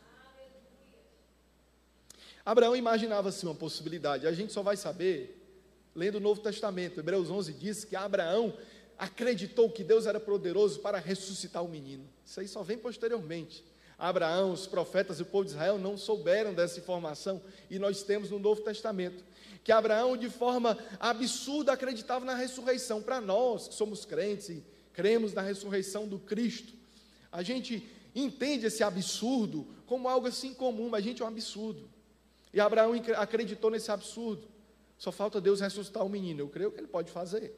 Abraão 2.44 2.76
imaginava 2.76 3.30
assim 3.30 3.46
uma 3.46 3.54
possibilidade. 3.54 4.26
A 4.26 4.32
gente 4.32 4.52
só 4.52 4.64
vai 4.64 4.76
saber 4.76 5.40
lendo 5.94 6.16
o 6.16 6.20
Novo 6.20 6.42
Testamento. 6.42 7.00
Hebreus 7.00 7.30
11 7.30 7.54
diz 7.54 7.86
que 7.86 7.96
Abraão 7.96 8.58
acreditou 8.98 9.70
que 9.70 9.84
Deus 9.84 10.08
era 10.08 10.20
poderoso 10.20 10.80
para 10.80 10.98
ressuscitar 10.98 11.64
o 11.64 11.70
menino. 11.70 12.10
Isso 12.26 12.40
aí 12.40 12.48
só 12.48 12.64
vem 12.64 12.80
posteriormente. 12.80 13.64
Abraão, 13.96 14.54
os 14.54 14.66
profetas 14.66 15.20
e 15.20 15.22
o 15.22 15.28
povo 15.28 15.46
de 15.46 15.52
Israel 15.52 15.78
não 15.78 16.00
souberam 16.00 16.52
dessa 16.52 16.80
informação 16.80 17.40
e 17.70 17.78
nós 17.78 18.02
temos 18.02 18.32
no 18.32 18.40
Novo 18.40 18.62
Testamento 18.62 19.24
que 19.64 19.72
Abraão 19.72 20.18
de 20.18 20.30
forma 20.30 20.78
absurda 21.00 21.72
acreditava 21.72 22.26
na 22.26 22.36
ressurreição. 22.36 23.02
Para 23.02 23.22
nós 23.22 23.68
que 23.68 23.74
somos 23.74 24.04
crentes 24.04 24.50
e 24.50 24.64
cremos 24.92 25.34
na 25.34 25.42
ressurreição 25.42 26.08
do 26.08 26.20
Cristo, 26.20 26.74
a 27.32 27.42
gente 27.42 27.88
entende 28.14 28.66
esse 28.66 28.84
absurdo 28.84 29.68
como 29.86 30.10
algo 30.10 30.28
assim 30.28 30.54
comum, 30.54 30.90
mas 30.90 31.04
a 31.04 31.08
gente 31.08 31.22
é 31.22 31.26
um 31.26 31.30
absurdo. 31.30 31.90
E 32.54 32.60
Abraão 32.60 32.94
acreditou 33.18 33.72
nesse 33.72 33.90
absurdo. 33.92 34.48
Só 34.98 35.12
falta 35.12 35.42
Deus 35.42 35.60
ressuscitar 35.60 36.06
o 36.06 36.10
menino. 36.10 36.42
Eu 36.42 36.50
creio 36.50 36.72
que 36.72 36.80
ele 36.80 36.88
pode 36.88 37.12
fazer. 37.12 37.58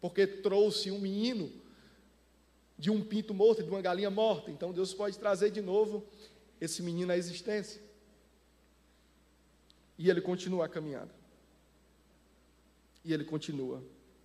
Porque 0.00 0.26
trouxe 0.26 0.90
um 0.90 0.98
menino 0.98 1.50
de 2.78 2.90
um 2.90 3.02
pinto 3.02 3.32
morto 3.32 3.62
e 3.62 3.64
de 3.64 3.70
uma 3.70 3.80
galinha 3.80 4.10
morta. 4.10 4.50
Então 4.50 4.72
Deus 4.72 4.92
pode 4.92 5.18
trazer 5.18 5.50
de 5.50 5.62
novo 5.62 6.06
esse 6.60 6.82
menino 6.82 7.10
à 7.10 7.16
existência. 7.16 7.80
E 9.96 10.10
ele 10.10 10.20
continua 10.20 10.66
a 10.66 10.68
caminhada. 10.68 11.23
E 13.04 13.12
ele 13.12 13.24
continua 13.24 13.82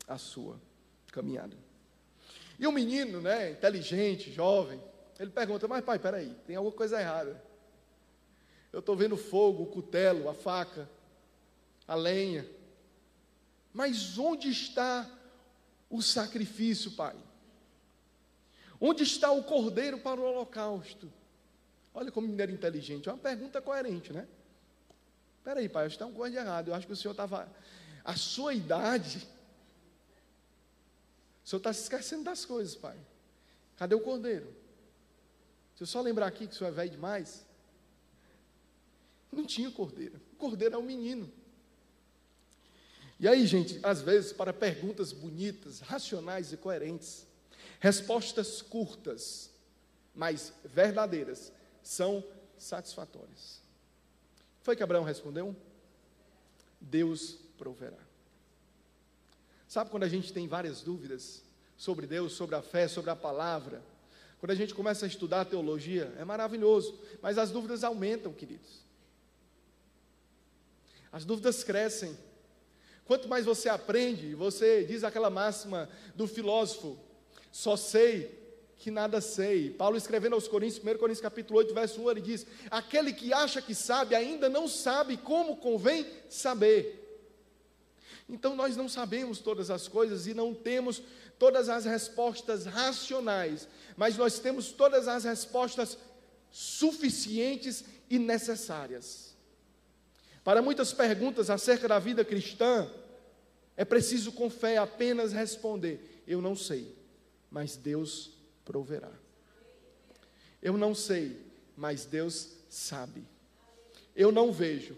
a 0.08 0.18
sua 0.18 0.60
caminhada. 1.12 1.56
E 2.58 2.66
o 2.68 2.72
menino, 2.72 3.22
né, 3.22 3.52
inteligente, 3.52 4.32
jovem, 4.32 4.82
ele 5.20 5.32
pergunta: 5.32 5.68
Mas 5.68 5.84
pai, 5.84 6.00
peraí, 6.00 6.34
tem 6.46 6.56
alguma 6.56 6.76
coisa 6.76 7.00
errada. 7.00 7.42
Eu 8.72 8.80
estou 8.80 8.96
vendo 8.96 9.18
fogo, 9.18 9.64
o 9.64 9.68
cutelo, 9.68 10.30
a 10.30 10.34
faca, 10.34 10.90
a 11.88 11.96
lenha. 11.96 12.46
Mas 13.74 14.18
onde 14.18 14.50
está 14.50 15.10
o 15.90 16.02
sacrifício, 16.02 16.92
pai? 16.92 17.16
Onde 18.80 19.04
está 19.04 19.32
o 19.32 19.44
cordeiro 19.44 20.00
para 20.00 20.20
o 20.20 20.24
holocausto? 20.24 21.12
Olha 21.94 22.12
como 22.12 22.28
menino 22.28 22.44
era 22.44 22.52
inteligente. 22.52 23.10
É 23.10 23.12
uma 23.12 23.18
pergunta 23.18 23.62
coerente, 23.62 24.14
né? 24.14 24.28
Peraí, 25.44 25.68
pai, 25.68 25.86
acho 25.86 25.98
que 25.98 26.04
está 26.04 26.06
um 26.06 26.14
coisa 26.14 26.32
de 26.32 26.38
errado. 26.38 26.68
Eu 26.70 26.76
acho 26.76 26.86
que 26.86 26.94
o 26.94 26.96
senhor 26.96 27.12
estava. 27.12 27.50
A 28.04 28.16
sua 28.16 28.54
idade 28.54 29.28
o 31.44 31.50
senhor 31.50 31.62
está 31.62 31.74
se 31.74 31.82
esquecendo 31.82 32.24
das 32.26 32.46
coisas, 32.46 32.76
pai. 32.76 32.96
Cadê 33.76 33.96
o 33.96 34.02
cordeiro? 34.02 34.54
Se 35.76 35.82
eu 35.82 35.88
só 35.88 36.00
lembrar 36.00 36.28
aqui 36.28 36.46
que 36.46 36.54
o 36.54 36.56
senhor 36.56 36.70
é 36.70 36.74
velho 36.74 36.92
demais. 36.92 37.44
Não 39.32 39.44
tinha 39.44 39.72
cordeiro. 39.72 40.22
O 40.34 40.36
cordeiro 40.36 40.76
é 40.76 40.78
um 40.78 40.84
menino. 40.84 41.28
E 43.20 43.28
aí, 43.28 43.48
gente, 43.48 43.80
às 43.82 44.00
vezes, 44.00 44.32
para 44.32 44.54
perguntas 44.54 45.12
bonitas, 45.12 45.80
racionais 45.80 46.54
e 46.54 46.58
coerentes, 46.58 47.26
respostas 47.80 48.62
curtas, 48.62 49.50
mas 50.14 50.54
verdadeiras, 50.64 51.52
são 51.82 52.24
satisfatórias. 52.60 53.60
Foi 54.62 54.76
que 54.76 54.84
Abraão 54.84 55.04
respondeu? 55.04 55.56
Deus 56.80 57.40
proverá. 57.60 57.98
Sabe 59.68 59.92
quando 59.92 60.04
a 60.04 60.08
gente 60.08 60.32
tem 60.34 60.48
várias 60.48 60.82
dúvidas 60.82 61.44
sobre 61.78 62.08
Deus, 62.08 62.34
sobre 62.34 62.56
a 62.56 62.62
fé, 62.62 62.88
sobre 62.88 63.12
a 63.12 63.16
palavra? 63.16 63.84
Quando 64.40 64.52
a 64.52 64.56
gente 64.56 64.74
começa 64.74 65.06
a 65.06 65.08
estudar 65.08 65.42
a 65.42 65.46
teologia, 65.46 66.12
é 66.18 66.24
maravilhoso, 66.24 66.98
mas 67.22 67.38
as 67.38 67.52
dúvidas 67.52 67.84
aumentam, 67.84 68.32
queridos. 68.32 68.80
As 71.12 71.26
dúvidas 71.26 71.64
crescem. 71.64 72.18
Quanto 73.06 73.28
mais 73.28 73.46
você 73.46 73.68
aprende, 73.68 74.34
você 74.34 74.86
diz 74.86 75.04
aquela 75.04 75.30
máxima 75.30 75.90
do 76.16 76.28
filósofo: 76.28 76.98
só 77.52 77.76
sei 77.76 78.40
que 78.78 78.90
nada 78.90 79.20
sei. 79.20 79.72
Paulo 79.72 79.98
escrevendo 79.98 80.34
aos 80.34 80.48
Coríntios, 80.48 80.82
1 80.84 80.98
Coríntios 80.98 81.22
capítulo 81.22 81.60
8, 81.60 81.74
verso 81.74 82.02
1, 82.02 82.12
ele 82.12 82.22
diz: 82.22 82.48
Aquele 82.72 83.12
que 83.12 83.34
acha 83.34 83.62
que 83.62 83.76
sabe 83.76 84.16
ainda 84.16 84.48
não 84.48 84.68
sabe 84.68 85.18
como 85.18 85.58
convém 85.58 86.08
saber. 86.30 87.09
Então 88.30 88.56
nós 88.56 88.78
não 88.78 88.88
sabemos 88.88 89.40
todas 89.40 89.72
as 89.72 89.88
coisas 89.88 90.28
e 90.28 90.34
não 90.34 90.54
temos 90.54 91.02
todas 91.40 91.68
as 91.68 91.86
respostas 91.86 92.66
racionais, 92.66 93.68
mas 93.98 94.16
nós 94.16 94.38
temos 94.38 94.72
todas 94.72 95.08
as 95.08 95.24
respostas 95.24 95.98
suficientes 96.52 97.84
e 98.10 98.20
necessárias. 98.20 99.36
Para 100.44 100.62
muitas 100.62 100.94
perguntas 100.94 101.50
acerca 101.50 101.88
da 101.88 101.98
vida 101.98 102.24
cristã, 102.24 102.90
é 103.76 103.84
preciso 103.84 104.32
com 104.32 104.50
fé 104.50 104.78
apenas 104.78 105.34
responder: 105.34 106.24
Eu 106.28 106.42
não 106.42 106.56
sei, 106.56 106.96
mas 107.50 107.76
Deus 107.76 108.32
proverá. 108.64 109.12
Eu 110.62 110.78
não 110.78 110.94
sei, 110.94 111.42
mas 111.76 112.06
Deus 112.06 112.50
sabe. 112.70 113.24
Eu 114.16 114.32
não 114.32 114.52
vejo, 114.52 114.96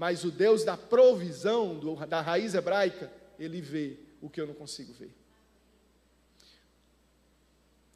mas 0.00 0.24
o 0.24 0.30
Deus 0.30 0.64
da 0.64 0.78
provisão, 0.78 1.78
do, 1.78 1.94
da 2.06 2.22
raiz 2.22 2.54
hebraica, 2.54 3.12
ele 3.38 3.60
vê 3.60 3.98
o 4.22 4.30
que 4.30 4.40
eu 4.40 4.46
não 4.46 4.54
consigo 4.54 4.94
ver. 4.94 5.10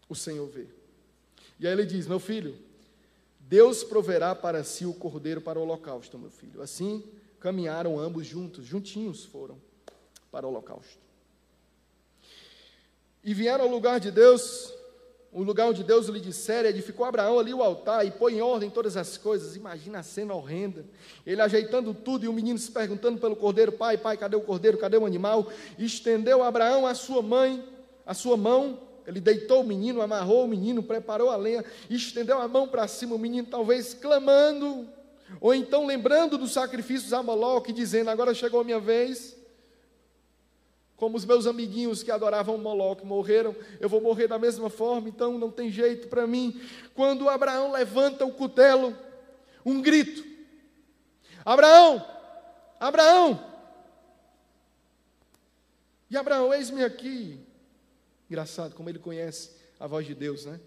O 0.07 0.14
Senhor 0.14 0.46
vê. 0.46 0.66
E 1.59 1.66
aí 1.66 1.72
ele 1.72 1.86
diz: 1.86 2.07
Meu 2.07 2.20
filho, 2.20 2.59
Deus 3.40 3.82
proverá 3.82 4.34
para 4.34 4.62
si 4.62 4.84
o 4.84 4.92
cordeiro 4.92 5.40
para 5.40 5.59
o 5.59 5.62
holocausto, 5.62 6.18
meu 6.18 6.28
filho. 6.28 6.61
Assim 6.61 7.02
caminharam 7.40 7.98
ambos 7.98 8.26
juntos, 8.26 8.66
juntinhos 8.66 9.24
foram 9.24 9.59
para 10.30 10.46
o 10.46 10.50
holocausto. 10.50 10.98
E 13.24 13.32
vieram 13.32 13.64
ao 13.64 13.70
lugar 13.70 13.98
de 13.98 14.11
Deus, 14.11 14.70
o 15.35 15.43
lugar 15.43 15.66
onde 15.66 15.82
Deus 15.82 16.07
lhe 16.07 16.20
dissera, 16.20 16.68
edificou 16.68 17.05
Abraão 17.05 17.41
ali 17.41 17.53
o 17.53 17.61
altar 17.61 18.07
e 18.07 18.11
põe 18.12 18.35
em 18.35 18.41
ordem 18.41 18.70
todas 18.70 18.97
as 18.97 19.18
coisas. 19.18 19.57
Imagina 19.57 19.99
a 19.99 20.03
cena 20.05 20.32
horrenda. 20.32 20.85
Ele 21.26 21.43
ajeitando 21.43 21.93
tudo 21.93 22.24
e 22.24 22.28
o 22.28 22.32
menino 22.32 22.57
se 22.57 22.70
perguntando 22.70 23.18
pelo 23.18 23.35
cordeiro: 23.35 23.72
Pai, 23.72 23.99
pai, 23.99 24.16
cadê 24.16 24.37
o 24.37 24.41
cordeiro? 24.41 24.78
Cadê 24.78 24.97
o 24.97 25.05
animal? 25.05 25.51
Estendeu 25.76 26.41
Abraão 26.41 26.87
a 26.87 26.95
sua 26.95 27.20
mãe, 27.20 27.64
a 28.07 28.14
sua 28.14 28.37
mão. 28.37 28.78
Ele 29.05 29.20
deitou 29.20 29.62
o 29.62 29.66
menino, 29.66 30.01
amarrou 30.01 30.45
o 30.45 30.49
menino, 30.49 30.85
preparou 30.85 31.28
a 31.30 31.37
lenha, 31.37 31.64
estendeu 31.91 32.39
a 32.39 32.47
mão 32.47 32.68
para 32.68 32.87
cima, 32.87 33.16
o 33.16 33.18
menino 33.18 33.47
talvez 33.51 33.93
clamando, 33.93 34.89
ou 35.41 35.53
então 35.53 35.85
lembrando 35.85 36.39
dos 36.39 36.53
sacrifícios 36.53 37.12
a 37.12 37.24
Moloque, 37.24 37.72
dizendo: 37.72 38.09
Agora 38.09 38.32
chegou 38.32 38.61
a 38.61 38.64
minha 38.64 38.78
vez. 38.78 39.37
Como 41.05 41.18
os 41.18 41.26
meus 41.26 41.46
amiguinhos 41.46 42.02
que 42.02 42.11
adoravam 42.11 42.57
Moloque 42.57 43.05
morreram, 43.05 43.55
eu 43.78 43.90
vou 43.90 44.00
morrer 44.00 44.26
da 44.26 44.38
mesma 44.38 44.70
forma, 44.70 45.07
então 45.07 45.36
não 45.36 45.50
tem 45.50 45.70
jeito 45.70 46.09
para 46.09 46.26
mim. 46.26 46.59
Quando 46.94 47.28
Abraão 47.28 47.70
levanta 47.70 48.24
o 48.24 48.32
cutelo, 48.32 48.96
um 49.66 49.82
grito: 49.82 50.24
Abraão! 51.44 52.02
Abraão! 52.80 53.52
E 56.09 56.16
Abraão, 56.16 56.55
eis-me 56.55 56.82
aqui. 56.82 57.38
Engraçado 58.26 58.74
como 58.74 58.88
ele 58.88 58.98
conhece 58.98 59.50
a 59.78 59.86
voz 59.86 60.07
de 60.07 60.14
Deus, 60.14 60.46
né? 60.46 60.59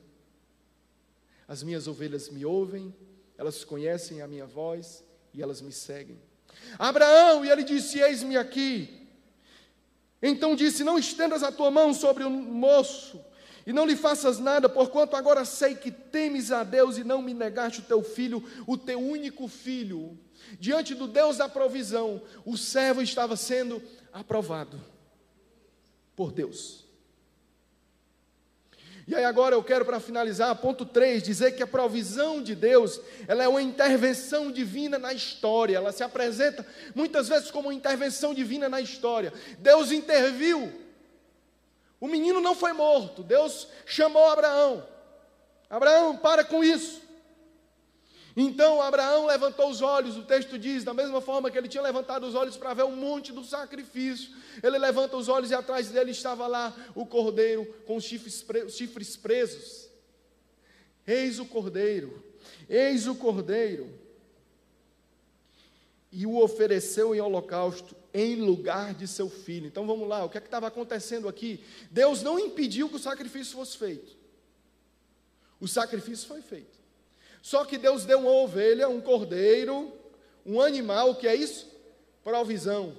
As 1.47 1.63
minhas 1.63 1.87
ovelhas 1.87 2.29
me 2.29 2.45
ouvem, 2.45 2.93
elas 3.39 3.63
conhecem 3.63 4.21
a 4.21 4.27
minha 4.27 4.45
voz 4.45 5.03
e 5.33 5.41
elas 5.41 5.61
me 5.61 5.71
seguem. 5.71 6.21
Abraão, 6.77 7.43
e 7.43 7.49
ele 7.49 7.63
disse: 7.63 7.99
Eis-me 7.99 8.37
aqui. 8.37 9.06
Então 10.21 10.55
disse: 10.55 10.83
Não 10.83 10.97
estendas 10.97 11.43
a 11.43 11.51
tua 11.51 11.69
mão 11.69 11.93
sobre 11.93 12.23
o 12.23 12.29
moço, 12.29 13.23
e 13.65 13.73
não 13.73 13.85
lhe 13.85 13.95
faças 13.95 14.39
nada, 14.39 14.69
porquanto 14.69 15.15
agora 15.15 15.43
sei 15.43 15.75
que 15.75 15.91
temes 15.91 16.51
a 16.51 16.63
Deus 16.63 16.97
e 16.97 17.03
não 17.03 17.21
me 17.21 17.33
negaste 17.33 17.81
o 17.81 17.83
teu 17.83 18.01
filho, 18.01 18.43
o 18.65 18.77
teu 18.77 18.99
único 18.99 19.47
filho. 19.47 20.17
Diante 20.59 20.95
do 20.95 21.07
Deus 21.07 21.37
da 21.37 21.49
provisão, 21.49 22.21
o 22.45 22.55
servo 22.55 23.01
estava 23.01 23.35
sendo 23.35 23.81
aprovado 24.13 24.81
por 26.15 26.31
Deus. 26.31 26.86
E 29.07 29.15
aí 29.15 29.23
agora 29.23 29.55
eu 29.55 29.63
quero 29.63 29.85
para 29.85 30.01
finalizar, 30.01 30.53
ponto 30.57 30.85
3, 30.85 31.23
dizer 31.23 31.53
que 31.53 31.63
a 31.63 31.67
provisão 31.67 32.43
de 32.43 32.53
Deus, 32.53 32.99
ela 33.25 33.41
é 33.41 33.47
uma 33.47 33.61
intervenção 33.61 34.51
divina 34.51 34.99
na 34.99 35.13
história. 35.13 35.77
Ela 35.77 35.93
se 35.93 36.03
apresenta 36.03 36.67
muitas 36.93 37.29
vezes 37.29 37.49
como 37.49 37.69
uma 37.69 37.73
intervenção 37.73 38.33
divina 38.33 38.67
na 38.67 38.81
história. 38.81 39.31
Deus 39.59 39.93
interviu. 39.93 40.73
O 42.01 42.07
menino 42.07 42.41
não 42.41 42.53
foi 42.53 42.73
morto. 42.73 43.23
Deus 43.23 43.69
chamou 43.85 44.29
Abraão. 44.29 44.85
Abraão, 45.69 46.17
para 46.17 46.43
com 46.43 46.61
isso. 46.61 47.01
Então 48.39 48.79
Abraão 48.83 49.25
levantou 49.25 49.67
os 49.67 49.81
olhos, 49.81 50.15
o 50.15 50.21
texto 50.21 50.59
diz, 50.59 50.83
da 50.83 50.93
mesma 50.93 51.19
forma 51.19 51.49
que 51.49 51.57
ele 51.57 51.67
tinha 51.67 51.81
levantado 51.81 52.27
os 52.27 52.35
olhos 52.35 52.55
para 52.55 52.71
ver 52.71 52.83
o 52.83 52.91
monte 52.91 53.33
do 53.33 53.43
sacrifício. 53.43 54.31
Ele 54.61 54.77
levanta 54.77 55.17
os 55.17 55.27
olhos 55.27 55.49
e 55.49 55.55
atrás 55.55 55.89
dele 55.89 56.11
estava 56.11 56.45
lá 56.45 56.71
o 56.93 57.03
cordeiro 57.03 57.65
com 57.87 57.95
os 57.95 58.03
chifres, 58.03 58.45
chifres 58.69 59.17
presos. 59.17 59.89
Eis 61.07 61.39
o 61.39 61.47
cordeiro, 61.47 62.23
eis 62.69 63.07
o 63.07 63.15
cordeiro. 63.15 63.91
E 66.11 66.27
o 66.27 66.37
ofereceu 66.37 67.15
em 67.15 67.19
holocausto 67.19 67.95
em 68.13 68.35
lugar 68.35 68.93
de 68.93 69.07
seu 69.07 69.31
filho. 69.31 69.65
Então 69.65 69.87
vamos 69.87 70.07
lá, 70.07 70.23
o 70.23 70.29
que 70.29 70.37
é 70.37 70.41
que 70.41 70.47
estava 70.47 70.67
acontecendo 70.67 71.27
aqui? 71.27 71.63
Deus 71.89 72.21
não 72.21 72.37
impediu 72.37 72.87
que 72.87 72.97
o 72.97 72.99
sacrifício 72.99 73.55
fosse 73.55 73.75
feito. 73.79 74.15
O 75.59 75.67
sacrifício 75.67 76.27
foi 76.27 76.43
feito. 76.43 76.76
Só 77.41 77.65
que 77.65 77.77
Deus 77.77 78.05
deu 78.05 78.19
uma 78.19 78.31
ovelha, 78.31 78.89
um 78.89 79.01
cordeiro, 79.01 79.93
um 80.45 80.61
animal, 80.61 81.15
que 81.15 81.27
é 81.27 81.35
isso? 81.35 81.67
Provisão. 82.23 82.97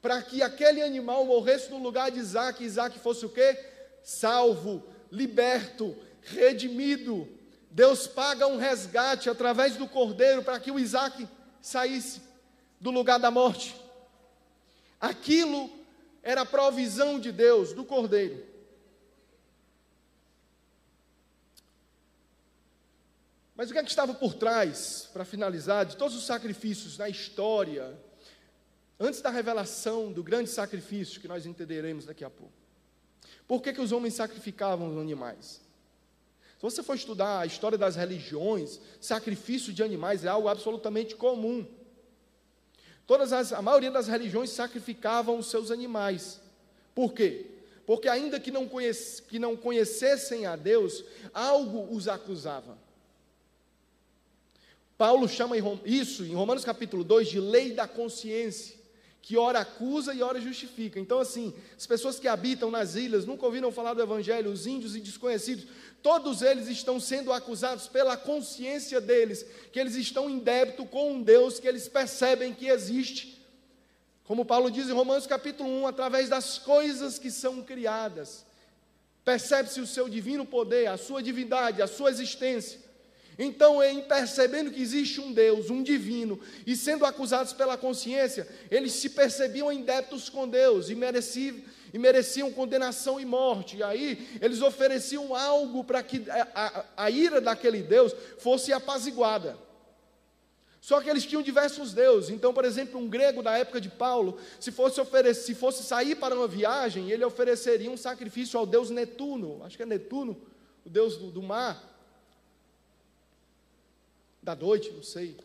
Para 0.00 0.22
que 0.22 0.42
aquele 0.42 0.82
animal 0.82 1.24
morresse 1.24 1.70
no 1.70 1.78
lugar 1.78 2.10
de 2.10 2.18
Isaac, 2.18 2.62
Isaac 2.62 2.98
fosse 2.98 3.26
o 3.26 3.28
quê? 3.28 3.58
Salvo, 4.02 4.84
liberto, 5.10 5.96
redimido. 6.22 7.28
Deus 7.70 8.06
paga 8.06 8.46
um 8.46 8.56
resgate 8.56 9.28
através 9.28 9.76
do 9.76 9.88
cordeiro 9.88 10.42
para 10.42 10.60
que 10.60 10.70
o 10.70 10.78
Isaac 10.78 11.28
saísse 11.60 12.22
do 12.80 12.90
lugar 12.90 13.18
da 13.18 13.30
morte. 13.30 13.74
Aquilo 15.00 15.70
era 16.22 16.42
a 16.42 16.46
provisão 16.46 17.18
de 17.18 17.32
Deus, 17.32 17.72
do 17.72 17.84
cordeiro. 17.84 18.47
Mas 23.58 23.70
o 23.70 23.72
que 23.72 23.78
é 23.80 23.82
que 23.82 23.90
estava 23.90 24.14
por 24.14 24.34
trás, 24.34 25.08
para 25.12 25.24
finalizar, 25.24 25.84
de 25.84 25.96
todos 25.96 26.16
os 26.16 26.24
sacrifícios 26.24 26.96
na 26.96 27.08
história, 27.08 27.92
antes 29.00 29.20
da 29.20 29.30
revelação 29.30 30.12
do 30.12 30.22
grande 30.22 30.48
sacrifício 30.48 31.20
que 31.20 31.26
nós 31.26 31.44
entenderemos 31.44 32.06
daqui 32.06 32.24
a 32.24 32.30
pouco? 32.30 32.52
Por 33.48 33.60
que, 33.60 33.72
que 33.72 33.80
os 33.80 33.90
homens 33.90 34.14
sacrificavam 34.14 34.92
os 34.94 35.02
animais? 35.02 35.60
Se 36.56 36.62
você 36.62 36.84
for 36.84 36.94
estudar 36.94 37.40
a 37.40 37.46
história 37.46 37.76
das 37.76 37.96
religiões, 37.96 38.78
sacrifício 39.00 39.72
de 39.72 39.82
animais 39.82 40.24
é 40.24 40.28
algo 40.28 40.46
absolutamente 40.46 41.16
comum. 41.16 41.66
Todas 43.08 43.32
as, 43.32 43.52
a 43.52 43.60
maioria 43.60 43.90
das 43.90 44.06
religiões 44.06 44.50
sacrificavam 44.50 45.36
os 45.36 45.50
seus 45.50 45.72
animais. 45.72 46.40
Por 46.94 47.12
quê? 47.12 47.46
Porque 47.84 48.08
ainda 48.08 48.38
que 48.38 48.52
não, 48.52 48.68
conhece, 48.68 49.20
que 49.20 49.40
não 49.40 49.56
conhecessem 49.56 50.46
a 50.46 50.54
Deus, 50.54 51.04
algo 51.34 51.92
os 51.92 52.06
acusava. 52.06 52.86
Paulo 54.98 55.28
chama 55.28 55.54
isso, 55.84 56.24
em 56.24 56.34
Romanos 56.34 56.64
capítulo 56.64 57.04
2, 57.04 57.28
de 57.28 57.38
lei 57.38 57.70
da 57.72 57.86
consciência, 57.86 58.74
que 59.22 59.36
ora 59.36 59.60
acusa 59.60 60.12
e 60.12 60.24
ora 60.24 60.40
justifica. 60.40 60.98
Então, 60.98 61.20
assim, 61.20 61.54
as 61.76 61.86
pessoas 61.86 62.18
que 62.18 62.26
habitam 62.26 62.68
nas 62.68 62.96
ilhas, 62.96 63.24
nunca 63.24 63.46
ouviram 63.46 63.70
falar 63.70 63.94
do 63.94 64.02
Evangelho, 64.02 64.50
os 64.50 64.66
índios 64.66 64.96
e 64.96 65.00
desconhecidos, 65.00 65.66
todos 66.02 66.42
eles 66.42 66.66
estão 66.66 66.98
sendo 66.98 67.32
acusados 67.32 67.86
pela 67.86 68.16
consciência 68.16 69.00
deles, 69.00 69.46
que 69.72 69.78
eles 69.78 69.94
estão 69.94 70.28
em 70.28 70.40
débito 70.40 70.84
com 70.84 71.12
um 71.12 71.22
Deus 71.22 71.60
que 71.60 71.68
eles 71.68 71.86
percebem 71.86 72.52
que 72.52 72.66
existe. 72.66 73.40
Como 74.24 74.44
Paulo 74.44 74.68
diz 74.68 74.88
em 74.88 74.92
Romanos 74.92 75.28
capítulo 75.28 75.68
1, 75.82 75.86
através 75.86 76.28
das 76.28 76.58
coisas 76.58 77.20
que 77.20 77.30
são 77.30 77.62
criadas, 77.62 78.44
percebe-se 79.24 79.80
o 79.80 79.86
seu 79.86 80.08
divino 80.08 80.44
poder, 80.44 80.88
a 80.88 80.96
sua 80.96 81.22
divindade, 81.22 81.80
a 81.82 81.86
sua 81.86 82.10
existência. 82.10 82.87
Então, 83.38 83.80
em 83.80 84.00
percebendo 84.00 84.72
que 84.72 84.82
existe 84.82 85.20
um 85.20 85.32
Deus, 85.32 85.70
um 85.70 85.80
divino, 85.80 86.40
e 86.66 86.74
sendo 86.74 87.04
acusados 87.04 87.52
pela 87.52 87.76
consciência, 87.76 88.48
eles 88.68 88.92
se 88.94 89.10
percebiam 89.10 89.70
em 89.70 89.86
com 90.32 90.48
Deus 90.48 90.90
e 90.90 90.96
mereciam, 90.96 91.56
e 91.94 91.98
mereciam 91.98 92.50
condenação 92.50 93.20
e 93.20 93.24
morte. 93.24 93.76
E 93.76 93.82
aí, 93.84 94.28
eles 94.40 94.60
ofereciam 94.60 95.36
algo 95.36 95.84
para 95.84 96.02
que 96.02 96.28
a, 96.28 96.48
a, 96.52 97.04
a 97.04 97.10
ira 97.10 97.40
daquele 97.40 97.80
Deus 97.80 98.12
fosse 98.38 98.72
apaziguada. 98.72 99.56
Só 100.80 101.00
que 101.00 101.08
eles 101.08 101.24
tinham 101.24 101.42
diversos 101.42 101.92
deuses. 101.92 102.30
Então, 102.30 102.52
por 102.52 102.64
exemplo, 102.64 102.98
um 102.98 103.08
grego 103.08 103.40
da 103.40 103.56
época 103.56 103.80
de 103.80 103.88
Paulo, 103.88 104.36
se 104.58 104.72
fosse, 104.72 105.00
oferecer, 105.00 105.42
se 105.42 105.54
fosse 105.54 105.84
sair 105.84 106.16
para 106.16 106.34
uma 106.34 106.48
viagem, 106.48 107.10
ele 107.10 107.24
ofereceria 107.24 107.90
um 107.90 107.96
sacrifício 107.96 108.58
ao 108.58 108.66
deus 108.66 108.90
Netuno, 108.90 109.62
acho 109.62 109.76
que 109.76 109.82
é 109.84 109.86
Netuno, 109.86 110.36
o 110.84 110.90
deus 110.90 111.16
do, 111.16 111.30
do 111.30 111.42
mar 111.42 111.87
da 114.42 114.54
noite, 114.54 114.90
não 114.90 115.02
sei. 115.02 115.36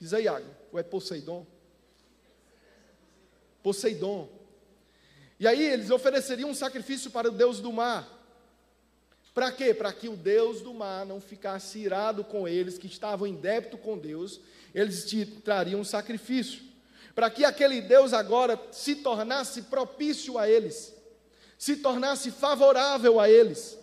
Diz 0.00 0.12
aí, 0.12 0.26
ou 0.72 0.78
é 0.78 0.82
Poseidon? 0.82 1.46
Poseidon. 3.62 4.28
E 5.38 5.46
aí 5.46 5.62
eles 5.62 5.90
ofereceriam 5.90 6.50
um 6.50 6.54
sacrifício 6.54 7.10
para 7.10 7.28
o 7.28 7.32
Deus 7.32 7.60
do 7.60 7.72
mar. 7.72 8.20
Para 9.34 9.50
quê? 9.50 9.72
Para 9.72 9.92
que 9.92 10.08
o 10.08 10.16
Deus 10.16 10.60
do 10.60 10.74
mar 10.74 11.06
não 11.06 11.20
ficasse 11.20 11.78
irado 11.78 12.22
com 12.22 12.46
eles, 12.46 12.76
que 12.76 12.86
estavam 12.86 13.26
em 13.26 13.34
débito 13.34 13.78
com 13.78 13.96
Deus, 13.96 14.40
eles 14.74 15.04
te 15.06 15.24
trariam 15.24 15.80
um 15.80 15.84
sacrifício. 15.84 16.62
Para 17.14 17.30
que 17.30 17.44
aquele 17.44 17.80
Deus 17.80 18.12
agora 18.12 18.60
se 18.70 18.96
tornasse 18.96 19.62
propício 19.62 20.38
a 20.38 20.48
eles, 20.48 20.94
se 21.58 21.76
tornasse 21.76 22.30
favorável 22.30 23.18
a 23.18 23.28
eles. 23.28 23.78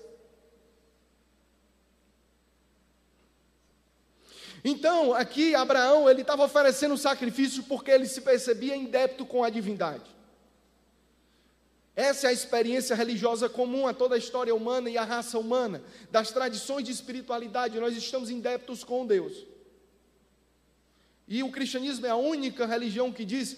Então, 4.63 5.13
aqui 5.13 5.55
Abraão, 5.55 6.09
ele 6.09 6.21
estava 6.21 6.43
oferecendo 6.43 6.93
um 6.93 6.97
sacrifício 6.97 7.63
porque 7.63 7.91
ele 7.91 8.05
se 8.05 8.21
percebia 8.21 8.75
em 8.75 8.85
débito 8.85 9.25
com 9.25 9.43
a 9.43 9.49
divindade. 9.49 10.03
Essa 11.95 12.27
é 12.27 12.29
a 12.29 12.33
experiência 12.33 12.95
religiosa 12.95 13.49
comum 13.49 13.87
a 13.87 13.93
toda 13.93 14.15
a 14.15 14.17
história 14.17 14.55
humana 14.55 14.89
e 14.89 14.97
a 14.97 15.03
raça 15.03 15.37
humana, 15.37 15.83
das 16.09 16.31
tradições 16.31 16.85
de 16.85 16.91
espiritualidade, 16.91 17.79
nós 17.79 17.95
estamos 17.95 18.29
em 18.29 18.39
débitos 18.39 18.83
com 18.83 19.05
Deus. 19.05 19.45
E 21.27 21.43
o 21.43 21.51
cristianismo 21.51 22.05
é 22.05 22.09
a 22.09 22.15
única 22.15 22.65
religião 22.65 23.11
que 23.11 23.25
diz 23.25 23.57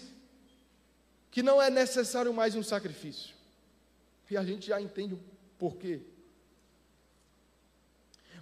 que 1.30 1.42
não 1.42 1.62
é 1.62 1.70
necessário 1.70 2.34
mais 2.34 2.54
um 2.54 2.62
sacrifício. 2.62 3.34
E 4.28 4.36
a 4.36 4.42
gente 4.42 4.66
já 4.66 4.80
entende 4.80 5.14
o 5.14 5.20
porquê. 5.58 6.00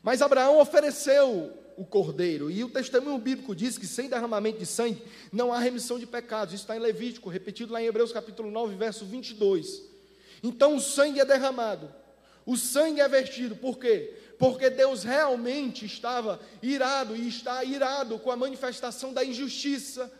Mas 0.02 0.22
Abraão 0.22 0.60
ofereceu 0.60 1.59
o 1.76 1.84
cordeiro, 1.84 2.50
e 2.50 2.62
o 2.62 2.68
testemunho 2.68 3.18
bíblico 3.18 3.54
diz 3.54 3.78
que 3.78 3.86
sem 3.86 4.08
derramamento 4.08 4.58
de 4.58 4.66
sangue 4.66 5.02
não 5.32 5.52
há 5.52 5.58
remissão 5.58 5.98
de 5.98 6.06
pecados. 6.06 6.54
Isso 6.54 6.64
está 6.64 6.76
em 6.76 6.80
Levítico, 6.80 7.28
repetido 7.28 7.72
lá 7.72 7.82
em 7.82 7.86
Hebreus 7.86 8.12
capítulo 8.12 8.50
9, 8.50 8.76
verso 8.76 9.04
22. 9.04 9.82
Então 10.42 10.76
o 10.76 10.80
sangue 10.80 11.20
é 11.20 11.24
derramado, 11.24 11.92
o 12.46 12.56
sangue 12.56 13.00
é 13.00 13.08
vertido, 13.08 13.54
por 13.56 13.78
quê? 13.78 14.14
Porque 14.38 14.70
Deus 14.70 15.04
realmente 15.04 15.84
estava 15.84 16.40
irado 16.62 17.14
e 17.14 17.28
está 17.28 17.62
irado 17.62 18.18
com 18.18 18.30
a 18.30 18.36
manifestação 18.36 19.12
da 19.12 19.24
injustiça, 19.24 20.10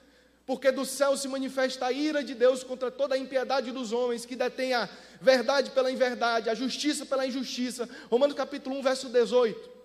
porque 0.44 0.70
do 0.70 0.84
céu 0.84 1.16
se 1.16 1.28
manifesta 1.28 1.86
a 1.86 1.92
ira 1.92 2.22
de 2.22 2.34
Deus 2.34 2.62
contra 2.62 2.90
toda 2.90 3.14
a 3.14 3.18
impiedade 3.18 3.70
dos 3.70 3.92
homens 3.92 4.26
que 4.26 4.36
detém 4.36 4.74
a 4.74 4.88
verdade 5.20 5.70
pela 5.70 5.90
inverdade, 5.90 6.51
a 6.51 6.55
justiça 6.55 7.07
pela 7.07 7.26
injustiça. 7.26 7.88
Romanos 8.11 8.34
capítulo 8.34 8.76
1, 8.76 8.82
verso 8.82 9.09
18. 9.09 9.80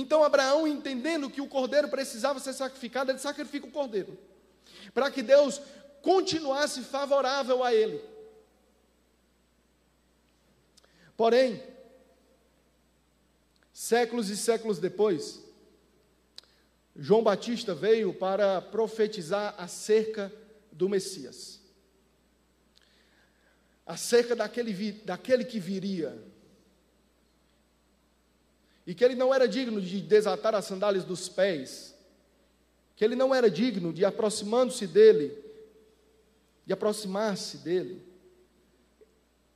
Então 0.00 0.22
Abraão, 0.22 0.64
entendendo 0.64 1.28
que 1.28 1.40
o 1.40 1.48
cordeiro 1.48 1.88
precisava 1.88 2.38
ser 2.38 2.52
sacrificado, 2.52 3.10
ele 3.10 3.18
sacrifica 3.18 3.66
o 3.66 3.70
cordeiro, 3.72 4.16
para 4.94 5.10
que 5.10 5.22
Deus 5.22 5.60
continuasse 6.00 6.82
favorável 6.82 7.64
a 7.64 7.74
ele. 7.74 8.00
Porém, 11.16 11.60
séculos 13.72 14.30
e 14.30 14.36
séculos 14.36 14.78
depois, 14.78 15.42
João 16.94 17.24
Batista 17.24 17.74
veio 17.74 18.14
para 18.14 18.62
profetizar 18.62 19.56
acerca 19.58 20.32
do 20.70 20.88
Messias, 20.88 21.60
acerca 23.84 24.36
daquele, 24.36 24.92
daquele 24.92 25.44
que 25.44 25.58
viria, 25.58 26.16
e 28.88 28.94
que 28.94 29.04
ele 29.04 29.14
não 29.14 29.34
era 29.34 29.46
digno 29.46 29.82
de 29.82 30.00
desatar 30.00 30.54
as 30.54 30.64
sandálias 30.64 31.04
dos 31.04 31.28
pés, 31.28 31.94
que 32.96 33.04
ele 33.04 33.14
não 33.14 33.34
era 33.34 33.50
digno 33.50 33.92
de 33.92 34.02
aproximando-se 34.02 34.86
dele, 34.86 35.36
de 36.64 36.72
aproximar-se 36.72 37.58
dele. 37.58 38.02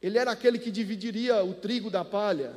Ele 0.03 0.19
era 0.19 0.31
aquele 0.33 0.59
que 0.59 0.71
dividiria 0.71 1.43
o 1.43 1.55
trigo 1.55 1.89
da 1.89 2.05
palha, 2.05 2.55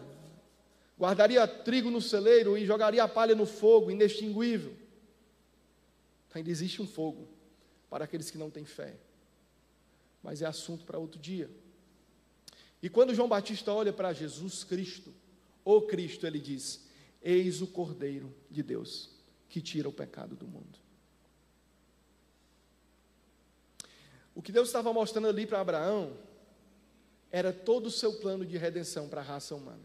guardaria 1.00 1.48
trigo 1.48 1.90
no 1.90 2.02
celeiro 2.02 2.58
e 2.58 2.66
jogaria 2.66 3.06
a 3.06 3.08
palha 3.08 3.34
no 3.34 3.46
fogo 3.46 3.90
inextinguível. 3.90 4.76
Ainda 6.34 6.50
existe 6.50 6.82
um 6.82 6.88
fogo 6.88 7.26
para 7.90 8.04
aqueles 8.04 8.30
que 8.30 8.38
não 8.38 8.50
têm 8.50 8.66
fé, 8.66 8.98
mas 10.22 10.42
é 10.42 10.46
assunto 10.46 10.84
para 10.84 11.00
outro 11.00 11.22
dia. 11.22 11.50
E 12.84 12.90
quando 12.90 13.16
João 13.16 13.30
Batista 13.30 13.72
olha 13.72 13.94
para 13.94 14.12
Jesus 14.12 14.66
Cristo, 14.66 15.14
o 15.66 15.82
Cristo, 15.82 16.28
ele 16.28 16.40
diz: 16.40 16.86
Eis 17.22 17.62
o 17.62 17.68
Cordeiro 17.68 18.34
de 18.50 18.62
Deus 18.62 19.10
que 19.50 19.60
tira 19.60 19.90
o 19.90 19.94
pecado 19.94 20.36
do 20.36 20.48
mundo. 20.48 20.80
O 24.36 24.42
que 24.42 24.52
Deus 24.52 24.68
estava 24.68 24.94
mostrando 24.94 25.28
ali 25.28 25.48
para 25.48 25.62
Abraão 25.62 26.18
era 27.32 27.52
todo 27.52 27.88
o 27.88 27.92
seu 27.92 28.14
plano 28.14 28.46
de 28.46 28.58
redenção 28.58 29.10
para 29.10 29.22
a 29.22 29.24
raça 29.24 29.56
humana. 29.56 29.84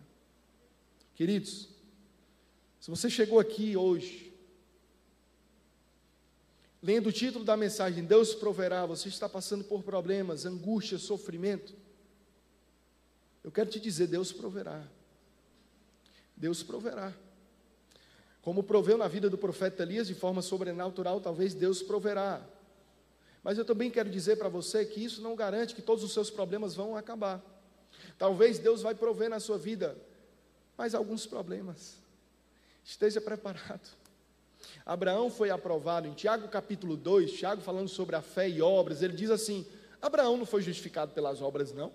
Queridos, 1.15 1.69
se 2.81 2.91
você 2.91 3.09
chegou 3.09 3.39
aqui 3.39 3.77
hoje, 3.77 4.33
lendo 6.83 7.09
o 7.09 7.13
título 7.13 7.45
da 7.45 7.57
mensagem, 7.57 8.05
Deus 8.05 8.35
proverá, 8.35 8.87
você 8.87 9.09
está 9.09 9.29
passando 9.29 9.65
por 9.65 9.83
problemas, 9.83 10.45
angústia, 10.45 10.99
sofrimento, 10.99 11.75
eu 13.43 13.51
quero 13.51 13.71
te 13.71 13.81
dizer, 13.81 14.07
Deus 14.07 14.33
proverá. 14.33 14.87
Deus 16.41 16.63
proverá. 16.63 17.13
Como 18.41 18.63
proveu 18.63 18.97
na 18.97 19.07
vida 19.07 19.29
do 19.29 19.37
profeta 19.37 19.83
Elias 19.83 20.07
de 20.07 20.15
forma 20.15 20.41
sobrenatural, 20.41 21.21
talvez 21.21 21.53
Deus 21.53 21.83
proverá. 21.83 22.41
Mas 23.45 23.59
eu 23.59 23.65
também 23.65 23.91
quero 23.91 24.09
dizer 24.09 24.37
para 24.37 24.49
você 24.49 24.87
que 24.87 25.05
isso 25.05 25.21
não 25.21 25.37
garante 25.37 25.75
que 25.75 25.83
todos 25.83 26.03
os 26.03 26.15
seus 26.15 26.31
problemas 26.31 26.75
vão 26.75 26.97
acabar. 26.97 27.43
Talvez 28.19 28.59
Deus 28.59 28.81
vai 28.81 28.95
prover 28.95 29.29
na 29.29 29.39
sua 29.39 29.59
vida 29.59 29.95
mais 30.79 30.95
alguns 30.95 31.27
problemas. 31.27 31.97
Esteja 32.83 33.21
preparado. 33.21 33.87
Abraão 34.85 35.31
foi 35.31 35.51
aprovado 35.51 36.09
em 36.09 36.15
Tiago 36.15 36.49
capítulo 36.49 36.97
2, 36.97 37.33
Tiago 37.33 37.61
falando 37.61 37.89
sobre 37.89 38.17
a 38.17 38.23
fé 38.23 38.49
e 38.49 38.63
obras, 38.63 39.03
ele 39.03 39.15
diz 39.15 39.31
assim: 39.31 39.67
Abraão 40.01 40.39
não 40.39 40.47
foi 40.47 40.63
justificado 40.63 41.13
pelas 41.13 41.43
obras, 41.43 41.73
não. 41.73 41.93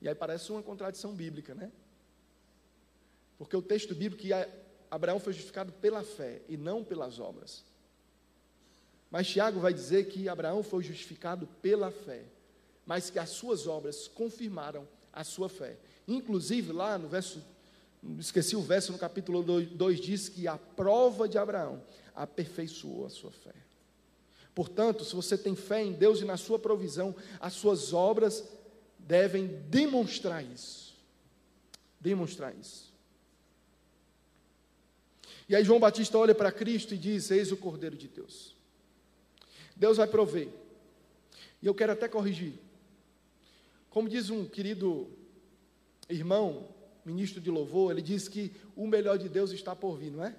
E 0.00 0.08
aí 0.08 0.14
parece 0.14 0.50
uma 0.50 0.62
contradição 0.62 1.14
bíblica, 1.14 1.54
né? 1.54 1.70
Porque 3.38 3.56
o 3.56 3.62
texto 3.62 3.94
bíblico 3.94 4.22
que 4.22 4.30
Abraão 4.90 5.20
foi 5.20 5.32
justificado 5.32 5.72
pela 5.72 6.02
fé 6.02 6.40
e 6.48 6.56
não 6.56 6.82
pelas 6.82 7.18
obras. 7.18 7.64
Mas 9.10 9.28
Tiago 9.28 9.60
vai 9.60 9.72
dizer 9.72 10.08
que 10.08 10.28
Abraão 10.28 10.62
foi 10.62 10.82
justificado 10.82 11.46
pela 11.62 11.90
fé, 11.90 12.24
mas 12.84 13.10
que 13.10 13.18
as 13.18 13.30
suas 13.30 13.66
obras 13.66 14.08
confirmaram 14.08 14.86
a 15.12 15.24
sua 15.24 15.48
fé. 15.48 15.76
Inclusive, 16.06 16.72
lá 16.72 16.98
no 16.98 17.08
verso, 17.08 17.42
esqueci 18.18 18.56
o 18.56 18.62
verso 18.62 18.92
no 18.92 18.98
capítulo 18.98 19.42
2, 19.42 20.00
diz 20.00 20.28
que 20.28 20.46
a 20.46 20.56
prova 20.56 21.28
de 21.28 21.38
Abraão 21.38 21.82
aperfeiçoou 22.14 23.06
a 23.06 23.10
sua 23.10 23.30
fé. 23.30 23.54
Portanto, 24.54 25.04
se 25.04 25.14
você 25.14 25.36
tem 25.36 25.54
fé 25.54 25.82
em 25.82 25.92
Deus 25.92 26.20
e 26.20 26.24
na 26.24 26.36
sua 26.36 26.58
provisão, 26.58 27.14
as 27.38 27.52
suas 27.52 27.92
obras 27.92 28.42
devem 28.98 29.46
demonstrar 29.68 30.42
isso. 30.42 30.94
Demonstrar 32.00 32.54
isso. 32.56 32.95
E 35.48 35.54
aí 35.54 35.64
João 35.64 35.78
Batista 35.78 36.18
olha 36.18 36.34
para 36.34 36.50
Cristo 36.50 36.94
e 36.94 36.98
diz: 36.98 37.30
Eis 37.30 37.52
o 37.52 37.56
Cordeiro 37.56 37.96
de 37.96 38.08
Deus. 38.08 38.54
Deus 39.74 39.96
vai 39.96 40.06
prover. 40.06 40.48
E 41.62 41.66
eu 41.66 41.74
quero 41.74 41.92
até 41.92 42.08
corrigir. 42.08 42.54
Como 43.90 44.08
diz 44.08 44.30
um 44.30 44.44
querido 44.44 45.08
irmão, 46.08 46.68
ministro 47.04 47.40
de 47.40 47.50
louvor, 47.50 47.92
ele 47.92 48.02
diz 48.02 48.28
que 48.28 48.52
o 48.74 48.86
melhor 48.86 49.18
de 49.18 49.28
Deus 49.28 49.52
está 49.52 49.74
por 49.74 49.96
vir, 49.96 50.10
não 50.10 50.24
é? 50.24 50.34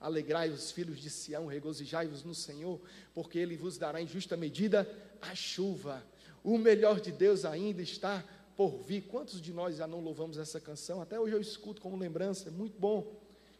Alegrai-vos, 0.00 0.70
filhos 0.70 0.98
de 0.98 1.10
Sião, 1.10 1.46
regozijai-vos 1.46 2.22
no 2.22 2.34
Senhor, 2.34 2.80
porque 3.14 3.38
Ele 3.38 3.56
vos 3.56 3.78
dará 3.78 4.00
em 4.00 4.06
justa 4.06 4.36
medida 4.36 4.88
a 5.20 5.34
chuva. 5.34 6.04
O 6.44 6.56
melhor 6.56 7.00
de 7.00 7.10
Deus 7.10 7.44
ainda 7.44 7.82
está 7.82 8.24
por 8.56 8.78
vir. 8.82 9.02
Quantos 9.02 9.40
de 9.40 9.52
nós 9.52 9.76
já 9.76 9.86
não 9.86 10.00
louvamos 10.00 10.38
essa 10.38 10.60
canção? 10.60 11.02
Até 11.02 11.18
hoje 11.18 11.34
eu 11.34 11.40
escuto 11.40 11.80
como 11.80 11.96
lembrança, 11.96 12.48
é 12.48 12.52
muito 12.52 12.78
bom. 12.78 13.12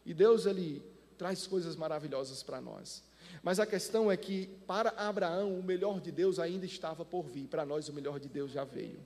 E 0.05 0.15
Deus, 0.15 0.47
Ele 0.47 0.83
traz 1.17 1.47
coisas 1.47 1.77
maravilhosas 1.77 2.43
para 2.43 2.61
nós. 2.61 3.03
Mas 3.43 3.61
a 3.61 3.67
questão 3.67 4.11
é 4.11 4.17
que 4.17 4.47
para 4.67 4.91
Abraão 4.91 5.59
o 5.59 5.63
melhor 5.63 6.01
de 6.01 6.11
Deus 6.11 6.39
ainda 6.39 6.65
estava 6.65 7.05
por 7.05 7.25
vir, 7.25 7.47
para 7.49 7.65
nós 7.65 7.89
o 7.89 7.93
melhor 7.93 8.19
de 8.19 8.29
Deus 8.29 8.51
já 8.51 8.65
veio. 8.65 8.99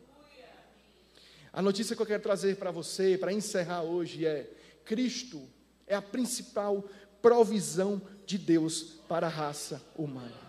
A 1.53 1.61
notícia 1.61 1.95
que 1.95 2.01
eu 2.01 2.07
quero 2.07 2.23
trazer 2.23 2.57
para 2.57 2.71
você, 2.71 3.19
para 3.19 3.33
encerrar 3.33 3.83
hoje, 3.83 4.25
é: 4.27 4.51
Cristo 4.85 5.43
é 5.87 5.95
a 5.95 6.01
principal 6.01 6.89
provisão 7.21 8.01
de 8.25 8.39
Deus 8.39 8.97
para 9.07 9.27
a 9.27 9.31
raça 9.31 9.83
humana. 9.97 10.41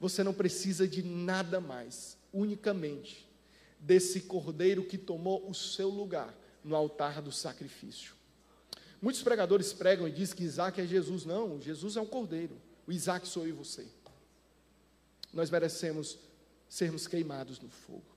Você 0.00 0.24
não 0.24 0.32
precisa 0.32 0.88
de 0.88 1.02
nada 1.02 1.60
mais, 1.60 2.16
unicamente 2.32 3.26
desse 3.78 4.22
cordeiro 4.22 4.84
que 4.84 4.98
tomou 4.98 5.48
o 5.48 5.54
seu 5.54 5.88
lugar 5.88 6.34
no 6.64 6.74
altar 6.74 7.20
do 7.20 7.30
sacrifício. 7.30 8.15
Muitos 9.00 9.22
pregadores 9.22 9.72
pregam 9.72 10.08
e 10.08 10.12
dizem 10.12 10.36
que 10.36 10.44
Isaac 10.44 10.80
é 10.80 10.86
Jesus. 10.86 11.24
Não, 11.24 11.60
Jesus 11.60 11.96
é 11.96 12.00
um 12.00 12.06
cordeiro. 12.06 12.56
O 12.86 12.92
Isaac 12.92 13.26
sou 13.26 13.42
eu 13.44 13.50
e 13.50 13.52
você. 13.52 13.86
Nós 15.32 15.50
merecemos 15.50 16.18
sermos 16.68 17.06
queimados 17.06 17.60
no 17.60 17.68
fogo. 17.68 18.16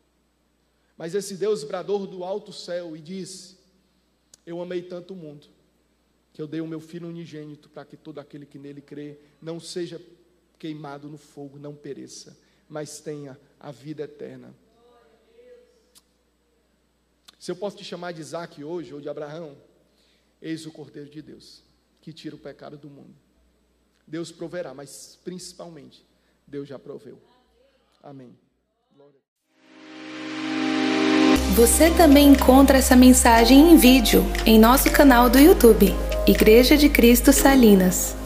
Mas 0.98 1.16
esse 1.16 1.36
Deus 1.36 1.64
brador 1.64 2.08
do 2.08 2.24
alto 2.24 2.52
céu 2.52 2.96
e 2.96 3.02
disse: 3.02 3.58
Eu 4.46 4.62
amei 4.62 4.82
tanto 4.82 5.14
o 5.14 5.18
mundo, 5.18 5.48
que 6.34 6.42
eu 6.42 6.48
dei 6.48 6.62
o 6.62 6.68
meu 6.68 6.80
filho 6.80 7.08
unigênito 7.08 7.70
para 7.70 7.86
que 7.86 7.98
todo 7.98 8.20
aquele 8.20 8.46
que 8.46 8.60
nele 8.60 8.82
crê 8.82 9.18
não 9.42 9.60
seja 9.60 10.02
queimado 10.58 11.08
no 11.08 11.18
fogo, 11.18 11.58
não 11.58 11.74
pereça, 11.74 12.38
mas 12.68 13.00
tenha 13.00 13.40
a 13.60 13.72
vida 13.72 14.04
eterna. 14.04 14.54
Se 17.40 17.50
eu 17.50 17.56
posso 17.56 17.78
te 17.78 17.86
chamar 17.86 18.12
de 18.12 18.20
Isaac 18.20 18.62
hoje 18.62 18.94
ou 18.94 19.00
de 19.00 19.08
Abraão, 19.08 19.58
Eis 20.42 20.66
o 20.66 20.72
Cordeiro 20.72 21.10
de 21.10 21.22
Deus, 21.22 21.64
que 22.02 22.14
tira 22.14 22.36
o 22.36 22.40
pecado 22.40 22.78
do 22.78 22.90
mundo. 22.90 23.16
Deus 24.08 24.32
proverá, 24.32 24.74
mas 24.74 25.20
principalmente, 25.24 26.06
Deus 26.48 26.68
já 26.68 26.80
proveu. 26.80 27.20
Amém. 28.02 28.36
Você 31.56 31.92
também 31.92 32.30
encontra 32.30 32.78
essa 32.78 32.96
mensagem 32.96 33.74
em 33.74 33.78
vídeo 33.78 34.24
em 34.46 34.58
nosso 34.58 34.90
canal 34.92 35.30
do 35.30 35.38
YouTube, 35.38 35.88
Igreja 36.26 36.78
de 36.78 36.88
Cristo 36.90 37.34
Salinas. 37.34 38.19